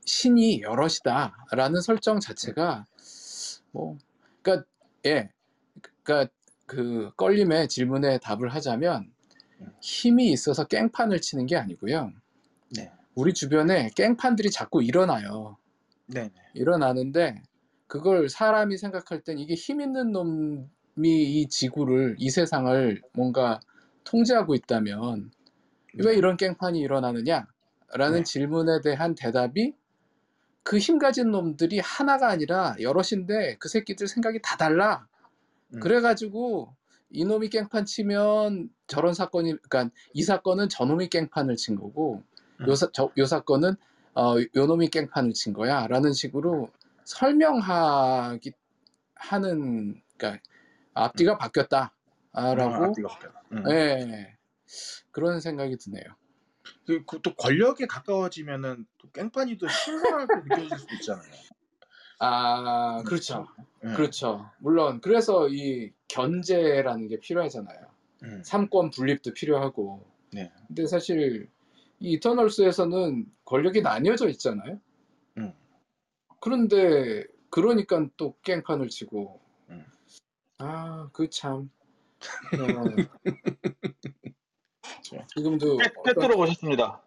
신이 0.06 0.62
여럿이다라는 0.62 1.82
설정 1.82 2.20
자체가 2.20 2.86
뭐 3.72 3.98
그러니까 4.42 4.66
예 5.06 5.30
그러니까 6.04 6.32
그 6.66 7.12
껄림의 7.18 7.70
질문에 7.70 8.20
답을 8.20 8.50
하자면 8.50 9.12
힘이 9.82 10.32
있어서 10.32 10.66
깽판을 10.66 11.22
치는 11.22 11.46
게 11.46 11.56
아니고요. 11.56 12.12
네. 12.76 12.92
우리 13.14 13.34
주변에 13.34 13.90
깽판들이 13.96 14.52
자꾸 14.52 14.84
일어나요. 14.84 15.58
네네. 16.08 16.32
일어나는데 16.54 17.42
그걸 17.88 18.30
사람이 18.30 18.78
생각할 18.78 19.22
땐 19.22 19.40
이게 19.40 19.54
힘 19.54 19.80
있는 19.82 20.12
놈이 20.12 20.68
이 21.06 21.48
지구를 21.48 22.16
이 22.20 22.30
세상을 22.30 23.02
뭔가 23.14 23.60
통제하고 24.04 24.56
있다면 24.56 25.32
왜 26.04 26.16
이런 26.16 26.36
깽판이 26.36 26.80
일어나느냐라는 26.80 27.46
네. 28.12 28.24
질문에 28.24 28.82
대한 28.82 29.16
대답이 29.16 29.74
그 30.64 30.80
힘 30.80 30.98
가진 30.98 31.32
놈들이 31.32 31.80
하나가 31.80 32.30
아니라 32.30 32.76
여럿인데 32.82 33.58
그 33.60 33.70
새끼들 33.70 34.08
생각이 34.08 34.40
다 34.42 34.58
달라. 34.58 35.08
음. 35.74 35.80
그래가지고 35.80 36.76
이놈이 37.10 37.50
깽판 37.50 37.86
치면 37.86 38.70
저런 38.88 39.14
사건이 39.14 39.58
그러니까 39.62 39.94
이 40.14 40.24
사건은 40.24 40.70
저놈이 40.70 41.10
깽판을 41.10 41.56
친 41.56 41.76
거고 41.76 42.24
음. 42.62 42.68
요, 42.68 42.76
사, 42.76 42.90
저, 42.94 43.12
요 43.18 43.26
사건은 43.26 43.76
어, 44.14 44.36
요놈이 44.56 44.90
깽판을 44.90 45.34
친 45.34 45.54
거야 45.54 45.88
라는 45.88 46.14
식으로 46.14 46.70
설명하기 47.04 48.52
하는 49.16 50.02
그러니까 50.18 50.42
앞뒤가 50.94 51.38
바뀌었다 51.38 51.94
아, 52.32 52.50
아, 52.50 52.56
라고 52.56 52.86
앞뒤가 52.86 53.08
바뀌었다. 53.10 53.42
음. 53.52 53.64
예, 53.72 54.38
그런 55.12 55.40
생각이 55.40 55.78
드네요 55.78 56.04
그, 56.86 57.04
그, 57.06 57.22
또 57.22 57.34
권력에 57.36 57.86
가까워지면은 57.88 58.86
또 58.98 59.10
깽판이 59.12 59.58
더 59.58 59.68
신선하게 59.68 60.36
느껴질 60.44 60.78
수도 60.78 60.96
있잖아요. 60.96 61.32
아 62.20 63.04
그렇죠 63.06 63.48
음. 63.84 63.94
그렇죠 63.94 64.50
물론 64.60 65.02
그래서 65.02 65.50
이 65.50 65.92
견제라는 66.08 67.08
게 67.08 67.20
필요하잖아요 67.20 67.96
음. 68.24 68.42
삼권 68.44 68.92
분립도 68.92 69.34
필요하고 69.34 70.06
네. 70.32 70.52
근데 70.68 70.88
사실 70.88 71.50
이 72.00 72.14
이터널스에서는 72.14 73.26
권력이 73.46 73.82
나뉘어져 73.82 74.28
있잖아요. 74.30 74.80
음. 75.38 75.54
그런데 76.42 77.24
그러니까 77.50 78.06
또 78.18 78.36
깽판을 78.42 78.90
치고 78.90 79.40
음. 79.70 79.86
아그 80.58 81.30
참 81.30 81.70
지금도 85.36 85.76
어떤, 85.76 86.04
꿰뚫어 86.04 86.36
보셨습니다. 86.36 87.02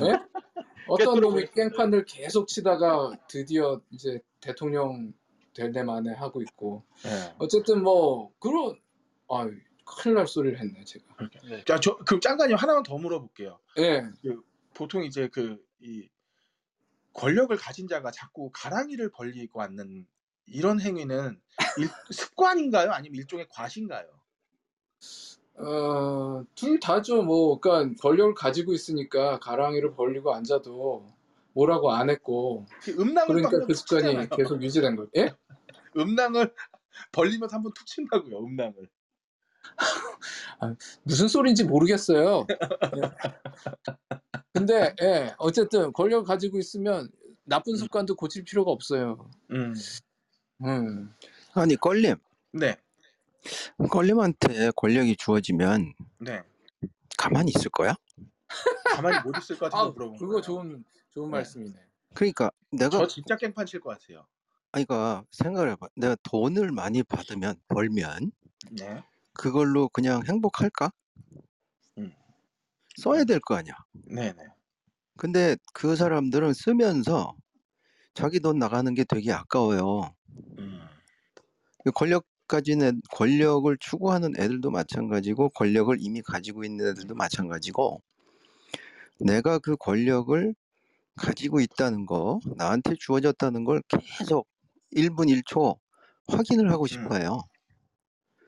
네? 0.00 0.18
어떤 0.88 1.20
놈이. 1.20 1.46
깽판을 1.52 2.04
계속 2.04 2.46
치다가 2.48 3.10
드디어 3.28 3.80
이제 3.90 4.20
대통령 4.40 5.12
될내 5.54 5.82
만에 5.82 6.12
하고 6.12 6.42
있고 6.42 6.84
네. 7.04 7.34
어쨌든 7.38 7.82
뭐 7.82 8.32
그런 8.38 8.78
아 9.28 9.48
큰일 9.86 10.16
날 10.16 10.26
소리를 10.26 10.58
했네 10.58 10.84
제가. 10.84 11.04
네. 11.48 11.64
자, 11.64 11.78
저 11.80 11.96
그럼 11.98 12.20
짱가님 12.20 12.56
하나만 12.56 12.82
더 12.82 12.96
물어볼게요. 12.98 13.58
예. 13.78 14.02
보통 14.74 15.04
이제 15.04 15.28
그 15.28 15.62
이 15.80 16.08
권력을 17.12 17.54
가진 17.58 17.86
자가 17.86 18.10
자꾸 18.10 18.50
가랑이를 18.54 19.10
벌리고 19.10 19.60
앉는 19.60 20.06
이런 20.46 20.80
행위는 20.80 21.38
일- 21.78 21.88
습관인가요? 22.10 22.90
아니면 22.90 23.16
일종의 23.16 23.46
과신가요? 23.50 24.06
어, 25.56 26.44
둘 26.54 26.80
다죠. 26.80 27.22
뭐, 27.22 27.60
그러니까 27.60 27.94
권력을 28.02 28.34
가지고 28.34 28.72
있으니까 28.72 29.38
가랑이를 29.40 29.94
벌리고 29.94 30.34
앉아도 30.34 31.06
뭐라고 31.54 31.92
안 31.92 32.10
했고, 32.10 32.66
그 32.82 32.90
음낭을 32.92 33.26
그러니까 33.28 33.48
한번 33.50 33.66
그 33.66 33.74
툭 33.74 33.76
습관이 33.76 34.02
치잖아요. 34.08 34.28
계속 34.30 34.62
유지된 34.62 34.96
거예요. 34.96 35.08
예? 35.16 35.30
음낭을 35.96 36.52
벌리면 37.12 37.48
서 37.48 37.56
한번 37.56 37.72
툭 37.74 37.86
친다고요. 37.86 38.38
음낭을. 38.38 38.88
무슨 41.04 41.28
소리인지 41.28 41.64
모르겠어요. 41.64 42.46
예. 42.50 43.10
근데 44.52 44.94
예, 45.02 45.34
어쨌든 45.38 45.92
권력을 45.92 46.24
가지고 46.24 46.58
있으면 46.58 47.10
나쁜 47.44 47.76
습관도 47.76 48.16
고칠 48.16 48.44
필요가 48.44 48.70
없어요. 48.70 49.30
음. 49.50 49.74
음. 50.64 51.14
아니 51.54 51.76
껄림, 51.76 52.16
네. 52.52 52.76
껄림한테 53.90 54.70
권력이 54.76 55.16
주어지면 55.16 55.94
네. 56.20 56.42
가만히 57.16 57.52
있을 57.56 57.70
거야? 57.70 57.94
가만히 58.94 59.18
못 59.24 59.36
있을 59.38 59.58
것 59.58 59.70
같아서 59.70 59.88
아, 59.88 59.90
물어본 59.90 60.18
그거 60.18 60.32
거예요. 60.32 60.42
좋은 60.42 60.84
좋은 61.10 61.28
네. 61.30 61.36
말씀이네. 61.38 61.74
그러니까 62.14 62.50
내가 62.70 62.90
저 62.90 63.06
진짜 63.06 63.36
깽판 63.36 63.66
칠 63.66 63.80
것 63.80 63.98
같아요. 63.98 64.26
아니 64.72 64.84
그러니까 64.84 65.24
생각을 65.30 65.70
해봐. 65.72 65.88
내가 65.96 66.16
돈을 66.22 66.72
많이 66.72 67.02
받으면 67.02 67.56
벌면 67.68 68.32
네. 68.72 69.02
그걸로 69.34 69.88
그냥 69.88 70.22
행복할까? 70.26 70.90
음. 71.98 72.12
써야 72.96 73.24
될 73.24 73.40
거 73.40 73.56
아니야. 73.56 73.74
네네. 73.92 74.36
근데 75.16 75.56
그 75.72 75.94
사람들은 75.96 76.54
쓰면서 76.54 77.36
자기 78.14 78.40
돈 78.40 78.58
나가는 78.58 78.92
게 78.94 79.04
되게 79.04 79.32
아까워요. 79.32 80.14
음. 80.58 80.80
그 81.84 81.90
권력 81.92 82.26
애, 82.82 82.92
권력을 83.10 83.76
추구하는 83.78 84.34
애들도 84.38 84.70
마찬가지고 84.70 85.50
권력을 85.50 85.96
이미 86.00 86.22
가지고 86.22 86.64
있는 86.64 86.88
애들도 86.88 87.14
마찬가지고 87.14 88.02
내가 89.20 89.58
그 89.58 89.76
권력을 89.76 90.54
가지고 91.16 91.60
있다는 91.60 92.06
거 92.06 92.40
나한테 92.56 92.94
주어졌다는 92.98 93.64
걸 93.64 93.82
계속 93.88 94.46
1분 94.94 95.28
1초 95.28 95.78
확인을 96.28 96.70
하고 96.70 96.86
싶어요. 96.86 97.40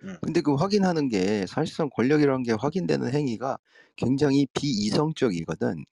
음. 0.02 0.16
근데 0.22 0.40
그 0.40 0.54
확인하는 0.54 1.08
게 1.08 1.46
사실상 1.46 1.88
권력이라는 1.90 2.42
게 2.42 2.52
확인되는 2.52 3.12
행위가 3.12 3.58
굉장히 3.96 4.46
비이성적이거든. 4.52 5.84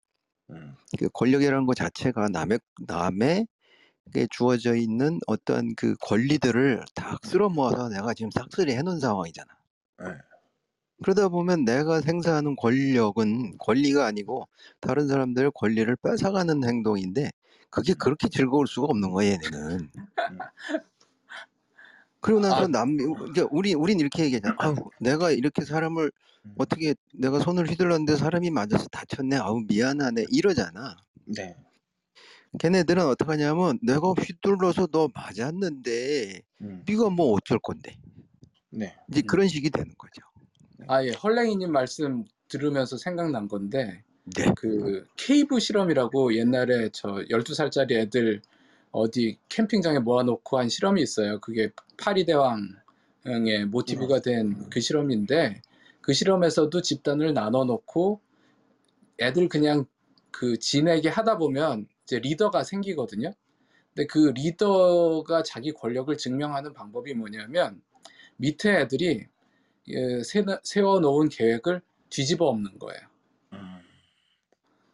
음. 0.51 0.75
그 0.99 1.09
권력이라는 1.09 1.65
것 1.65 1.75
자체가 1.75 2.29
남의 2.29 2.59
남의 2.87 3.37
게 3.37 3.52
주어져 4.29 4.75
있는 4.75 5.19
어떤 5.27 5.75
그 5.75 5.95
권리들을 6.01 6.83
다 6.95 7.17
쓸어 7.23 7.49
모아서 7.49 7.89
내가 7.89 8.13
지금 8.13 8.29
싹쓸이 8.31 8.73
해놓은 8.73 8.99
상황이잖아. 8.99 9.47
네. 9.99 10.05
그러다 11.01 11.27
보면 11.29 11.65
내가 11.65 12.01
행사하는 12.01 12.55
권력은 12.55 13.57
권리가 13.57 14.05
아니고 14.05 14.47
다른 14.79 15.07
사람들의 15.07 15.51
권리를 15.55 15.95
뺏어가는 15.97 16.63
행동인데 16.63 17.31
그게 17.69 17.93
그렇게 17.93 18.29
즐거울 18.29 18.67
수가 18.67 18.87
없는 18.87 19.11
거야 19.11 19.31
얘네는. 19.31 19.89
그리고 22.19 22.39
나서 22.39 22.63
아. 22.63 22.67
남 22.67 22.97
이제 23.29 23.45
우리 23.51 23.73
우린 23.73 23.99
이렇게 23.99 24.23
얘기하잖아. 24.23 24.55
아우 24.59 24.75
내가 24.99 25.31
이렇게 25.31 25.65
사람을 25.65 26.11
음. 26.45 26.55
어떻게 26.57 26.95
내가 27.13 27.39
손을 27.39 27.69
휘둘렀는데 27.69 28.15
사람이 28.15 28.49
맞아서 28.51 28.87
다쳤네. 28.89 29.37
아우 29.37 29.61
미안하네 29.67 30.27
이러잖아. 30.29 30.95
네. 31.25 31.55
걔네들은 32.59 33.05
어떻게 33.05 33.31
하냐면 33.31 33.79
내가 33.83 34.11
휘둘러서 34.11 34.87
너 34.87 35.09
맞았는데 35.13 36.41
음. 36.61 36.83
네가 36.87 37.09
뭐 37.09 37.33
어쩔 37.33 37.59
건데 37.59 37.97
네. 38.71 38.95
이제 39.09 39.21
음. 39.21 39.27
그런 39.27 39.47
식이 39.47 39.69
되는 39.69 39.91
거죠. 39.97 40.21
아 40.87 41.05
예, 41.05 41.11
헐랭이님 41.11 41.71
말씀 41.71 42.25
들으면서 42.49 42.97
생각난 42.97 43.47
건데 43.47 44.03
네. 44.25 44.45
그 44.55 45.05
케이브 45.17 45.59
실험이라고 45.59 46.35
옛날에 46.35 46.89
저 46.91 47.23
12살짜리 47.29 47.93
애들 47.93 48.41
어디 48.91 49.39
캠핑장에 49.49 49.99
모아놓고 49.99 50.57
한 50.59 50.69
실험이 50.69 51.01
있어요. 51.01 51.39
그게 51.41 51.71
파리 51.97 52.25
대왕의 52.25 53.65
모티브가 53.69 54.21
된 54.21 54.55
그 54.69 54.79
실험인데 54.81 55.61
그 56.01 56.13
실험에서도 56.13 56.81
집단을 56.81 57.33
나눠 57.33 57.65
놓고 57.65 58.21
애들 59.19 59.49
그냥 59.49 59.85
그 60.31 60.57
지내게 60.59 61.09
하다 61.09 61.37
보면 61.37 61.87
이제 62.05 62.19
리더가 62.19 62.63
생기거든요. 62.63 63.33
근데 63.93 64.07
그 64.07 64.29
리더가 64.35 65.43
자기 65.43 65.71
권력을 65.71 66.15
증명하는 66.17 66.73
방법이 66.73 67.13
뭐냐면 67.13 67.81
밑에 68.37 68.81
애들이 68.81 69.27
예, 69.87 70.23
세- 70.23 70.45
세워놓은 70.63 71.29
계획을 71.29 71.81
뒤집어 72.09 72.45
엎는 72.47 72.79
거예요. 72.79 73.01
음. 73.53 73.79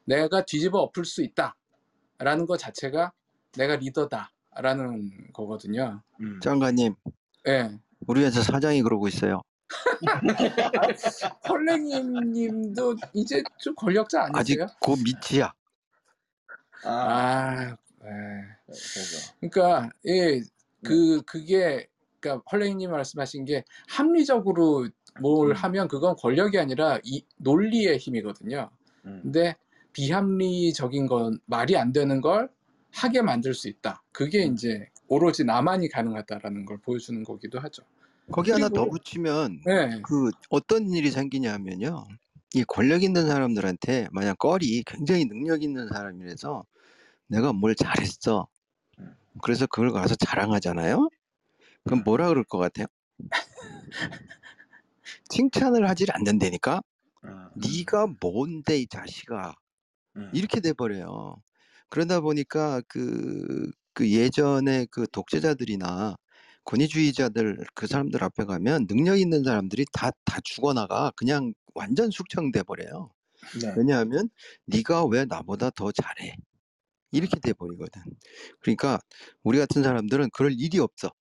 내가 0.05 0.43
뒤집어 0.45 0.79
엎을 0.79 1.05
수 1.05 1.21
있다라는 1.23 2.45
것 2.47 2.57
자체가 2.57 3.13
내가 3.53 3.75
리더다라는 3.77 5.31
거거든요. 5.33 6.01
음. 6.19 6.39
장관님 6.41 6.95
예. 7.47 7.69
우리 8.07 8.23
회사 8.23 8.41
사장이 8.41 8.81
그러고 8.81 9.07
있어요. 9.07 9.41
헐랭이님도 11.47 12.95
이제 13.13 13.43
좀 13.59 13.75
권력자 13.75 14.29
아직 14.33 14.61
아니세요? 14.61 14.67
그 14.81 14.91
밑이야. 14.91 15.53
아. 16.83 16.89
아, 16.89 17.77
예. 18.05 18.09
그래서. 18.65 19.33
그러니까 19.39 19.89
예, 20.07 20.41
그 20.83 21.21
그게 21.23 21.87
그러니까 22.19 22.43
헐랭이님 22.51 22.91
말씀하신 22.91 23.45
게 23.45 23.63
합리적으로 23.87 24.87
뭘 25.21 25.49
음. 25.51 25.55
하면 25.55 25.87
그건 25.87 26.15
권력이 26.15 26.57
아니라 26.57 26.99
이 27.03 27.23
논리의 27.37 27.97
힘이거든요. 27.97 28.69
음. 29.05 29.19
근데 29.23 29.55
비합리적인 29.93 31.07
건 31.07 31.39
말이 31.45 31.75
안 31.77 31.91
되는 31.91 32.21
걸 32.21 32.49
하게 32.91 33.21
만들 33.21 33.53
수 33.53 33.67
있다. 33.67 34.01
그게 34.11 34.45
음. 34.45 34.53
이제 34.53 34.87
오로지 35.07 35.43
나만이 35.43 35.89
가능하다라는 35.89 36.65
걸 36.65 36.77
보여주는 36.77 37.23
거기도 37.23 37.59
하죠. 37.59 37.83
거기 38.31 38.51
하나 38.51 38.69
더 38.69 38.81
그리고- 38.81 38.91
붙이면 38.91 39.61
네. 39.65 40.01
그 40.03 40.29
어떤 40.49 40.89
일이 40.91 41.09
생기냐면요. 41.09 42.07
이 42.55 42.63
권력 42.63 43.03
있는 43.03 43.27
사람들한테 43.27 44.07
만약 44.11 44.39
껄이 44.39 44.83
굉장히 44.85 45.25
능력 45.25 45.63
있는 45.63 45.87
사람이라서 45.89 46.65
내가 47.27 47.53
뭘 47.53 47.75
잘했어. 47.75 48.47
음. 48.99 49.15
그래서 49.41 49.67
그걸 49.67 49.91
가서 49.91 50.15
자랑하잖아요. 50.15 51.09
그럼 51.83 51.99
음. 51.99 52.03
뭐라 52.03 52.27
그럴 52.29 52.43
것 52.43 52.57
같아요? 52.57 52.87
칭찬을 55.29 55.87
하질 55.89 56.11
않는다니까. 56.11 56.81
음. 57.25 57.49
네가 57.55 58.07
뭔데 58.21 58.79
이 58.79 58.87
자식아. 58.87 59.53
음. 60.17 60.31
이렇게 60.33 60.59
돼 60.59 60.73
버려요. 60.73 61.35
그러다 61.89 62.21
보니까 62.21 62.81
그, 62.87 63.71
그 63.93 64.11
예전에 64.11 64.87
그 64.91 65.07
독재자들이나 65.11 66.15
권위주의자들 66.65 67.65
그 67.75 67.87
사람들 67.87 68.23
앞에 68.23 68.45
가면 68.45 68.87
능력 68.87 69.19
있는 69.19 69.43
사람들이 69.43 69.85
다 69.93 70.11
다 70.25 70.39
죽어나가 70.43 71.11
그냥 71.15 71.53
완전 71.79 72.11
숙청돼 72.11 72.63
버려요. 72.63 73.09
네. 73.61 73.73
왜냐하면 73.77 74.29
네가 74.65 75.05
왜 75.05 75.23
나보다 75.23 75.69
더 75.69 75.93
잘해 75.93 76.35
이렇게 77.11 77.39
돼 77.39 77.53
버리거든. 77.53 78.01
그러니까 78.59 78.99
우리 79.43 79.57
같은 79.57 79.81
사람들은 79.81 80.29
그럴 80.31 80.51
일이 80.51 80.77
없어. 80.79 81.11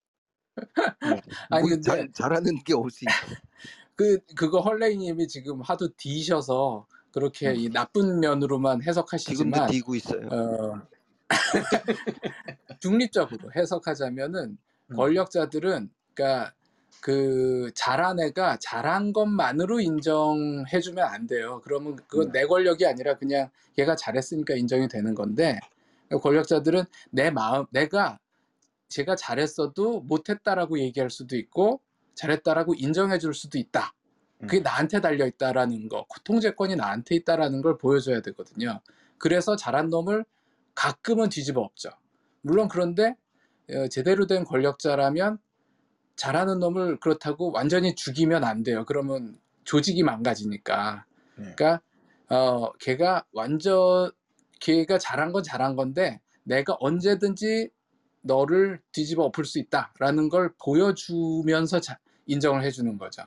아니 1.50 1.62
뭐 1.62 1.70
근데 1.70 1.80
잘, 1.80 2.12
잘하는 2.12 2.64
게 2.64 2.74
없으니까. 2.74 3.14
그 3.94 4.18
그거 4.34 4.60
헐랭이님이 4.60 5.28
지금 5.28 5.60
하도 5.60 5.88
디셔서 5.96 6.86
그렇게 7.12 7.54
이 7.54 7.68
나쁜 7.68 8.18
면으로만 8.18 8.80
지금도 8.80 8.90
해석하시지만 8.90 9.70
디고 9.70 9.94
있어요. 9.94 10.26
어, 10.26 10.82
중립적으로 12.80 13.52
해석하자면은 13.54 14.58
음. 14.90 14.96
권력자들은 14.96 15.90
그러니까 16.14 16.52
그 17.00 17.70
잘한 17.74 18.20
애가 18.20 18.58
잘한 18.60 19.12
것만으로 19.12 19.80
인정해주면 19.80 21.04
안 21.04 21.26
돼요. 21.26 21.60
그러면 21.64 21.96
그건 22.08 22.28
음. 22.28 22.32
내 22.32 22.44
권력이 22.44 22.86
아니라 22.86 23.16
그냥 23.16 23.50
얘가 23.78 23.94
잘했으니까 23.94 24.54
인정이 24.54 24.88
되는 24.88 25.14
건데 25.14 25.58
권력자들은 26.10 26.84
내 27.10 27.30
마음 27.30 27.66
내가 27.70 28.18
제가 28.88 29.16
잘했어도 29.16 30.00
못했다라고 30.00 30.78
얘기할 30.80 31.10
수도 31.10 31.36
있고 31.36 31.80
잘했다라고 32.14 32.74
인정해줄 32.74 33.34
수도 33.34 33.58
있다. 33.58 33.94
그게 34.40 34.58
음. 34.58 34.62
나한테 34.62 35.00
달려 35.00 35.26
있다라는 35.26 35.88
거, 35.88 36.06
통제권이 36.24 36.76
나한테 36.76 37.16
있다라는 37.16 37.60
걸 37.60 37.76
보여줘야 37.76 38.20
되거든요. 38.22 38.80
그래서 39.18 39.56
잘한 39.56 39.90
놈을 39.90 40.24
가끔은 40.74 41.28
뒤집어 41.28 41.60
엎죠. 41.60 41.90
물론 42.40 42.68
그런데 42.68 43.14
어, 43.70 43.88
제대로 43.88 44.26
된 44.26 44.44
권력자라면 44.44 45.38
잘하는 46.18 46.58
놈을 46.58 46.98
그렇다고 46.98 47.52
완전히 47.52 47.94
죽이면 47.94 48.44
안 48.44 48.62
돼요. 48.62 48.84
그러면 48.84 49.38
조직이 49.64 50.02
망가지니까. 50.02 51.04
네. 51.36 51.54
그러니까 51.56 51.80
어 52.28 52.72
걔가 52.80 53.24
완전 53.32 54.10
걔가 54.60 54.98
잘한 54.98 55.32
건 55.32 55.42
잘한 55.42 55.76
건데 55.76 56.20
내가 56.42 56.76
언제든지 56.80 57.70
너를 58.22 58.80
뒤집어 58.92 59.24
엎을 59.24 59.44
수 59.44 59.58
있다라는 59.60 60.28
걸 60.28 60.52
보여주면서 60.62 61.80
자- 61.80 61.98
인정을 62.26 62.62
해주는 62.64 62.98
거죠. 62.98 63.22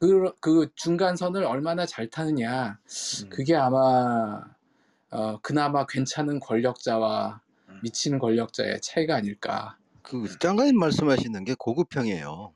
그, 0.00 0.32
그 0.40 0.70
중간선을 0.74 1.44
얼마나 1.44 1.84
잘 1.86 2.08
타느냐 2.08 2.78
음. 3.24 3.28
그게 3.28 3.54
아마 3.56 4.44
어, 5.10 5.38
그나마 5.40 5.86
괜찮은 5.86 6.40
권력자와 6.40 7.40
음. 7.68 7.80
미치는 7.82 8.18
권력자의 8.18 8.80
차이가 8.80 9.16
아닐까. 9.16 9.76
그 10.08 10.38
장관님 10.38 10.78
말씀하시는 10.78 11.44
게 11.44 11.54
고급형이에요. 11.58 12.54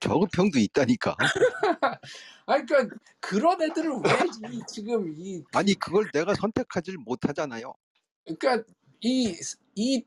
저급형도 0.00 0.58
있다니까. 0.58 1.16
아, 2.46 2.62
그러니까 2.62 2.96
그런 3.20 3.60
애들을 3.60 3.90
왜 3.90 4.50
이, 4.52 4.60
지금 4.66 5.14
이 5.18 5.42
아니 5.52 5.74
그걸 5.74 6.10
내가 6.12 6.34
선택하지 6.34 6.96
못하잖아요. 6.98 7.74
그러니까 8.24 8.64
이, 9.00 9.36
이, 9.74 10.04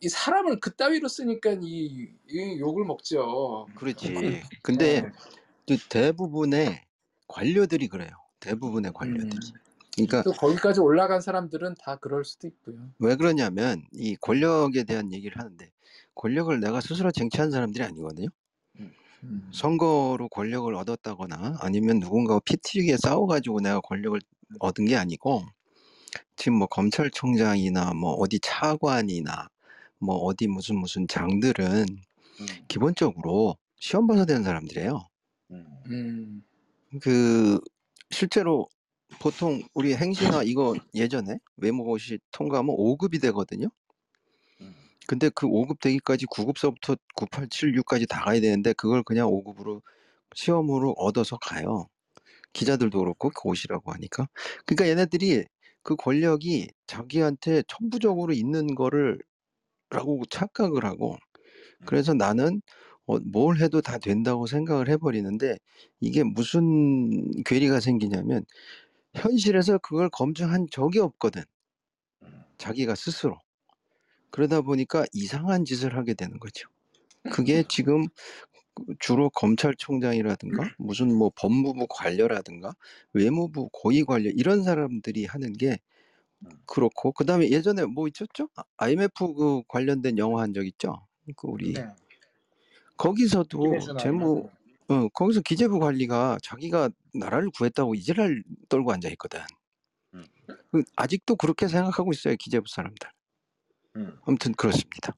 이 0.00 0.08
사람을 0.08 0.60
그따위로 0.60 1.08
쓰니까 1.08 1.56
이, 1.60 2.08
이 2.28 2.58
욕을 2.58 2.84
먹죠. 2.84 3.66
그렇지. 3.74 4.42
근데 4.62 5.02
네. 5.02 5.10
그 5.68 5.76
대부분의 5.88 6.82
관료들이 7.28 7.88
그래요. 7.88 8.10
대부분의 8.40 8.92
관료들이. 8.94 9.36
음. 9.36 9.61
그러니까 9.94 10.22
또 10.22 10.32
거기까지 10.32 10.80
올라간 10.80 11.20
사람들은 11.20 11.74
다 11.78 11.96
그럴 11.96 12.24
수도 12.24 12.46
있고요. 12.46 12.76
왜 12.98 13.16
그러냐면 13.16 13.84
이 13.92 14.16
권력에 14.16 14.84
대한 14.84 15.12
얘기를 15.12 15.38
하는데 15.38 15.70
권력을 16.14 16.58
내가 16.60 16.80
스스로 16.80 17.10
쟁취한 17.10 17.50
사람들이 17.50 17.84
아니거든요. 17.84 18.28
음. 19.24 19.48
선거로 19.52 20.28
권력을 20.28 20.74
얻었다거나 20.74 21.58
아니면 21.60 22.00
누군가와 22.00 22.40
피 22.44 22.56
튀기게 22.56 22.96
싸워가지고 22.96 23.60
내가 23.60 23.80
권력을 23.80 24.18
얻은 24.58 24.86
게 24.86 24.96
아니고 24.96 25.44
지금 26.36 26.58
뭐 26.58 26.66
검찰총장이나 26.66 27.94
뭐 27.94 28.12
어디 28.14 28.40
차관이나 28.40 29.48
뭐 29.98 30.16
어디 30.16 30.48
무슨 30.48 30.76
무슨 30.76 31.06
장들은 31.06 31.86
음. 31.88 32.46
기본적으로 32.68 33.56
시험 33.78 34.06
봐서 34.06 34.24
되는 34.24 34.42
사람들이에요. 34.42 35.00
음. 35.52 35.66
음. 35.86 36.44
그 37.00 37.60
실제로 38.10 38.68
보통 39.20 39.62
우리 39.74 39.94
행시나 39.94 40.42
이거 40.46 40.74
예전에 40.94 41.38
외모고시 41.56 42.18
통과하면 42.32 42.76
5급이 42.76 43.20
되거든요. 43.22 43.68
음. 44.60 44.74
근데 45.06 45.30
그 45.30 45.46
5급 45.46 45.80
되기까지 45.80 46.26
9급서부터 46.26 46.98
9, 47.14 47.26
8, 47.26 47.48
7, 47.48 47.72
6까지 47.72 48.08
다 48.08 48.24
가야 48.24 48.40
되는데 48.40 48.72
그걸 48.72 49.02
그냥 49.02 49.28
5급으로 49.28 49.82
시험으로 50.34 50.92
얻어서 50.92 51.36
가요. 51.38 51.88
기자들도 52.52 52.98
그렇고 52.98 53.30
고시라고 53.30 53.92
하니까. 53.92 54.28
그러니까 54.66 54.88
얘네들이 54.88 55.44
그 55.82 55.96
권력이 55.96 56.68
자기한테 56.86 57.62
천부적으로 57.66 58.32
있는 58.32 58.74
거를 58.74 59.18
라고 59.90 60.22
착각을 60.30 60.84
하고 60.84 61.16
그래서 61.84 62.14
나는 62.14 62.62
어, 63.06 63.18
뭘 63.18 63.58
해도 63.58 63.80
다 63.80 63.98
된다고 63.98 64.46
생각을 64.46 64.88
해버리는데 64.88 65.58
이게 66.00 66.22
무슨 66.22 67.42
괴리가 67.44 67.80
생기냐면 67.80 68.44
현실에서 69.14 69.78
그걸 69.78 70.08
검증한 70.10 70.68
적이 70.70 71.00
없거든. 71.00 71.42
음. 72.22 72.44
자기가 72.58 72.94
스스로. 72.94 73.38
그러다 74.30 74.62
보니까 74.62 75.04
이상한 75.12 75.64
짓을 75.64 75.96
하게 75.96 76.14
되는 76.14 76.38
거죠. 76.40 76.68
그게 77.32 77.64
지금 77.68 78.06
주로 79.00 79.30
검찰총장이라든가 79.30 80.62
무슨 80.78 81.14
뭐 81.16 81.30
법무부 81.36 81.86
관료라든가 81.90 82.74
외무부 83.12 83.68
고위 83.72 84.04
관료 84.04 84.30
이런 84.30 84.62
사람들이 84.64 85.26
하는 85.26 85.52
게 85.54 85.78
그렇고 86.66 87.12
그다음에 87.12 87.50
예전에 87.50 87.84
뭐 87.86 88.08
있었죠? 88.08 88.48
아, 88.56 88.64
IMF 88.78 89.34
그 89.34 89.62
관련된 89.68 90.18
영화 90.18 90.42
한 90.42 90.54
적 90.54 90.66
있죠? 90.66 91.06
그 91.36 91.48
우리 91.48 91.74
네. 91.74 91.86
거기서도 92.96 93.96
재무 93.98 94.50
어, 94.88 95.08
거기서 95.08 95.40
기재부 95.40 95.78
관리가 95.78 96.38
자기가 96.42 96.90
나라를 97.14 97.50
구했다고 97.50 97.94
이지랄 97.94 98.42
떨고 98.68 98.92
앉아 98.92 99.08
있거든. 99.10 99.40
음. 100.14 100.26
그 100.70 100.82
아직도 100.96 101.36
그렇게 101.36 101.68
생각하고 101.68 102.12
있어요 102.12 102.36
기재부 102.36 102.66
사람들. 102.68 103.08
음. 103.96 104.18
아무튼 104.24 104.52
그렇습니다. 104.54 105.14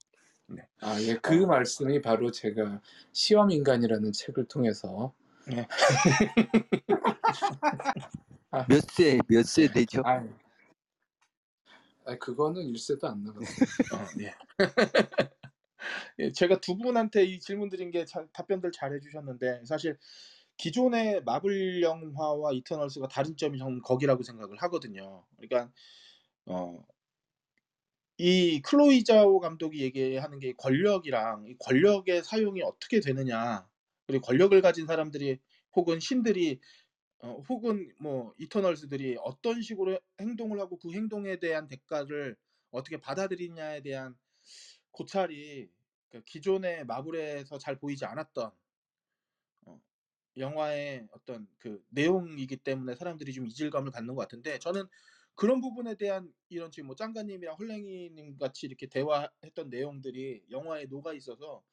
아, 0.81 1.01
예, 1.01 1.15
그 1.17 1.33
말씀이 1.33 2.03
바로 2.03 2.31
제가 2.31 2.81
시험 3.13 3.51
인간이라는 3.51 4.13
책을 4.13 4.45
통해서 4.45 5.15
몇세몇세 8.69 9.69
되죠? 9.73 10.03
아, 10.05 10.23
아 12.05 12.19
그거는 12.19 12.63
일세도 12.63 13.09
안 13.09 13.25
나갔어요. 13.25 13.67
어, 13.95 14.07
예. 14.21 14.35
예, 16.19 16.33
제가 16.33 16.61
두 16.61 16.77
분한테 16.77 17.25
이 17.25 17.41
질문 17.41 17.69
드린 17.69 17.91
게 17.91 18.05
잘- 18.05 18.29
답변들 18.33 18.73
잘 18.73 18.95
해주셨는데 18.95 19.65
사실 19.67 19.99
기존의 20.57 21.23
마블 21.25 21.83
영화와 21.83 22.53
이터널스가 22.53 23.09
다른 23.09 23.37
점이 23.37 23.59
저는 23.59 23.83
거기라고 23.83 24.23
생각을 24.23 24.57
하거든요. 24.63 25.25
그러니까 25.37 25.73
어, 26.47 26.85
이 28.19 28.61
클로이 28.63 29.05
자오 29.05 29.41
감독이 29.41 29.81
얘기하는 29.83 30.39
게 30.39 30.53
권력이랑 30.55 31.47
이 31.49 31.57
권력의 31.59 32.23
사용이 32.23 32.63
어떻게 32.63 33.01
되느냐 33.01 33.69
그리고 34.07 34.25
권력을 34.27 34.61
가진 34.63 34.87
사람들이 34.87 35.39
혹은 35.75 35.99
신들이 35.99 36.61
어, 37.21 37.43
혹은 37.49 37.93
뭐 38.01 38.35
이터널스들이 38.39 39.17
어떤 39.23 39.63
식으로 39.63 39.99
행동을 40.21 40.61
하고 40.61 40.79
그 40.79 40.93
행동에 40.93 41.39
대한 41.41 41.67
대가를 41.69 42.37
어떻게 42.71 43.01
받아들이냐에 43.01 43.83
대한 43.83 44.17
고찰이 44.95 45.71
그러니까 46.09 46.25
기존의 46.31 46.87
마블에서 46.87 47.59
잘 47.59 47.77
보이지 47.79 48.05
않았던 48.07 48.53
어, 49.67 49.81
영화의 50.37 51.09
어떤 51.13 51.49
그 51.59 51.85
내용이기 51.91 52.59
때문에 52.59 52.95
사람들이 52.97 53.33
좀 53.33 53.47
이질감을 53.47 53.93
갖는 53.93 54.15
것 54.15 54.23
같은데 54.23 54.59
저는 54.59 54.85
그런 55.35 55.61
부분에 55.61 55.97
대한 55.97 56.33
이런 56.49 56.71
지금 56.71 56.89
뭐 56.89 56.97
짱가님이랑 56.97 57.57
헐랭이님 57.57 58.39
같이 58.39 58.67
이렇게 58.67 58.87
대화했던 58.87 59.69
내용들이 59.69 60.45
영화에 60.51 60.87
녹아 60.87 61.13
있어서 61.15 61.65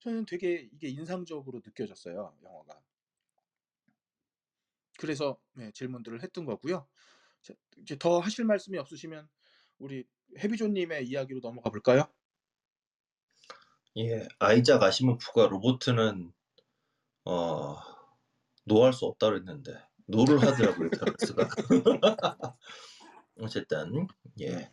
저는 0.00 0.26
되게 0.26 0.68
이게 0.72 0.88
인상적으로 0.88 1.62
느껴졌어요 1.64 2.36
영화가. 2.44 2.82
그래서 4.98 5.40
네, 5.54 5.70
질문들을 5.72 6.22
했던 6.22 6.44
거고요. 6.44 6.88
자, 7.42 7.54
이제 7.78 7.96
더 7.98 8.18
하실 8.18 8.44
말씀이 8.44 8.78
없으시면 8.78 9.28
우리 9.78 10.04
해비조님의 10.38 11.06
이야기로 11.06 11.40
넘어가 11.40 11.70
볼까요? 11.70 12.12
예, 13.98 14.28
아이작 14.38 14.82
아시모프가 14.82 15.46
로보트는 15.48 16.30
어 17.24 17.76
no할 18.64 18.92
수 18.92 19.06
없다 19.06 19.28
그랬는데 19.28 19.72
노를 20.06 20.42
하더라고요 20.42 20.90
테러스가. 20.90 21.48
어쨌든 23.40 24.06
예. 24.40 24.70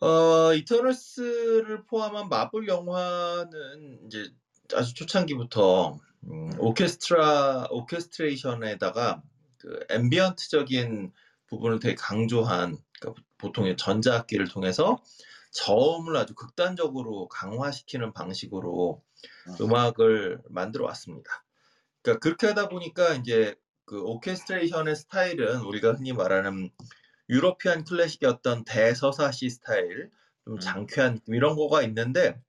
어 0.00 0.52
이터널스를 0.54 1.84
포함한 1.84 2.28
마블 2.28 2.68
영화는 2.68 4.06
이제 4.06 4.30
아주 4.74 4.92
초창기부터 4.94 5.98
음, 6.24 6.50
오케스트라 6.58 7.68
오케스트레이션에다가 7.70 9.22
그 9.56 9.86
ambient적인 9.88 11.12
부분을 11.46 11.80
되게 11.80 11.94
강조한 11.94 12.76
그러니까 13.00 13.22
보통의 13.38 13.78
전자악기를 13.78 14.48
통해서 14.48 15.02
저음을 15.50 16.16
아주 16.16 16.34
극단적으로 16.34 17.28
강화시키는 17.28 18.12
방식으로 18.12 19.02
음악을 19.60 20.42
만들어 20.48 20.84
왔습니다. 20.86 21.44
그러니까 22.02 22.20
그렇게 22.20 22.46
하다 22.48 22.68
보니까 22.68 23.14
이제 23.14 23.54
그 23.84 24.00
오케스트레이션의 24.02 24.96
스타일은 24.96 25.60
우리가 25.60 25.92
흔히 25.94 26.12
말하는 26.12 26.70
European 27.30 27.84
클래식의 27.84 28.28
어떤 28.28 28.64
대서사시 28.64 29.50
스타일, 29.50 30.10
좀 30.44 30.54
음. 30.54 30.60
장쾌한 30.60 31.20
이런 31.26 31.56
거가 31.56 31.82
있는데 31.82 32.40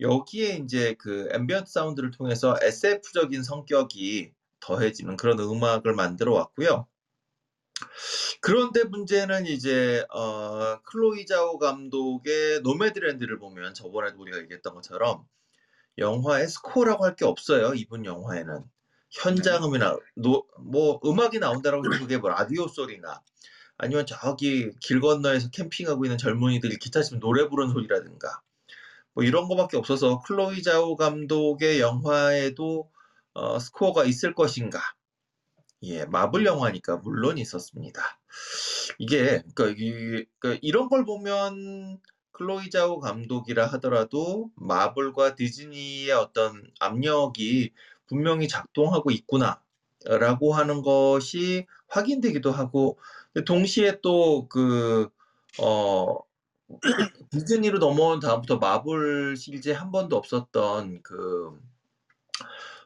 여기에 0.00 0.56
이제 0.64 0.94
그 0.98 1.28
ambient 1.32 1.70
사운드를 1.70 2.10
통해서 2.10 2.56
SF적인 2.62 3.42
성격이 3.42 4.32
더해지는 4.60 5.16
그런 5.16 5.38
음악을 5.38 5.94
만들어 5.94 6.34
왔고요. 6.34 6.86
그런데 8.40 8.84
문제는 8.84 9.46
이제 9.46 10.04
어, 10.10 10.80
클로이 10.82 11.26
자오 11.26 11.58
감독의 11.58 12.60
노매드랜드를 12.62 13.38
보면 13.38 13.74
저번에도 13.74 14.20
우리가 14.20 14.38
얘기했던 14.38 14.74
것처럼 14.74 15.24
영화에 15.98 16.46
스코어라고 16.46 17.04
할 17.04 17.16
게 17.16 17.24
없어요. 17.24 17.74
이분 17.74 18.04
영화에는 18.04 18.62
현장음이나 19.10 19.96
노, 20.16 20.46
뭐 20.60 21.00
음악이 21.04 21.38
나온다라고 21.40 21.84
해도 21.86 21.98
그게 21.98 22.18
뭐 22.18 22.30
라디오 22.30 22.68
소리나 22.68 23.22
아니면 23.78 24.06
저기 24.06 24.70
길 24.80 25.00
건너에서 25.00 25.50
캠핑하고 25.50 26.04
있는 26.04 26.18
젊은이들이 26.18 26.78
기타 26.78 27.02
치면 27.02 27.20
노래 27.20 27.48
부르는 27.48 27.72
소리라든가 27.72 28.40
뭐 29.14 29.24
이런 29.24 29.48
거밖에 29.48 29.76
없어서 29.76 30.20
클로이 30.20 30.62
자오 30.62 30.96
감독의 30.96 31.80
영화에도 31.80 32.90
어, 33.34 33.58
스코어가 33.58 34.04
있을 34.04 34.34
것인가? 34.34 34.80
예, 35.82 36.04
마블 36.06 36.44
영화니까 36.44 36.96
물론 36.98 37.38
있었습니다. 37.38 38.02
이게 38.98 39.42
그러니까, 39.54 39.74
이, 39.78 40.24
그러니까 40.38 40.60
이런 40.62 40.88
걸 40.88 41.04
보면 41.04 42.00
클로이 42.32 42.70
자오 42.70 43.00
감독이라 43.00 43.66
하더라도 43.66 44.50
마블과 44.56 45.34
디즈니의 45.36 46.12
어떤 46.12 46.70
압력이 46.80 47.72
분명히 48.06 48.48
작동하고 48.48 49.10
있구나라고 49.10 50.54
하는 50.54 50.82
것이 50.82 51.66
확인되기도 51.88 52.50
하고 52.52 52.98
동시에 53.44 54.00
또그 54.00 55.10
어, 55.60 56.18
디즈니로 57.30 57.78
넘어온 57.78 58.20
다음부터 58.20 58.58
마블 58.58 59.36
시리즈에 59.36 59.72
한 59.72 59.90
번도 59.90 60.16
없었던 60.16 61.02
그 61.02 61.58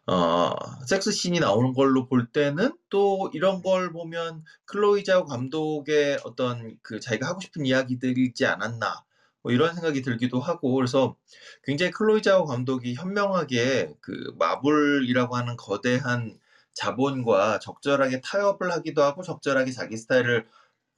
어, 0.06 0.50
섹스 0.86 1.12
씬이 1.12 1.38
나오는 1.40 1.72
걸로 1.72 2.06
볼 2.08 2.26
때는 2.26 2.76
또 2.88 3.30
이런 3.32 3.62
걸 3.62 3.92
보면 3.92 4.44
클로이 4.64 5.04
자오 5.04 5.24
감독의 5.24 6.18
어떤 6.24 6.76
그 6.82 6.98
자기가 7.00 7.28
하고 7.28 7.40
싶은 7.40 7.66
이야기들이지 7.66 8.46
않았나 8.46 9.04
뭐 9.42 9.52
이런 9.52 9.74
생각이 9.74 10.02
들기도 10.02 10.40
하고 10.40 10.74
그래서 10.74 11.16
굉장히 11.64 11.92
클로이 11.92 12.22
자오 12.22 12.46
감독이 12.46 12.94
현명하게 12.94 13.94
그 14.00 14.32
마블이라고 14.38 15.36
하는 15.36 15.56
거대한 15.56 16.38
자본과 16.74 17.58
적절하게 17.60 18.20
타협을 18.22 18.72
하기도 18.72 19.02
하고 19.02 19.22
적절하게 19.22 19.72
자기 19.72 19.96
스타일을 19.96 20.46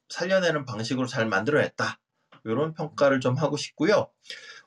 살려내는 0.08 0.64
방식으로 0.64 1.06
잘 1.06 1.26
만들어냈다. 1.26 1.98
이런 2.44 2.74
평가를 2.74 3.20
좀 3.20 3.36
하고 3.36 3.56
싶고요. 3.56 4.08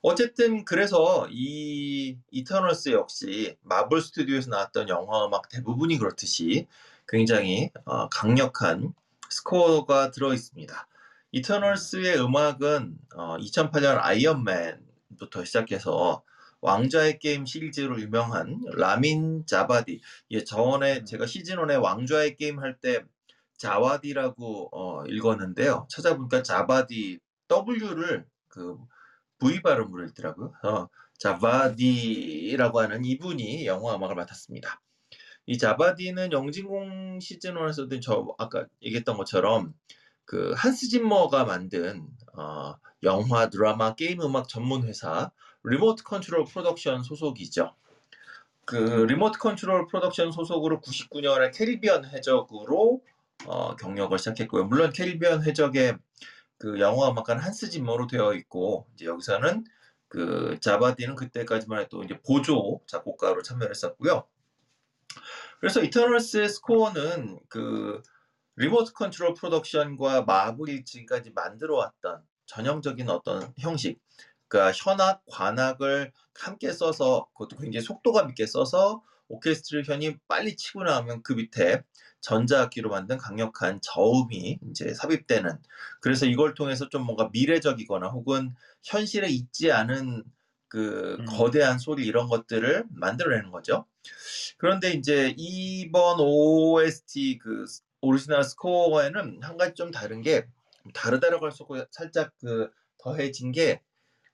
어쨌든 0.07 0.63
그래서 0.63 1.27
이 1.29 2.17
이터널스 2.31 2.89
역시 2.91 3.57
마블 3.61 4.01
스튜디오에서 4.01 4.49
나왔던 4.49 4.87
영화 4.87 5.25
음악 5.25 5.49
대부분이 5.49 5.97
그렇듯이 5.97 6.65
굉장히 7.09 7.71
어, 7.83 8.07
강력한 8.07 8.93
스코어가 9.29 10.11
들어 10.11 10.33
있습니다. 10.33 10.87
이터널스의 11.33 12.21
음악은 12.21 12.97
어, 13.15 13.37
2008년 13.37 13.97
아이언맨부터 13.99 15.43
시작해서 15.43 16.23
왕좌의 16.61 17.19
게임 17.19 17.45
시리즈로 17.45 17.99
유명한 17.99 18.61
라민 18.77 19.45
자바디. 19.45 19.99
예, 20.31 20.43
저번에 20.45 21.03
제가 21.03 21.25
시즌 21.25 21.57
1에 21.57 21.81
왕좌의 21.83 22.37
게임 22.37 22.59
할 22.59 22.79
때 22.79 23.03
자와디라고 23.57 24.69
어, 24.71 25.05
읽었는데요. 25.07 25.87
찾아보니까 25.89 26.43
자바디 26.43 27.19
W를 27.49 28.25
그 28.47 28.77
V 29.39 29.61
발음으로 29.61 30.05
읽더라고요. 30.05 30.53
어, 30.63 30.87
자바디라고 31.17 32.79
하는 32.79 33.05
이분이 33.05 33.65
영화 33.65 33.95
음악을 33.95 34.15
맡았습니다. 34.15 34.81
이 35.45 35.57
자바디는 35.57 36.31
영진공 36.31 37.19
시즌 37.21 37.55
1에서도 37.55 38.01
저 38.01 38.35
아까 38.37 38.65
얘기했던 38.81 39.17
것처럼 39.17 39.73
그 40.25 40.53
한스 40.57 40.89
짐머가 40.89 41.45
만든 41.45 42.05
어, 42.33 42.75
영화, 43.03 43.49
드라마, 43.49 43.95
게임 43.95 44.21
음악 44.21 44.49
전문 44.49 44.83
회사 44.83 45.31
리모트 45.63 46.03
컨트롤 46.03 46.45
프로덕션 46.45 47.03
소속이죠. 47.03 47.73
그 48.65 48.75
리모트 48.75 49.39
컨트롤 49.39 49.87
프로덕션 49.87 50.31
소속으로 50.31 50.81
99년에 50.81 51.57
캐리비안 51.57 52.05
해적으로 52.05 53.01
어, 53.45 53.75
경력을 53.77 54.17
시작했고요. 54.17 54.65
물론 54.65 54.91
캐리비안 54.91 55.43
해적의 55.45 55.97
그 56.57 56.79
영화 56.79 57.09
음악가는 57.09 57.41
한스 57.41 57.69
짐머로 57.69 58.07
되어 58.07 58.33
있고 58.33 58.87
이제 58.93 59.05
여기서는 59.05 59.65
그 60.07 60.57
자바디는 60.61 61.15
그때까지만 61.15 61.81
해도 61.81 62.03
이제 62.03 62.19
보조 62.25 62.81
작곡가로 62.87 63.41
참여했었고요. 63.43 64.27
그래서 65.59 65.81
이터널스의 65.81 66.49
스코어는 66.49 67.39
그 67.49 68.01
리모트 68.55 68.93
컨트롤 68.93 69.33
프로덕션과 69.33 70.23
마블이 70.23 70.85
지금까지 70.85 71.31
만들어 71.31 71.75
왔던 71.75 72.23
전형적인 72.45 73.09
어떤 73.09 73.53
형식, 73.59 73.99
그러니까 74.47 74.71
현악, 74.75 75.23
관악을 75.29 76.11
함께 76.33 76.71
써서 76.71 77.27
그것도 77.33 77.57
굉장히 77.57 77.85
속도감 77.85 78.29
있게 78.29 78.45
써서 78.47 79.03
오케스트레이션이 79.29 80.17
빨리 80.27 80.55
치고 80.55 80.83
나오면 80.83 81.23
그 81.23 81.33
밑에 81.33 81.83
전자악기로 82.21 82.89
만든 82.89 83.17
강력한 83.17 83.79
저음이 83.81 84.59
이제 84.69 84.93
삽입되는 84.93 85.59
그래서 86.01 86.25
이걸 86.25 86.53
통해서 86.53 86.89
좀 86.89 87.03
뭔가 87.03 87.29
미래적이거나 87.31 88.07
혹은 88.09 88.55
현실에 88.83 89.29
있지 89.29 89.71
않은 89.71 90.23
그 90.69 91.17
음. 91.19 91.25
거대한 91.25 91.79
소리 91.79 92.05
이런 92.05 92.27
것들을 92.27 92.85
만들어내는 92.89 93.51
거죠. 93.51 93.85
그런데 94.57 94.91
이제 94.91 95.33
이번 95.37 96.19
OST 96.19 97.39
그 97.39 97.65
오리지널 98.01 98.43
스코어에는 98.43 99.39
한 99.43 99.57
가지 99.57 99.73
좀 99.75 99.91
다른 99.91 100.21
게 100.21 100.45
다르다라고 100.93 101.45
할 101.45 101.51
수 101.51 101.63
없고 101.63 101.77
살짝 101.91 102.33
그 102.39 102.69
더해진 102.97 103.51
게 103.51 103.81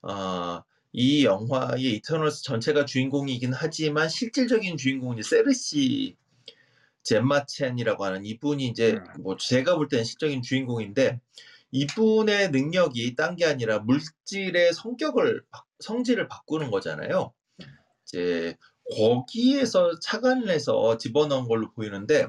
어, 0.01 0.63
이 0.93 1.25
영화의 1.25 1.95
이터널스 1.97 2.43
전체가 2.43 2.85
주인공이긴 2.85 3.51
하지만 3.53 4.09
실질적인 4.09 4.77
주인공은 4.77 5.19
이제 5.19 5.27
세르시 5.37 6.15
젬마 7.03 7.45
첸이라고 7.47 8.05
하는 8.05 8.25
이분이 8.25 8.67
이제 8.67 8.99
뭐 9.19 9.35
제가 9.37 9.75
볼 9.75 9.89
때는 9.89 10.03
실적인 10.05 10.41
주인공인데 10.41 11.19
이분의 11.71 12.51
능력이 12.51 13.15
딴 13.15 13.35
게 13.35 13.45
아니라 13.45 13.79
물질의 13.79 14.73
성격을 14.73 15.43
바- 15.51 15.65
성질을 15.79 16.27
바꾸는 16.27 16.71
거잖아요. 16.71 17.33
이제 18.05 18.57
거기에서 18.95 19.99
착안을 19.99 20.49
해서 20.49 20.97
집어넣은 20.97 21.47
걸로 21.47 21.71
보이는데 21.73 22.27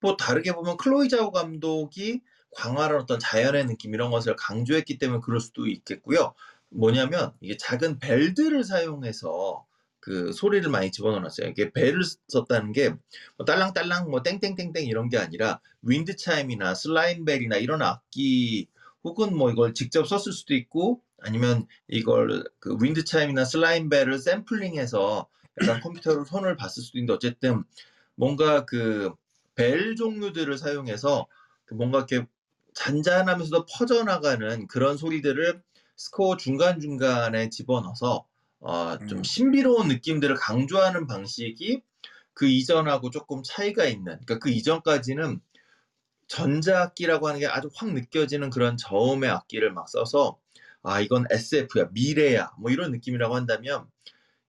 뭐 0.00 0.16
다르게 0.16 0.52
보면 0.52 0.76
클로이 0.76 1.08
자오 1.08 1.30
감독이 1.32 2.20
광활한 2.52 3.00
어떤 3.00 3.18
자연의 3.18 3.66
느낌 3.66 3.94
이런 3.94 4.10
것을 4.10 4.34
강조했기 4.36 4.98
때문에 4.98 5.20
그럴 5.22 5.40
수도 5.40 5.66
있겠고요. 5.68 6.34
뭐냐면 6.70 7.32
이게 7.40 7.56
작은 7.56 7.98
벨들을 7.98 8.64
사용해서 8.64 9.66
그 10.00 10.32
소리를 10.32 10.68
많이 10.70 10.90
집어넣었어요. 10.92 11.48
이게 11.48 11.70
벨을 11.72 12.02
썼다는 12.28 12.72
게 12.72 12.90
뭐 13.36 13.44
딸랑딸랑 13.46 14.10
뭐 14.10 14.22
땡땡땡땡 14.22 14.86
이런 14.86 15.08
게 15.08 15.18
아니라 15.18 15.60
wind 15.82 16.16
chime이나 16.16 16.74
sleigh 16.74 17.24
bell이나 17.24 17.56
이런 17.56 17.82
악기 17.82 18.66
혹은 19.04 19.36
뭐 19.36 19.50
이걸 19.50 19.74
직접 19.74 20.06
썼을 20.06 20.32
수도 20.32 20.54
있고 20.54 21.02
아니면 21.20 21.66
이걸 21.88 22.44
그 22.60 22.76
wind 22.80 23.04
chime이나 23.04 23.44
sleigh 23.44 23.88
bell을 23.88 24.18
샘플링해서 24.18 25.26
약간 25.62 25.80
컴퓨터로 25.80 26.24
손을 26.24 26.56
봤을 26.56 26.82
수도 26.82 26.98
있는데 26.98 27.14
어쨌든 27.14 27.64
뭔가 28.16 28.64
그 28.64 29.10
벨 29.56 29.94
종류들을 29.96 30.56
사용해서 30.56 31.26
그 31.66 31.74
뭔가 31.74 31.98
이렇게 31.98 32.26
잔잔하면서도 32.74 33.66
퍼져나가는 33.66 34.66
그런 34.68 34.96
소리들을 34.96 35.60
스코어 36.00 36.38
중간중간에 36.38 37.50
집어넣어서 37.50 38.24
어, 38.60 38.98
좀 39.06 39.18
음. 39.18 39.22
신비로운 39.22 39.88
느낌들을 39.88 40.34
강조하는 40.36 41.06
방식이 41.06 41.82
그 42.32 42.46
이전하고 42.48 43.10
조금 43.10 43.42
차이가 43.44 43.84
있는, 43.84 44.04
그러니까 44.04 44.38
그 44.38 44.48
이전까지는 44.48 45.40
전자악기라고 46.26 47.28
하는 47.28 47.40
게 47.40 47.46
아주 47.46 47.68
확 47.74 47.92
느껴지는 47.92 48.48
그런 48.48 48.78
저음의 48.78 49.28
악기를 49.28 49.72
막 49.72 49.88
써서 49.90 50.38
아, 50.82 51.00
이건 51.00 51.26
SF야, 51.30 51.88
미래야, 51.92 52.52
뭐 52.58 52.70
이런 52.70 52.92
느낌이라고 52.92 53.34
한다면 53.34 53.86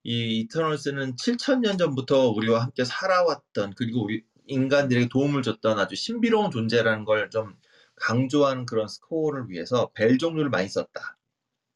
이 0.04 0.40
이터널스는 0.40 1.16
7천년 1.16 1.78
전부터 1.78 2.30
우리와 2.30 2.62
함께 2.62 2.84
살아왔던 2.84 3.74
그리고 3.76 4.04
우리 4.04 4.24
인간들에게 4.46 5.08
도움을 5.10 5.42
줬던 5.42 5.78
아주 5.78 5.96
신비로운 5.96 6.50
존재라는 6.50 7.04
걸 7.04 7.28
좀 7.30 7.54
강조하는 7.96 8.66
그런 8.66 8.88
스코어를 8.88 9.50
위해서 9.50 9.90
벨 9.94 10.18
종류를 10.18 10.50
많이 10.50 10.68
썼다. 10.68 11.18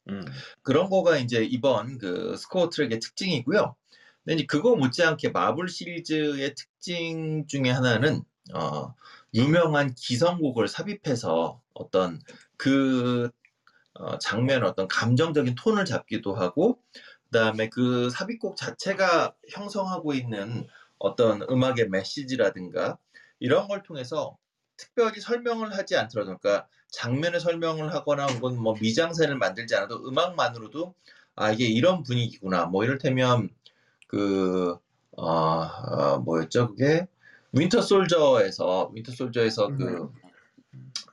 음. 0.09 0.25
그런 0.61 0.89
거가 0.89 1.17
이제 1.17 1.43
이번 1.43 1.97
그 1.97 2.35
스코어 2.37 2.69
트랙의 2.69 2.99
특징이고요. 2.99 3.75
근데 4.23 4.35
이제 4.35 4.45
그거 4.45 4.75
못지않게 4.75 5.29
마블 5.29 5.69
시리즈의 5.69 6.55
특징 6.55 7.45
중에 7.47 7.69
하나는 7.69 8.23
어, 8.53 8.93
유명한 9.33 9.93
기성곡을 9.95 10.67
삽입해서 10.67 11.61
어떤 11.73 12.21
그 12.55 13.29
어, 13.93 14.17
장면 14.19 14.63
어떤 14.63 14.87
감정적인 14.87 15.55
톤을 15.55 15.85
잡기도 15.85 16.35
하고 16.35 16.81
그다음에 17.25 17.69
그 17.69 18.09
삽입곡 18.09 18.55
자체가 18.55 19.33
형성하고 19.49 20.13
있는 20.13 20.67
어떤 20.97 21.41
음악의 21.41 21.89
메시지라든가 21.89 22.97
이런 23.39 23.67
걸 23.67 23.83
통해서 23.83 24.37
특별히 24.77 25.19
설명을 25.19 25.75
하지 25.75 25.95
않더라도 25.97 26.37
그러니까 26.37 26.67
장면의 26.89 27.39
설명을 27.39 27.93
하거나 27.93 28.27
혹은 28.27 28.57
뭐 28.59 28.75
미장센을 28.79 29.37
만들지 29.37 29.75
않아도 29.75 30.07
음악만으로도 30.07 30.93
아 31.35 31.51
이게 31.51 31.65
이런 31.65 32.03
분위기구나. 32.03 32.65
뭐 32.65 32.83
이를테면 32.83 33.49
그 34.07 34.77
어, 35.11 35.25
어, 35.25 36.19
뭐였죠? 36.19 36.69
그게? 36.69 37.07
윈터 37.51 37.81
솔저에서 37.81 38.91
윈터 38.93 39.11
솔저에서 39.11 39.69
그 39.69 40.11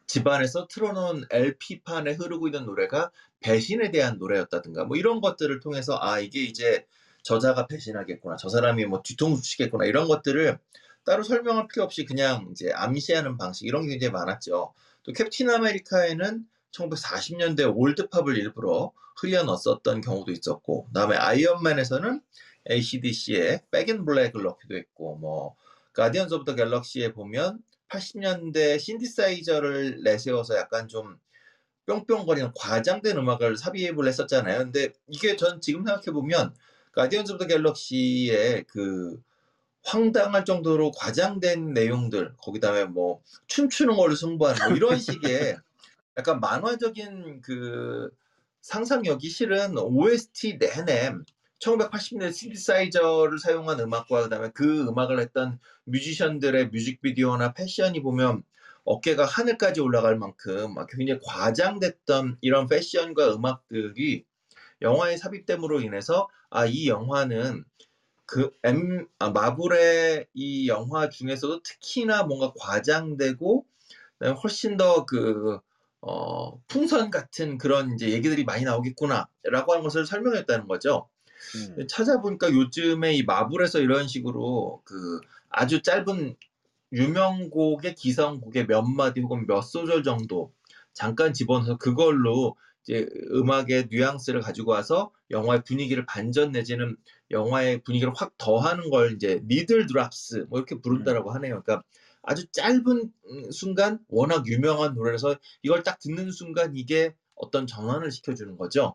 집안에서 0.06 0.66
틀어놓은 0.68 1.24
LP판에 1.30 2.12
흐르고 2.12 2.48
있는 2.48 2.66
노래가 2.66 3.10
배신에 3.40 3.90
대한 3.90 4.18
노래였다든가 4.18 4.84
뭐 4.84 4.96
이런 4.96 5.20
것들을 5.20 5.60
통해서 5.60 5.98
아 6.00 6.18
이게 6.20 6.42
이제 6.42 6.86
저자가 7.22 7.66
배신하겠구나 7.66 8.36
저 8.36 8.48
사람이 8.48 8.86
뭐 8.86 9.02
뒤통수 9.02 9.42
치겠구나 9.42 9.86
이런 9.86 10.06
것들을 10.06 10.58
따로 11.04 11.22
설명할 11.22 11.68
필요 11.68 11.84
없이 11.84 12.04
그냥 12.04 12.48
이제 12.50 12.72
암시하는 12.72 13.36
방식 13.36 13.66
이런 13.66 13.82
게 13.82 13.90
굉장히 13.90 14.12
많았죠. 14.12 14.72
또 15.04 15.12
캡틴 15.12 15.50
아메리카에는 15.50 16.46
1940년대 16.72 17.72
올드팝을 17.74 18.36
일부러 18.36 18.92
흘려 19.16 19.44
넣었었던 19.44 20.00
경우도 20.00 20.32
있었고 20.32 20.86
그다음에 20.86 21.16
아이언맨에서는 21.16 22.20
ACDC의 22.70 23.62
백인 23.70 24.04
블랙을 24.04 24.42
넣기도 24.42 24.76
했고 24.76 25.16
뭐 25.16 25.54
가디언즈 25.92 26.34
오브 26.34 26.44
더 26.44 26.54
갤럭시에 26.54 27.12
보면 27.12 27.60
80년대 27.88 28.80
신디사이저를 28.80 30.02
내세워서 30.02 30.56
약간 30.56 30.88
좀 30.88 31.18
뿅뿅거리는 31.86 32.52
과장된 32.56 33.16
음악을 33.18 33.56
삽입을 33.56 34.08
했었잖아요. 34.08 34.58
근데 34.58 34.88
이게 35.06 35.36
전 35.36 35.60
지금 35.60 35.84
생각해 35.84 36.06
보면 36.06 36.54
가디언즈 36.92 37.32
오브 37.32 37.44
더 37.44 37.46
갤럭시의 37.46 38.64
그 38.64 39.20
황당할 39.84 40.44
정도로 40.44 40.92
과장된 40.92 41.74
내용들 41.74 42.34
거기다음에 42.38 42.84
뭐 42.84 43.20
춤추는 43.46 43.96
걸로 43.96 44.14
승부하는 44.14 44.68
뭐 44.68 44.76
이런 44.76 44.98
식의 44.98 45.56
약간 46.16 46.40
만화적인 46.40 47.42
그 47.42 48.10
상상력이 48.62 49.28
실은 49.28 49.76
OST 49.76 50.58
내내 50.58 51.12
1980년대 51.60 52.32
신디사이저를 52.32 53.38
사용한 53.38 53.80
음악과 53.80 54.22
그다음에 54.22 54.50
그 54.54 54.86
음악을 54.88 55.20
했던 55.20 55.58
뮤지션들의 55.84 56.68
뮤직비디오나 56.68 57.52
패션이 57.52 58.02
보면 58.02 58.42
어깨가 58.84 59.24
하늘까지 59.24 59.80
올라갈 59.80 60.16
만큼 60.16 60.74
막 60.74 60.88
굉장히 60.88 61.20
과장됐던 61.24 62.38
이런 62.40 62.66
패션과 62.66 63.34
음악들이 63.34 64.24
영화에 64.82 65.16
삽입됨으로 65.16 65.80
인해서 65.80 66.28
아 66.50 66.66
이 66.66 66.88
영화는 66.88 67.64
그 68.26 68.50
M 68.62 69.06
아, 69.18 69.30
마블의 69.30 70.26
이 70.34 70.68
영화 70.68 71.08
중에서도 71.08 71.62
특히나 71.62 72.24
뭔가 72.24 72.52
과장되고 72.58 73.64
그다음에 74.18 74.38
훨씬 74.40 74.76
더그 74.76 75.60
어, 76.00 76.60
풍선 76.68 77.10
같은 77.10 77.58
그런 77.58 77.94
이제 77.94 78.10
얘기들이 78.10 78.44
많이 78.44 78.64
나오겠구나라고 78.64 79.72
하는 79.72 79.82
것을 79.82 80.06
설명했다는 80.06 80.68
거죠. 80.68 81.08
음. 81.56 81.86
찾아보니까 81.86 82.52
요즘에 82.52 83.14
이 83.14 83.22
마블에서 83.22 83.80
이런 83.80 84.06
식으로 84.08 84.82
그 84.84 85.20
아주 85.48 85.82
짧은 85.82 86.36
유명곡의 86.92 87.94
기성곡의 87.94 88.66
몇 88.66 88.82
마디 88.82 89.20
혹은 89.20 89.46
몇 89.46 89.62
소절 89.62 90.02
정도 90.02 90.52
잠깐 90.92 91.32
집어넣어서 91.32 91.76
그걸로 91.76 92.56
이제 92.82 93.08
음악의 93.32 93.88
뉘앙스를 93.90 94.40
가지고 94.40 94.72
와서 94.72 95.10
영화의 95.30 95.62
분위기를 95.64 96.06
반전 96.06 96.52
내지는 96.52 96.96
영화의 97.30 97.82
분위기를 97.82 98.12
확 98.14 98.36
더하는 98.38 98.90
걸 98.90 99.12
이제 99.14 99.40
니들 99.46 99.86
드랍스 99.86 100.46
뭐 100.48 100.58
이렇게 100.58 100.80
부른다라고 100.80 101.32
하네요. 101.32 101.62
그러니까 101.62 101.82
아주 102.22 102.46
짧은 102.52 103.12
음, 103.30 103.50
순간 103.50 103.98
워낙 104.08 104.46
유명한 104.46 104.94
노래라서 104.94 105.36
이걸 105.62 105.82
딱 105.82 105.98
듣는 105.98 106.30
순간 106.30 106.76
이게 106.76 107.14
어떤 107.34 107.66
전환을 107.66 108.10
시켜주는 108.10 108.56
거죠. 108.56 108.94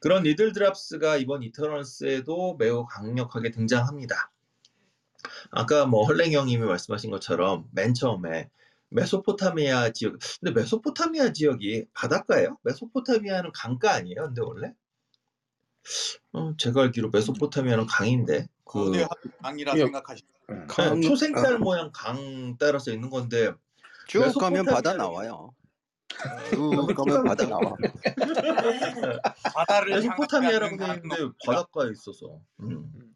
그런 0.00 0.22
니들 0.24 0.52
드랍스가 0.52 1.16
이번 1.16 1.42
이터널스에도 1.42 2.56
매우 2.58 2.86
강력하게 2.86 3.50
등장합니다. 3.50 4.30
아까 5.50 5.86
뭐 5.86 6.04
헐랭이 6.04 6.34
형님이 6.34 6.66
말씀하신 6.66 7.10
것처럼 7.10 7.68
맨 7.72 7.94
처음에 7.94 8.50
메소포타미아 8.90 9.90
지역, 9.90 10.18
근데 10.40 10.52
메소포타미아 10.60 11.32
지역이 11.32 11.86
바닷가예요? 11.94 12.58
메소포타미아는 12.62 13.50
강가 13.52 13.92
아니에요? 13.94 14.26
근데 14.26 14.42
원래? 14.42 14.74
어, 16.32 16.54
제가 16.56 16.82
알기로 16.82 17.10
메소포타미아는 17.10 17.86
강인데 17.86 18.48
그 18.64 18.84
거대한 18.86 19.08
강이라 19.42 19.74
예. 19.76 19.78
생각하시면 19.84 20.30
음. 20.50 20.58
네, 20.60 20.66
강- 20.68 21.00
초생달 21.02 21.58
모양 21.58 21.90
강 21.92 22.56
따라서 22.58 22.90
있는 22.92 23.10
건데 23.10 23.52
쭉 24.08 24.32
가면 24.38 24.64
바다 24.66 24.94
나와요. 24.94 25.54
쭉 26.50 26.86
가면 26.94 27.24
바다 27.24 27.46
나와. 27.48 27.74
바다를 29.54 29.94
메소포타미아라고 29.96 30.76
되어 30.76 30.94
있는데 30.94 31.16
바닷가에 31.46 31.90
있어서. 31.90 32.40
음. 32.60 33.14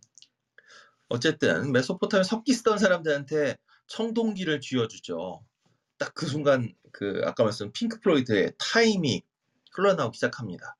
어쨌든 1.09 1.73
메소포타미아 1.73 2.23
석기 2.23 2.53
쓰던 2.53 2.79
사람들한테 2.79 3.57
청동기를 3.87 4.61
쥐어주죠. 4.61 5.45
딱 5.99 6.13
그 6.15 6.27
순간 6.27 6.73
그 6.93 7.23
아까 7.25 7.43
말씀 7.45 7.73
핑크 7.73 7.99
플로이드의 8.01 8.53
타임이 8.59 9.23
흘러나오기 9.73 10.17
시작합니다. 10.17 10.77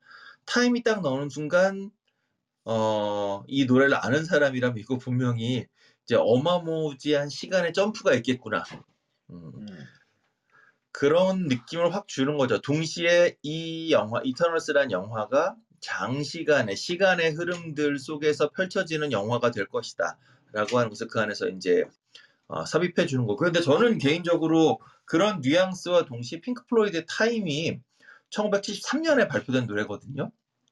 타임이 0.49 0.83
딱 0.83 1.01
나오는 1.01 1.29
순간 1.29 1.91
어, 2.65 3.43
이 3.47 3.65
노래를 3.65 3.95
아는 3.95 4.25
사람이라면 4.25 4.79
이거 4.79 4.97
분명히 4.97 5.67
이제 6.03 6.15
어마무지한 6.15 7.29
시간의 7.29 7.73
점프가 7.73 8.13
있겠구나. 8.15 8.63
음. 9.29 9.51
음. 9.55 9.67
그런 10.91 11.47
느낌을 11.47 11.93
확 11.93 12.07
주는 12.07 12.35
거죠. 12.35 12.59
동시에 12.61 13.37
이 13.43 13.91
영화 13.91 14.21
이터널스란 14.23 14.91
영화가 14.91 15.55
장시간의 15.81 16.75
시간의 16.75 17.31
흐름들 17.33 17.99
속에서 17.99 18.49
펼쳐지는 18.49 19.11
영화가 19.11 19.51
될 19.51 19.67
것이다라고 19.67 20.79
하는 20.79 20.89
것을 20.89 21.07
그 21.07 21.19
안에서 21.19 21.47
이제 21.49 21.85
어, 22.47 22.65
삽입해 22.65 23.05
주는 23.05 23.27
거고. 23.27 23.37
근데 23.37 23.61
저는 23.61 23.99
개인적으로 23.99 24.81
그런 25.05 25.41
뉘앙스와 25.41 26.05
동시에 26.05 26.41
핑크 26.41 26.65
플로이드의 26.65 27.05
타임이 27.07 27.79
1973년에 28.31 29.27
발표된 29.27 29.65
노래거든요. 29.65 30.31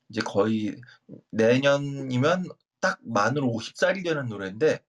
이제 0.10 0.22
거의 0.22 0.76
내년이면 1.32 2.46
딱 2.80 3.00
만으로 3.04 3.48
50살이 3.48 4.04
되는 4.04 4.28
노래인데 4.28 4.80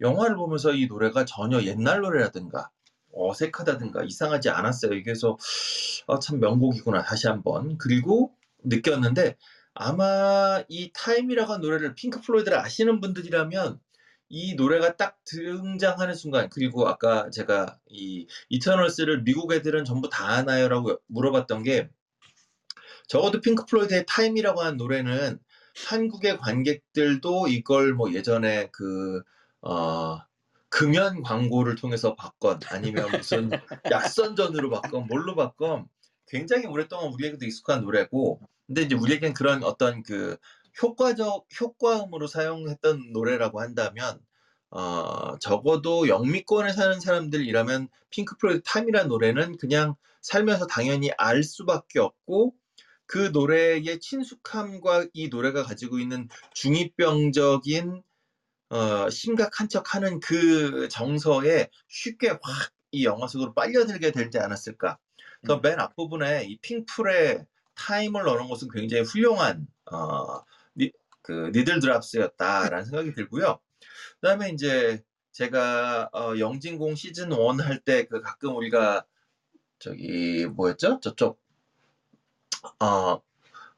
영화를 0.00 0.36
보면서 0.36 0.72
이 0.72 0.86
노래가 0.86 1.24
전혀 1.24 1.62
옛날 1.62 2.00
노래라든가 2.00 2.70
어색하다든가 3.12 4.04
이상하지 4.04 4.50
않았어요. 4.50 4.90
그래서 5.02 5.36
아, 6.06 6.18
참 6.18 6.40
명곡이구나 6.40 7.02
다시 7.02 7.28
한번 7.28 7.76
그리고 7.78 8.34
느꼈는데 8.64 9.36
아마 9.74 10.62
이 10.68 10.92
타임이라고 10.92 11.52
하는 11.52 11.62
노래를 11.62 11.94
핑크 11.94 12.20
플로이드를 12.20 12.58
아시는 12.58 13.00
분들이라면 13.00 13.80
이 14.28 14.54
노래가 14.54 14.96
딱 14.96 15.18
등장하는 15.24 16.14
순간 16.14 16.48
그리고 16.48 16.88
아까 16.88 17.30
제가 17.30 17.78
이 17.86 18.26
이터널스를 18.48 19.24
미국 19.24 19.52
애들은 19.52 19.84
전부 19.84 20.08
다 20.08 20.26
아나요라고 20.28 20.98
물어봤던 21.06 21.62
게 21.64 21.90
적어도 23.12 23.42
핑크 23.42 23.66
플로이드의 23.66 24.06
타임이라고 24.08 24.62
하는 24.62 24.78
노래는 24.78 25.38
한국의 25.86 26.38
관객들도 26.38 27.48
이걸 27.48 27.92
뭐 27.92 28.10
예전에 28.14 28.70
그 28.72 29.22
어, 29.60 30.18
금연 30.70 31.22
광고를 31.22 31.74
통해서 31.74 32.16
봤건 32.16 32.60
아니면 32.70 33.10
무슨 33.12 33.50
약 33.90 34.06
선전으로 34.06 34.70
봤건 34.70 35.08
뭘로 35.08 35.36
봤건 35.36 35.88
굉장히 36.26 36.64
오랫동안 36.64 37.12
우리에게도 37.12 37.44
익숙한 37.44 37.82
노래고 37.82 38.40
근데 38.66 38.80
이제 38.80 38.94
우리에겐 38.94 39.34
그런 39.34 39.62
어떤 39.62 40.02
그 40.02 40.38
효과적 40.82 41.48
효과음으로 41.60 42.26
사용했던 42.26 43.12
노래라고 43.12 43.60
한다면 43.60 44.20
어, 44.70 45.36
적어도 45.38 46.08
영미권에 46.08 46.72
사는 46.72 46.98
사람들이라면 46.98 47.88
핑크 48.08 48.38
플로이드 48.38 48.62
타임이라는 48.64 49.08
노래는 49.08 49.58
그냥 49.58 49.96
살면서 50.22 50.66
당연히 50.66 51.10
알 51.18 51.42
수밖에 51.42 51.98
없고 51.98 52.54
그 53.12 53.28
노래의 53.32 54.00
친숙함과 54.00 55.08
이 55.12 55.28
노래가 55.28 55.64
가지고 55.64 55.98
있는 55.98 56.28
중2병적인 56.54 58.02
어, 58.70 59.10
심각한 59.10 59.68
척하는 59.68 60.18
그 60.20 60.88
정서에 60.88 61.68
쉽게 61.88 62.30
확 62.42 62.72
이 62.92 63.04
영화 63.04 63.26
속으로 63.26 63.54
빨려들게 63.54 64.12
되지 64.12 64.38
않았을까. 64.38 64.98
그래서 65.40 65.56
음. 65.56 65.62
맨 65.62 65.80
앞부분에 65.80 66.44
이 66.44 66.58
핑플의 66.58 67.46
타임을 67.74 68.22
넣는 68.24 68.48
것은 68.48 68.68
굉장히 68.70 69.02
훌륭한 69.04 69.66
어, 69.90 70.42
니, 70.76 70.92
그 71.22 71.50
needle 71.54 71.80
drops였다라는 71.80 72.84
생각이 72.84 73.14
들고요. 73.14 73.58
그다음에 74.20 74.50
이제 74.50 75.02
제가 75.32 76.10
어, 76.12 76.38
영진공 76.38 76.94
시즌 76.96 77.32
1 77.32 77.38
할 77.64 77.80
때 77.84 78.06
그 78.06 78.20
가끔 78.20 78.56
우리가 78.56 79.06
저기 79.78 80.46
뭐였죠? 80.46 81.00
저쪽 81.00 81.41
어, 82.80 83.22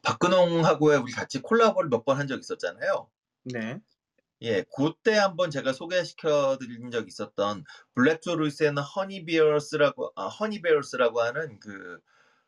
박근홍하고의 0.02 0.98
우리 1.00 1.12
같이 1.12 1.40
콜라보를 1.42 1.90
몇 1.90 2.04
번 2.04 2.18
한 2.18 2.28
적 2.28 2.40
있었잖아요. 2.40 3.10
네. 3.44 3.80
예, 4.42 4.64
그때 4.76 5.14
한번 5.16 5.50
제가 5.50 5.72
소개시켜 5.72 6.58
드린 6.58 6.90
적 6.90 7.08
있었던 7.08 7.64
블랙 7.94 8.20
조 8.22 8.32
루이스의 8.32 8.72
허니베어스라고 8.74 10.12
아, 10.16 10.26
허니베어스라고 10.28 11.20
하는 11.22 11.58
그 11.60 11.98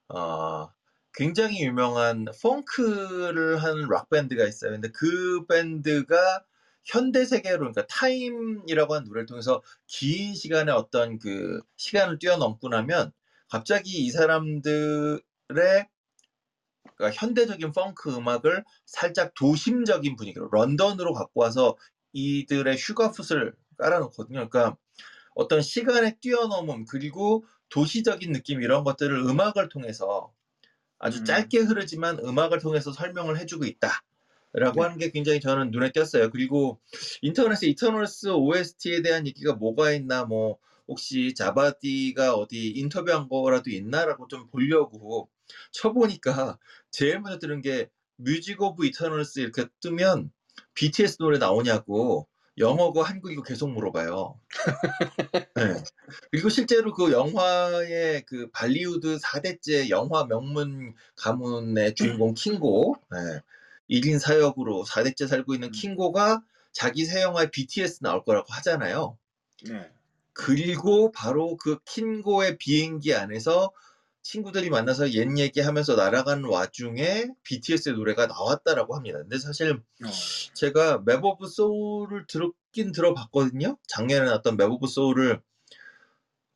어, 0.08 0.70
굉장히 1.14 1.62
유명한 1.64 2.26
펑크를 2.42 3.62
하는 3.62 3.88
락 3.90 4.10
밴드가 4.10 4.46
있어요. 4.46 4.72
근데 4.72 4.90
그 4.92 5.46
밴드가 5.46 6.44
현대 6.84 7.24
세계로 7.26 7.58
그러니까 7.60 7.86
타임이라고 7.88 8.94
하는 8.94 9.08
노래를 9.08 9.26
통해서 9.26 9.62
긴 9.86 10.34
시간의 10.34 10.74
어떤 10.74 11.18
그 11.18 11.60
시간을 11.76 12.18
뛰어넘고 12.20 12.68
나면 12.70 13.12
갑자기 13.48 14.04
이 14.06 14.10
사람들의 14.10 15.20
그러니까 16.96 17.20
현대적인 17.20 17.72
펑크 17.72 18.16
음악을 18.16 18.64
살짝 18.86 19.34
도심적인 19.34 20.16
분위기로 20.16 20.48
런던으로 20.50 21.12
갖고 21.12 21.40
와서 21.40 21.76
이들의 22.12 22.76
휴가풋을 22.76 23.54
깔아놓거든요. 23.78 24.48
그러니까 24.48 24.76
어떤 25.34 25.60
시간의 25.60 26.16
뛰어넘음 26.20 26.86
그리고 26.86 27.44
도시적인 27.68 28.32
느낌 28.32 28.62
이런 28.62 28.84
것들을 28.84 29.14
음악을 29.18 29.68
통해서 29.68 30.32
아주 30.98 31.20
음. 31.20 31.24
짧게 31.24 31.58
흐르지만 31.58 32.18
음악을 32.20 32.58
통해서 32.58 32.90
설명을 32.92 33.38
해주고 33.38 33.66
있다 33.66 34.02
라고 34.54 34.80
네. 34.80 34.82
하는 34.82 34.98
게 34.98 35.10
굉장히 35.10 35.40
저는 35.40 35.70
눈에 35.70 35.92
띄었어요. 35.92 36.30
그리고 36.30 36.80
인터넷에 37.20 37.66
이터널스 37.66 38.28
OST에 38.28 39.02
대한 39.02 39.26
얘기가 39.26 39.52
뭐가 39.52 39.92
있나 39.92 40.24
뭐 40.24 40.56
혹시 40.88 41.34
자와디가 41.34 42.34
어디 42.34 42.70
인터뷰한 42.70 43.28
거라도 43.28 43.70
있나라고 43.70 44.28
좀 44.28 44.48
보려고 44.48 45.28
쳐보니까 45.72 46.58
제일 46.90 47.20
먼저 47.20 47.38
뜨는 47.38 47.60
게 47.60 47.88
Music 48.16 48.60
of 48.60 48.86
Eternals 48.86 49.40
이렇게 49.40 49.66
뜨면 49.80 50.30
BTS 50.74 51.18
노래 51.18 51.38
나오냐고 51.38 52.28
영어고 52.58 53.02
한국어고 53.02 53.42
계속 53.42 53.70
물어봐요. 53.70 54.40
네. 55.54 55.74
그리고 56.30 56.48
실제로 56.48 56.94
그 56.94 57.12
영화의 57.12 58.24
그 58.26 58.48
발리우드 58.50 59.18
4대째 59.18 59.90
영화 59.90 60.24
명문 60.24 60.94
가문의 61.16 61.94
주인공 61.94 62.32
킹고, 62.34 62.96
네. 63.10 63.40
1인 63.90 64.18
4역으로 64.18 64.84
4대째 64.84 65.28
살고 65.28 65.54
있는 65.54 65.68
음. 65.68 65.72
킹고가 65.72 66.42
자기 66.72 67.04
새 67.04 67.22
영화에 67.22 67.50
BTS 67.50 68.00
나올 68.00 68.24
거라고 68.24 68.46
하잖아요. 68.54 69.18
네. 69.68 69.90
그리고 70.32 71.12
바로 71.12 71.56
그 71.56 71.78
킹고의 71.84 72.58
비행기 72.58 73.14
안에서 73.14 73.70
친구들이 74.26 74.70
만나서 74.70 75.12
옛 75.12 75.38
얘기하면서 75.38 75.94
날아가는 75.94 76.44
와중에 76.48 77.28
BTS의 77.44 77.94
노래가 77.94 78.26
나왔다라고 78.26 78.96
합니다. 78.96 79.18
근데 79.18 79.38
사실 79.38 79.72
어. 79.72 80.08
제가 80.54 81.02
Map 81.06 81.24
of 81.24 81.46
Soul을 81.46 82.26
들었긴 82.26 82.90
들어봤거든요. 82.90 83.78
작년에 83.86 84.26
나왔던 84.26 84.56
Map 84.56 84.68
of 84.72 84.88
Soul을 84.88 85.40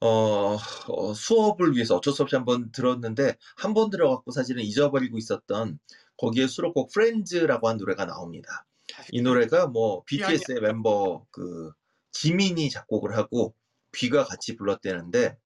어, 0.00 0.56
어, 0.88 1.14
수업을 1.14 1.74
위해서 1.76 1.96
어쩔 1.96 2.12
수 2.12 2.22
없이 2.22 2.34
한번 2.34 2.72
들었는데 2.72 3.36
한 3.56 3.74
번 3.74 3.90
들어갖고 3.90 4.32
사실은 4.32 4.62
잊어버리고 4.64 5.16
있었던 5.18 5.78
거기에 6.16 6.48
수록곡 6.48 6.90
프렌즈라고 6.92 7.68
한 7.68 7.76
노래가 7.76 8.04
나옵니다. 8.04 8.66
이 9.12 9.22
노래가 9.22 9.68
뭐 9.68 10.02
BTS의 10.06 10.60
멤버 10.60 11.24
그 11.30 11.70
지민이 12.10 12.70
작곡을 12.70 13.16
하고 13.16 13.54
귀가 13.94 14.24
같이 14.24 14.56
불렀대는데 14.56 15.36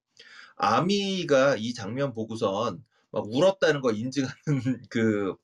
아미가 0.55 1.55
이 1.57 1.73
장면 1.73 2.13
보고선 2.13 2.83
막 3.11 3.25
울었다는 3.27 3.81
거 3.81 3.91
인증하는 3.91 4.33
그 4.89 5.35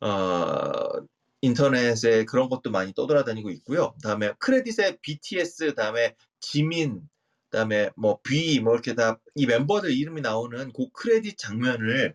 어, 0.00 0.92
인터넷에 1.40 2.24
그런 2.24 2.48
것도 2.48 2.70
많이 2.70 2.92
떠돌아다니고 2.94 3.50
있고요. 3.50 3.94
다음에 4.02 4.32
크레딧에 4.38 4.98
BTS, 5.02 5.74
다음에 5.74 6.16
지민, 6.40 7.02
그다음에 7.50 7.90
뭐 7.96 8.20
B, 8.22 8.60
뭐 8.60 8.74
이렇게 8.74 8.94
다 8.94 9.18
이 9.34 9.46
멤버들 9.46 9.92
이름이 9.92 10.20
나오는 10.20 10.72
그 10.72 10.90
크레딧 10.92 11.38
장면을 11.38 12.14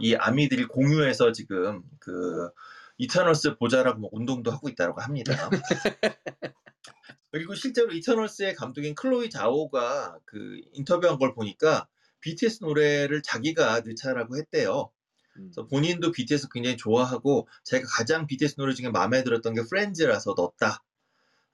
이 0.00 0.14
아미들이 0.14 0.66
공유해서 0.66 1.32
지금 1.32 1.82
그 1.98 2.50
이터널스 2.98 3.56
보자라고 3.56 3.98
뭐 4.00 4.10
운동도 4.12 4.52
하고 4.52 4.68
있다고 4.68 5.00
합니다. 5.00 5.32
그리고 7.30 7.54
실제로 7.54 7.92
이터널스의 7.92 8.54
감독인 8.54 8.94
클로이 8.94 9.30
자오가 9.30 10.18
그 10.24 10.60
인터뷰한 10.72 11.18
걸 11.18 11.34
보니까 11.34 11.88
BTS 12.20 12.64
노래를 12.64 13.22
자기가 13.22 13.80
넣자라고 13.80 14.36
했대요. 14.36 14.90
음. 15.36 15.50
그래서 15.52 15.66
본인도 15.68 16.10
BTS 16.12 16.48
굉장히 16.52 16.76
좋아하고 16.76 17.48
제가 17.64 17.86
가장 17.88 18.26
BTS 18.26 18.56
노래 18.56 18.74
중에 18.74 18.88
마음에 18.90 19.22
들었던 19.22 19.54
게 19.54 19.62
프렌즈라서 19.68 20.34
넣었다. 20.36 20.82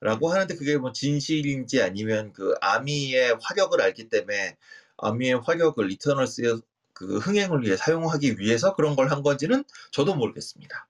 라고 0.01 0.31
하는데 0.31 0.55
그게 0.57 0.77
뭐 0.77 0.93
진실인지 0.93 1.83
아니면 1.83 2.33
그 2.35 2.55
아미의 2.61 3.39
화력을 3.41 3.81
알기 3.81 4.09
때문에 4.11 4.57
아미의 4.99 5.41
화력을 5.45 5.91
이터널스의 5.93 6.61
그 6.93 7.18
흥행을 7.18 7.62
위해 7.64 7.77
사용하기 7.77 8.39
위해서 8.39 8.74
그런 8.74 8.97
걸 8.97 9.11
한 9.11 9.22
건지는 9.22 9.64
저도 9.93 10.14
모르겠습니다. 10.14 10.89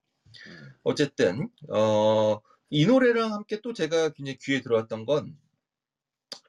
음. 0.49 0.72
어쨌든 0.84 1.49
어, 1.68 2.41
이 2.70 2.86
노래랑 2.86 3.32
함께 3.32 3.60
또 3.60 3.72
제가 3.72 4.10
굉장히 4.10 4.38
귀에 4.38 4.60
들어왔던 4.60 5.06
건 5.06 5.36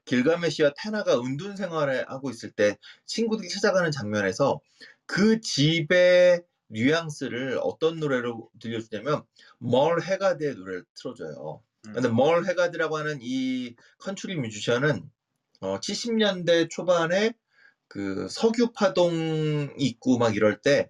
길가메시와 0.05 0.73
테나가 0.77 1.19
은둔 1.19 1.55
생활을 1.55 2.09
하고 2.09 2.29
있을 2.29 2.51
때 2.51 2.77
친구들이 3.05 3.49
찾아가는 3.49 3.91
장면에서 3.91 4.59
그 5.05 5.39
집의 5.41 6.43
뉘앙스를 6.69 7.59
어떤 7.61 7.99
노래로 7.99 8.49
들려주냐면 8.59 9.23
멀 9.57 10.01
해가드의 10.01 10.55
노래를 10.55 10.85
틀어줘요. 10.95 11.61
음. 11.87 11.93
근데 11.93 12.09
멀 12.09 12.45
해가드라고 12.45 12.97
하는 12.97 13.19
이 13.21 13.75
컨트리 13.99 14.35
뮤지션은 14.35 15.09
어, 15.59 15.79
70년대 15.79 16.69
초반에 16.69 17.33
그 17.87 18.27
석유 18.29 18.71
파동 18.73 19.73
있고 19.77 20.17
막 20.17 20.35
이럴 20.35 20.61
때 20.61 20.89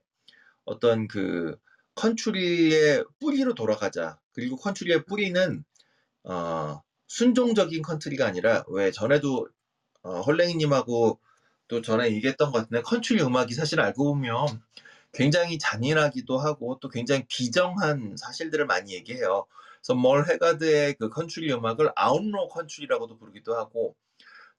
어떤 0.65 1.07
그 1.07 1.57
컨트리의 1.97 3.03
뿌리로 3.19 3.53
돌아가자. 3.53 4.19
그리고 4.31 4.55
컨트리의 4.55 5.05
뿌리는 5.05 5.63
어, 6.23 6.81
순종적인 7.07 7.81
컨트리가 7.81 8.25
아니라 8.25 8.63
왜 8.69 8.91
전에도 8.91 9.47
어, 10.03 10.21
헐랭이님하고 10.21 11.19
또 11.67 11.81
전에 11.81 12.11
얘기했던 12.11 12.51
것 12.51 12.59
같은데 12.59 12.81
컨트리 12.81 13.21
음악이 13.21 13.53
사실 13.53 13.79
알고 13.81 14.05
보면 14.05 14.61
굉장히 15.13 15.57
잔인하기도 15.57 16.37
하고 16.37 16.77
또 16.79 16.89
굉장히 16.89 17.25
비정한 17.27 18.15
사실들을 18.17 18.65
많이 18.65 18.93
얘기해요. 18.93 19.45
그래서 19.81 19.95
멀 19.95 20.29
해가드의 20.29 20.95
그 20.95 21.09
컨트리 21.09 21.51
음악을 21.53 21.91
outlaw 21.95 22.49
컨트리라고도 22.49 23.17
부르기도 23.17 23.55
하고 23.55 23.95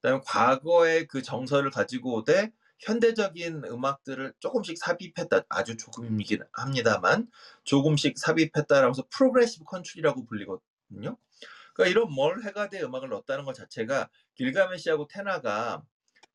그다음에 0.00 0.20
과거의 0.24 1.06
그 1.06 1.22
정서를 1.22 1.70
가지고 1.70 2.14
오되 2.16 2.50
현대적인 2.80 3.64
음악들을 3.64 4.34
조금씩 4.38 4.78
삽입했다. 4.78 5.42
아주 5.48 5.76
조금이긴 5.76 6.42
합니다만 6.52 7.28
조금씩 7.64 8.18
삽입했다라고 8.18 8.90
해서 8.90 9.04
progressive 9.10 9.64
컨트리라고 9.64 10.24
불리거든요. 10.26 11.16
그러니까 11.74 11.90
이런 11.90 12.14
멀 12.14 12.42
해가드의 12.42 12.84
음악을 12.84 13.08
넣었다는 13.08 13.44
것 13.44 13.54
자체가 13.54 14.08
길가메시하고 14.34 15.08
테나가 15.08 15.82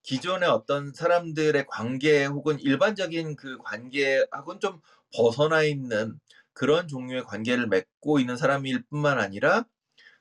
기존의 0.04 0.50
어떤 0.50 0.94
사람들의 0.94 1.66
관계 1.68 2.26
혹은 2.26 2.60
일반적인 2.60 3.36
그 3.36 3.58
관계하고는 3.60 4.60
좀 4.60 4.82
벗어나 5.16 5.64
있는 5.64 6.20
그런 6.52 6.88
종류의 6.88 7.24
관계를 7.24 7.68
맺고 7.68 8.20
있는 8.20 8.38
사람일 8.38 8.84
뿐만 8.90 9.20
아니라 9.20 9.66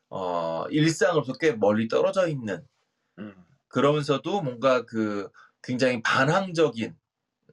어, 0.08 0.66
일상으로서 0.70 1.34
꽤 1.34 1.52
멀리 1.52 1.88
떨어져 1.88 2.28
있는 2.28 2.64
음. 3.18 3.34
그러면서도 3.68 4.42
뭔가 4.42 4.84
그 4.84 5.30
굉장히 5.62 6.02
반항적인 6.02 6.96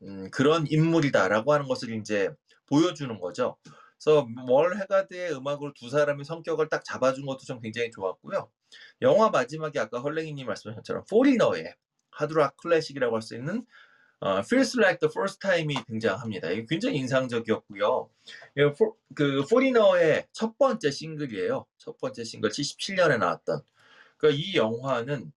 음, 0.04 0.32
그런 0.32 0.66
인물이다라고 0.70 1.54
하는 1.54 1.68
것을 1.68 1.94
이제 1.96 2.30
보여주는 2.68 3.20
거죠. 3.20 3.58
그래서 4.02 4.26
멀 4.48 4.78
해가드의 4.78 5.34
음악으로 5.34 5.74
두 5.74 5.90
사람의 5.90 6.24
성격을 6.26 6.70
딱 6.70 6.86
잡아준 6.86 7.26
것도 7.26 7.40
좀 7.40 7.60
굉장히 7.60 7.92
좋았고요. 7.92 8.50
영화 9.02 9.30
마지막에 9.30 9.80
아까 9.80 10.00
헐랭이님 10.00 10.46
말씀하신 10.48 10.78
것처럼 10.78 11.04
포리너의 11.10 11.76
하드락 12.12 12.58
클래식이라고 12.58 13.16
할 13.16 13.22
수 13.22 13.36
있는 13.36 13.66
어, 14.22 14.40
Feels 14.40 14.78
Like 14.78 15.00
the 15.00 15.10
First 15.12 15.40
Time이 15.40 15.78
등장합니다. 15.86 16.50
이게 16.52 16.66
굉장히 16.68 16.98
인상적이었고요. 16.98 18.10
이거 18.58 18.74
포- 18.74 18.98
그 19.16 19.46
포리너의 19.50 20.28
첫 20.34 20.58
번째 20.58 20.92
싱글이에요. 20.92 21.66
첫 21.78 21.98
번째 21.98 22.24
싱글 22.26 22.50
77년에 22.50 23.18
나왔던. 23.18 23.62
그러니까 24.18 24.42
이 24.44 24.56
영화는 24.56 25.32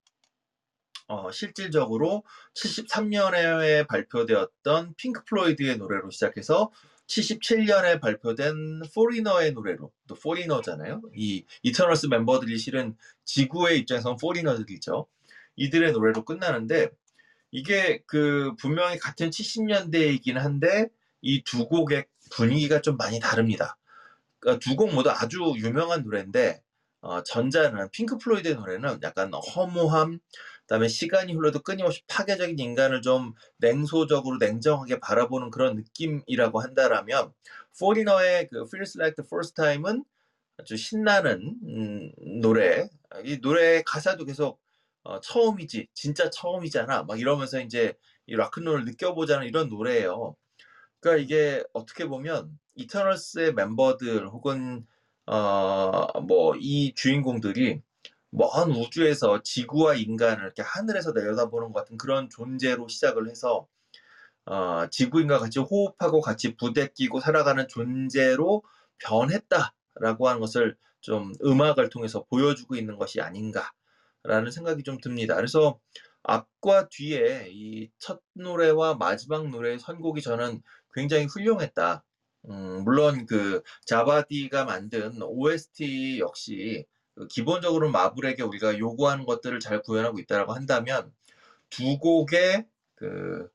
어, 1.13 1.31
실질적으로 1.31 2.25
73년에 2.55 3.87
발표되었던 3.87 4.95
핑크 4.97 5.23
플로이드의 5.25 5.77
노래로 5.77 6.11
시작해서 6.11 6.71
77년에 7.07 8.01
발표된 8.01 8.81
포리너의 8.95 9.53
노래로 9.53 9.93
또 10.07 10.15
포리너잖아요. 10.15 11.03
이 11.15 11.45
이터널스 11.63 12.07
멤버들이 12.07 12.57
실은 12.57 12.97
지구의 13.27 13.81
입장에서는 13.81 14.17
foreigner들이죠. 14.17 15.07
이들의 15.57 15.93
노래로 15.93 16.25
끝나는데 16.25 16.89
이게 17.51 18.03
그 18.07 18.55
분명히 18.59 18.99
같은 18.99 19.29
70년대이긴 19.29 20.35
한데 20.37 20.89
이 21.21 21.43
두 21.45 21.69
곡의 21.69 22.07
분위기가 22.31 22.81
좀 22.81 22.97
많이 22.97 23.21
다릅니다. 23.21 23.77
그러니까 24.41 24.61
두 24.61 24.77
곡 24.77 24.95
모두 24.95 25.11
아주 25.11 25.53
유명한 25.57 26.03
노래인데 26.05 26.63
어, 27.03 27.23
전자는 27.23 27.91
핑크 27.91 28.17
플로이드의 28.17 28.55
노래는 28.55 29.01
약간 29.03 29.33
허무함, 29.35 30.21
그다음에 30.73 30.89
시간이 30.89 31.35
흘러도 31.35 31.61
끊임없이 31.61 32.03
파괴적인 32.09 32.59
인간을 32.59 33.03
좀 33.03 33.35
냉소적으로 33.59 34.39
냉정하게 34.39 35.01
바라보는 35.01 35.51
그런 35.51 35.77
느낌이라고 35.77 36.61
한다라면 36.61 37.33
포리너의 37.79 38.49
그 38.49 38.65
Feels 38.73 38.99
Like 38.99 39.17
the 39.17 39.27
First 39.27 39.55
Time은 39.55 40.05
아주 40.59 40.77
신나는 40.77 41.57
음, 41.65 42.13
노래. 42.41 42.89
이 43.25 43.41
노래 43.41 43.83
가사도 43.85 44.25
계속 44.25 44.61
어, 45.05 45.21
처음이지, 45.21 45.89
진짜 45.95 46.31
처음이잖아. 46.31 47.05
막 47.05 47.21
이러면서 47.21 47.61
이제 47.61 47.95
이 48.27 48.37
락큰롤을 48.37 48.85
느껴보자는 48.87 49.47
이런 49.49 49.69
노래예요. 49.69 50.37
그러니까 51.01 51.23
이게 51.25 51.65
어떻게 51.73 52.07
보면 52.07 52.59
이터널스의 52.77 53.55
멤버들 53.55 54.29
혹은 54.29 54.87
어 55.27 56.09
뭐 56.23 56.57
이 56.61 56.95
주인공들이 56.95 57.81
먼 58.33 58.71
우주에서 58.73 59.43
지구와 59.43 59.95
인간을 59.97 60.45
이렇게 60.45 60.63
하늘에서 60.63 61.13
내려다보는 61.13 61.73
것 61.73 61.81
같은 61.81 61.99
그런 61.99 62.31
존재로 62.31 62.89
시작을 62.89 63.31
해서 63.31 63.69
어, 64.47 64.87
지구인과 64.91 65.39
같이 65.39 65.59
호흡하고 65.61 66.21
같이 66.21 66.57
부대끼고 66.57 67.21
살아가는 67.21 67.69
존재로 67.69 68.63
변했다라고 68.99 70.29
하는 70.29 70.41
것을 70.41 70.77
좀 71.01 71.33
음악을 71.45 71.91
통해서 71.91 72.25
보여주고 72.25 72.77
있는 72.77 72.97
것이 72.99 73.21
아닌가라는 73.21 74.51
생각이 74.53 74.83
좀 74.85 74.99
듭니다. 74.99 75.37
그래서 75.37 75.79
앞과 76.25 76.89
뒤에 76.91 77.49
이 77.51 77.91
첫 77.99 78.21
노래와 78.35 78.95
마지막 78.97 79.49
노래의 79.49 79.79
선곡이 79.79 80.23
저는 80.23 80.63
굉장히 80.95 81.27
훌륭했다. 81.27 82.05
음, 82.51 82.85
물론 82.85 83.27
그 83.27 83.63
자바디가 83.87 84.65
만든 84.65 85.21
OST 85.23 86.19
역시 86.21 86.87
그 86.91 86.92
기본적으로 87.29 87.91
마블에게 87.91 88.43
우리가 88.43 88.79
요구하는 88.79 89.25
것들을 89.27 89.61
잘 89.61 89.83
구현하고 89.83 90.19
있다라고 90.21 90.53
한다면 90.53 91.13
두 91.71 91.99
곡의 91.99 92.67
그 92.95 93.49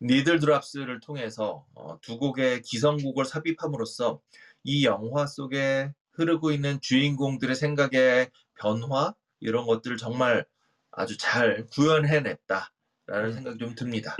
니들 0.00 0.40
드랍스를 0.40 1.00
통해서 1.00 1.64
어, 1.74 1.98
두 2.00 2.18
곡의 2.18 2.62
기성곡을 2.62 3.24
삽입함으로써 3.24 4.20
이 4.64 4.84
영화 4.84 5.26
속에 5.26 5.92
흐르고 6.12 6.52
있는 6.52 6.80
주인공들의 6.80 7.54
생각의 7.54 8.30
변화 8.54 9.14
이런 9.40 9.66
것들을 9.66 9.96
정말 9.96 10.44
아주 10.90 11.16
잘 11.16 11.66
구현해냈다 11.66 12.72
라는 13.06 13.32
생각이 13.32 13.58
좀 13.58 13.74
듭니다. 13.74 14.16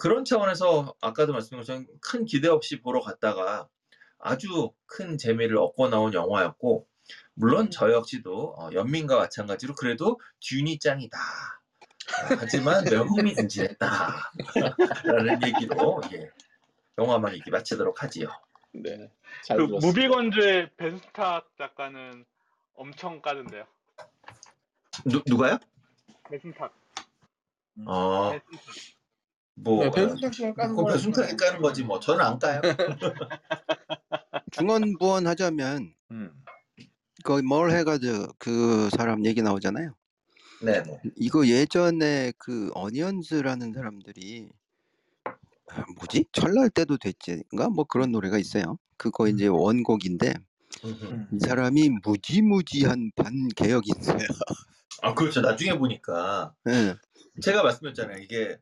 그런 0.00 0.24
차원에서 0.24 0.94
아까도 1.00 1.32
말씀드린 1.32 1.60
것처럼 1.60 1.86
큰 2.00 2.24
기대 2.24 2.48
없이 2.48 2.80
보러 2.80 3.00
갔다가 3.00 3.68
아주 4.18 4.70
큰 4.86 5.18
재미를 5.18 5.58
얻고 5.58 5.88
나온 5.88 6.14
영화였고 6.14 6.86
물론 7.36 7.70
저 7.70 7.92
역시도 7.92 8.54
어, 8.58 8.70
연민과 8.72 9.16
마찬가지로 9.16 9.74
그래도 9.74 10.18
듀니 10.40 10.78
짱이다. 10.78 11.18
어, 11.18 12.36
하지만 12.40 12.84
매우 12.84 13.04
흥미진진했다. 13.04 14.32
라는 15.04 15.40
얘기로 15.46 16.00
예, 16.14 16.30
영화만 16.98 17.34
얘기 17.34 17.50
마치도록 17.50 18.02
하지요. 18.02 18.28
네. 18.72 19.10
잘 19.44 19.58
그 19.58 19.66
들었습니다. 19.66 19.86
무비건조의 19.86 20.70
벤스탁 20.76 21.50
작가는 21.58 22.24
엄청 22.74 23.20
까던데요. 23.20 23.66
누, 25.04 25.22
누가요? 25.26 25.58
배순탁. 26.30 26.74
어. 27.86 28.32
뭐 29.54 29.84
네, 29.84 29.90
배순탁 29.90 30.34
씨가 30.34 30.54
까는 30.54 30.76
그 30.76 30.82
거는 30.82 30.92
배순탁이 30.96 31.36
까는 31.36 31.60
거지 31.62 31.84
뭐 31.84 32.00
저는 32.00 32.24
안 32.24 32.38
까요. 32.38 32.60
중언부언 34.52 35.26
하자면 35.26 35.94
음. 36.12 36.32
거의 37.26 37.42
뭘 37.42 37.72
해가지고 37.72 38.28
그 38.38 38.88
사람 38.90 39.26
얘기 39.26 39.42
나오잖아요. 39.42 39.92
네네. 40.62 41.00
이거 41.16 41.46
예전에 41.46 42.32
그 42.38 42.70
어니언즈라는 42.74 43.72
사람들이 43.72 44.48
아, 45.68 45.84
뭐지? 45.96 46.26
철날 46.30 46.70
때도 46.70 46.96
됐지인가 46.98 47.68
뭐 47.68 47.84
그런 47.84 48.12
노래가 48.12 48.38
있어요. 48.38 48.78
그거 48.96 49.26
이제 49.26 49.48
원곡인데. 49.48 50.34
이 50.84 51.38
사람이 51.40 51.90
무지무지한 52.04 53.10
반개혁이 53.16 53.90
있어요. 53.98 54.28
아 55.02 55.12
그렇죠. 55.14 55.40
나중에 55.40 55.76
보니까 55.76 56.54
예. 56.68 56.94
제가 57.42 57.62
말씀드렸잖아요. 57.64 58.18
이게 58.18 58.56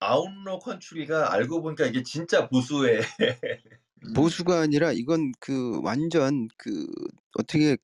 아웃로 0.00 0.58
컨츄리가 0.58 1.32
알고 1.32 1.62
보니까 1.62 1.86
이게 1.86 2.02
진짜 2.02 2.48
보수의 2.48 3.02
보수가 4.14 4.60
아니라 4.60 4.92
이건 4.92 5.32
그 5.40 5.80
완전 5.82 6.48
그 6.58 6.86
어떻게 7.38 7.76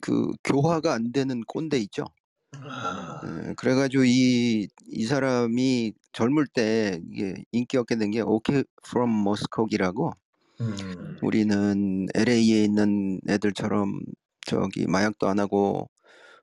그 0.00 0.32
교화가 0.44 0.94
안 0.94 1.12
되는 1.12 1.42
꼰대 1.46 1.78
있죠. 1.80 2.04
아, 2.52 3.22
예, 3.24 3.54
그래가지고 3.56 4.04
이, 4.04 4.68
이 4.86 5.04
사람이 5.06 5.92
젊을 6.12 6.46
때 6.48 7.00
이게 7.10 7.34
인기 7.52 7.76
얻게 7.78 7.96
된게 7.96 8.20
오케이 8.20 8.64
프롬 8.84 9.10
모스코기라고 9.10 10.12
음, 10.60 11.16
우리는 11.22 12.06
LA에 12.14 12.64
있는 12.64 13.20
애들처럼 13.28 14.00
저기 14.46 14.86
마약도 14.86 15.28
안 15.28 15.38
하고 15.40 15.88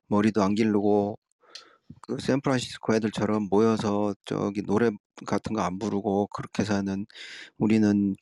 머리도 0.08 0.44
안 0.44 0.56
기르고 0.56 1.18
그 2.02 2.18
샌프란시스코 2.20 2.96
애들처럼 2.96 3.48
모여서 3.52 4.16
저기 4.26 4.64
노래 4.64 4.92
같은 5.28 5.54
거 5.56 5.62
안 5.64 5.80
부르고 5.80 6.28
그렇게 6.28 6.64
사는 6.66 7.06
우리는 7.60 8.16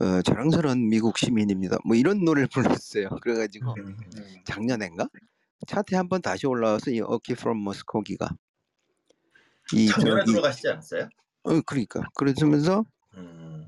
어, 0.00 0.22
자랑스러운 0.22 0.88
미국 0.88 1.18
시민입니다. 1.18 1.78
뭐 1.84 1.96
이런 1.96 2.24
노래를 2.24 2.48
불렀어요. 2.82 3.08
그래가지고 3.22 3.74
음. 3.76 3.96
음. 4.16 4.44
작년엔가 4.44 5.08
차트에 5.66 5.96
한 5.96 6.08
번 6.08 6.20
다시 6.20 6.46
올라와서 6.46 6.90
이 6.90 7.00
어키 7.00 7.34
프롬 7.34 7.58
모스코기가 7.58 8.28
이 9.72 9.88
작년에 9.88 10.24
들어가시지 10.24 10.68
않았어요? 10.68 11.08
어 11.44 11.60
그러니까 11.62 12.02
그러면서 12.14 12.84
음, 13.16 13.66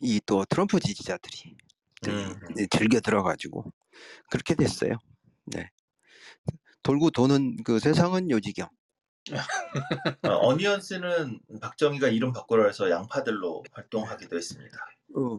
이또 0.00 0.44
트럼프 0.46 0.80
지지자들이 0.80 1.56
음. 2.08 2.34
즐겨 2.70 3.00
들어가지고 3.00 3.72
그렇게 4.30 4.54
됐어요. 4.54 4.98
네. 5.46 5.70
돌고 6.82 7.10
도는 7.10 7.62
그 7.64 7.78
세상은 7.78 8.30
요지경. 8.30 8.68
어, 10.22 10.28
어니언스는 10.48 11.40
박정희가 11.60 12.08
이름 12.08 12.32
바꾸라 12.32 12.66
해서 12.66 12.90
양파들로 12.90 13.64
활동하기도 13.72 14.36
했습니다. 14.36 14.76
어, 15.16 15.34
어, 15.34 15.38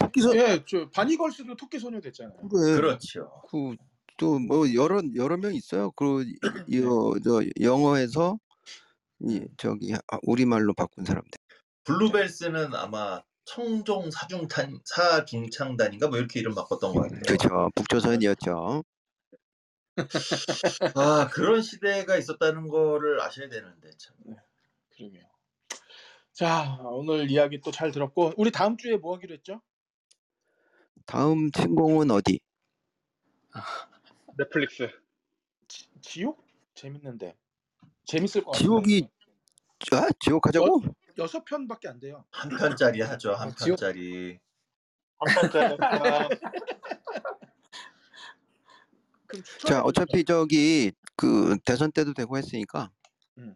토끼서 0.00 0.34
예, 0.36 0.64
저 0.66 0.88
바니걸스도 0.90 1.56
토끼 1.56 1.78
소녀 1.78 2.00
됐잖아요. 2.00 2.36
그래. 2.48 2.74
그렇죠. 2.76 3.30
그또 3.50 4.38
뭐 4.38 4.72
여러 4.74 5.00
여러 5.14 5.36
명 5.36 5.54
있어요. 5.54 5.90
그 5.92 6.24
이- 6.24 6.78
여, 6.80 7.12
저 7.22 7.42
영어에서 7.60 8.38
이 9.20 9.44
저기 9.56 9.94
아, 9.94 10.18
우리말로 10.22 10.72
바꾼 10.74 11.04
사람들. 11.04 11.30
블루벨스는 11.84 12.74
아마 12.74 13.22
청종 13.44 14.10
사중탄 14.10 14.78
사중창단인가 14.84 16.08
뭐 16.08 16.18
이렇게 16.18 16.40
이름 16.40 16.54
바꿨던 16.54 16.92
것 16.94 17.02
같아요. 17.02 17.20
그렇죠. 17.26 17.70
북조선이었죠. 17.74 18.84
아 20.94 21.28
그런 21.32 21.62
시대가 21.62 22.16
있었다는 22.16 22.68
거를 22.68 23.20
아셔야 23.20 23.48
되는데 23.48 23.90
참. 23.98 24.14
그러게요. 24.96 25.24
자, 26.32 26.78
오늘 26.82 27.30
이야기 27.30 27.60
또 27.60 27.70
잘 27.72 27.90
들었고 27.90 28.32
우리 28.36 28.50
다음 28.50 28.76
주에 28.76 28.96
뭐 28.96 29.14
하기로 29.16 29.34
했죠? 29.34 29.60
다음 31.06 31.50
침공은 31.50 32.10
어디? 32.10 32.40
넷플릭스. 34.38 34.88
지, 35.66 35.88
지옥? 36.00 36.44
재밌는데. 36.74 37.36
재밌을 38.04 38.42
것 38.44 38.52
같아요. 38.52 38.62
지옥이 38.62 39.08
아 39.92 40.08
지옥 40.20 40.46
하자고? 40.46 40.82
여섯 41.18 41.44
편밖에 41.44 41.88
안 41.88 41.98
돼요. 41.98 42.24
한 42.30 42.48
편짜리 42.50 43.00
하죠 43.02 43.32
한 43.34 43.48
아, 43.48 43.52
지옥- 43.54 43.78
편짜리. 43.80 44.38
한 45.18 45.34
편짜리. 45.50 45.76
그럼 49.28 49.42
추천. 49.44 49.70
자 49.70 49.82
어차피 49.82 50.24
저기 50.24 50.92
그 51.16 51.56
대선 51.64 51.92
때도 51.92 52.14
되고 52.14 52.36
했으니까 52.36 52.90
음. 53.38 53.54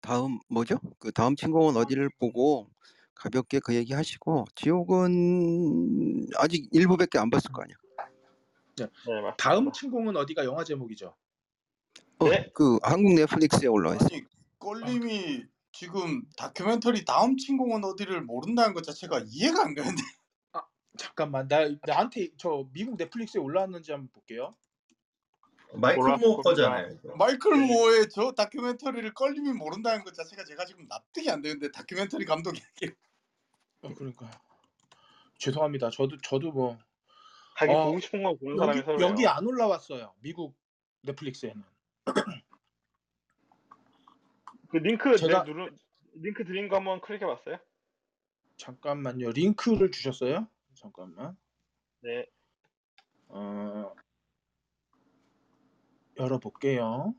다음 0.00 0.38
뭐죠? 0.48 0.78
그 0.98 1.10
다음 1.12 1.34
침공은 1.34 1.76
어디를 1.76 2.10
보고 2.18 2.68
가볍게 3.14 3.60
그 3.60 3.74
얘기 3.74 3.92
하시고 3.92 4.44
지옥은 4.54 6.28
아직 6.36 6.68
일부밖에 6.72 7.18
안 7.18 7.30
봤을 7.30 7.50
거 7.52 7.62
아니야. 7.62 7.76
네, 8.76 8.86
맞습니다. 9.04 9.36
다음 9.36 9.72
침공은 9.72 10.16
어디가 10.16 10.44
영화 10.44 10.64
제목이죠? 10.64 11.14
어, 12.18 12.28
네. 12.28 12.50
그 12.54 12.78
한국 12.82 13.14
넷플릭스에 13.14 13.68
올라와 13.68 13.96
있어. 13.96 14.06
아니 14.10 14.22
껄림이 14.58 15.44
지금 15.72 16.22
다큐멘터리 16.36 17.04
다음 17.04 17.36
침공은 17.36 17.84
어디를 17.84 18.22
모른다는 18.22 18.74
것 18.74 18.82
자체가 18.84 19.24
이해가 19.26 19.64
안 19.64 19.74
가는데 19.74 20.02
잠깐만, 20.98 21.48
나 21.48 21.68
나한테 21.86 22.28
저 22.36 22.66
미국 22.72 22.96
넷플릭스에 22.96 23.40
올라왔는지 23.40 23.92
한번 23.92 24.08
볼게요. 24.12 24.54
마이클 25.74 26.02
올라왔을 26.02 26.26
모 26.26 26.36
겁니다. 26.36 26.50
거잖아요. 26.50 26.88
이거. 27.02 27.16
마이클 27.16 27.56
모어의 27.56 28.08
저 28.10 28.32
다큐멘터리를 28.32 29.14
껄림이 29.14 29.52
모른다는 29.52 30.04
것 30.04 30.12
자체가 30.14 30.44
제가 30.44 30.64
지금 30.64 30.86
납득이 30.88 31.30
안 31.30 31.40
되는데 31.42 31.70
다큐멘터리 31.70 32.24
감독이 32.24 32.60
어, 33.82 33.88
그러니까 33.94 34.30
죄송합니다. 35.38 35.90
저도 35.90 36.16
저도 36.18 36.52
뭐 36.52 36.78
자기 37.58 37.72
어, 37.72 37.86
보고 37.86 38.00
싶은 38.00 38.22
거 38.22 38.34
보는 38.34 38.56
여기 38.56 38.58
사람이 38.58 38.82
서로요. 38.82 39.06
여기 39.06 39.26
안 39.26 39.46
올라왔어요. 39.46 40.14
미국 40.20 40.54
넷플릭스에는. 41.02 41.62
그 44.68 44.76
링크 44.78 45.10
제가- 45.12 45.18
제가 45.18 45.42
누르 45.44 45.70
링크 46.14 46.44
드린 46.44 46.68
거 46.68 46.76
한번 46.76 47.00
클릭해 47.00 47.26
봤어요? 47.26 47.58
잠깐만요. 48.56 49.30
링크를 49.30 49.90
주셨어요? 49.90 50.46
잠깐만. 50.74 51.36
네. 52.00 52.26
어, 53.28 53.92
열어볼게요. 56.18 57.14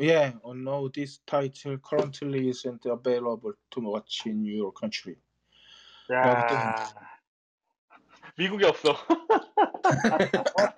예, 0.00 0.34
oh 0.42 0.58
no, 0.58 0.88
this 0.90 1.20
title 1.26 1.78
currently 1.78 2.48
isn't 2.48 2.86
available 2.86 3.52
to 3.70 3.82
watch 3.82 4.26
in 4.26 4.44
your 4.44 4.72
country. 4.78 5.16
야. 6.10 6.88
미국에 8.38 8.66
없어. 8.66 8.96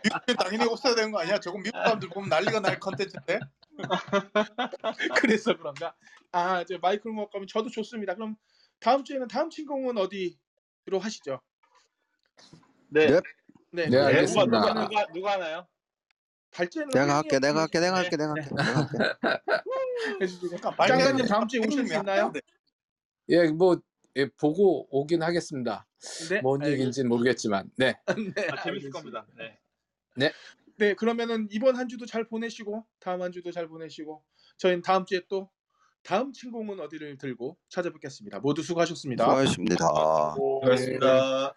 미국에 0.03 0.35
당연히 0.35 0.65
없어야 0.69 0.95
되는 0.95 1.13
거 1.13 1.21
아니야? 1.21 1.39
저거 1.39 1.59
미국 1.59 1.77
사람들 1.77 2.09
보면 2.09 2.29
난리가 2.29 2.61
날 2.61 2.81
컨텐츠인데. 2.81 3.39
그래서 5.21 5.57
그런가? 5.57 5.95
아, 6.33 6.65
저 6.65 6.79
마이클 6.79 7.13
먹가면 7.13 7.47
저도 7.47 7.71
좋습니다. 7.71 8.15
그럼 8.15 8.37
다음 8.81 9.05
주에는 9.05 9.29
다음 9.29 9.51
친공은 9.51 9.97
어디로 9.99 10.99
하시죠? 11.01 11.41
네. 12.89 13.07
네. 13.07 13.21
네, 13.71 13.89
네, 13.89 13.99
알겠습니다. 13.99 14.45
누가 14.45 14.75
누가 14.75 15.07
누가 15.13 15.33
하나요? 15.33 15.67
발제는 16.55 16.89
내가 16.89 17.17
할게, 17.17 17.39
내가 17.41 17.63
할게, 17.63 17.81
내가 17.81 17.95
네. 17.95 18.01
할게, 18.03 18.17
내가 18.17 18.31
할게, 18.35 18.49
내가 18.57 18.75
할게. 18.81 18.99
장관님 20.89 21.25
해. 21.25 21.29
다음 21.29 21.49
주에 21.49 21.61
오실 21.61 21.87
수 21.87 21.95
있나요? 21.95 22.33
예, 23.29 23.49
뭐 23.49 23.81
예, 24.17 24.29
보고 24.31 24.87
오긴 24.91 25.23
하겠습니다. 25.23 25.87
네. 26.31 26.41
뭔 26.41 26.65
얘기인지는 26.65 27.09
모르겠지만, 27.09 27.71
네. 27.77 27.97
네, 28.07 28.49
아, 28.51 28.63
재밌을 28.63 28.91
알겠습니다. 28.91 28.99
겁니다. 28.99 29.27
네. 30.17 30.33
네, 30.77 30.95
그러면은 30.95 31.49
이번 31.51 31.77
한 31.77 31.89
주도 31.89 32.07
잘 32.07 32.25
보내시고 32.25 32.85
다음 33.01 33.23
한 33.23 33.33
주도 33.33 33.51
잘 33.51 33.69
보내시고 33.69 34.23
저희는 34.59 34.83
다음 34.83 35.05
주에 35.05 35.23
또 35.29 35.51
다음 36.03 36.33
친공은 36.33 36.79
어디를 36.81 37.17
들고 37.17 37.57
찾아뵙겠습니다. 37.69 38.39
모두 38.41 38.63
수고하셨습니다. 38.63 39.25
수고하셨습니다. 39.25 40.35
오. 40.37 40.61
고맙습니다. 40.61 41.55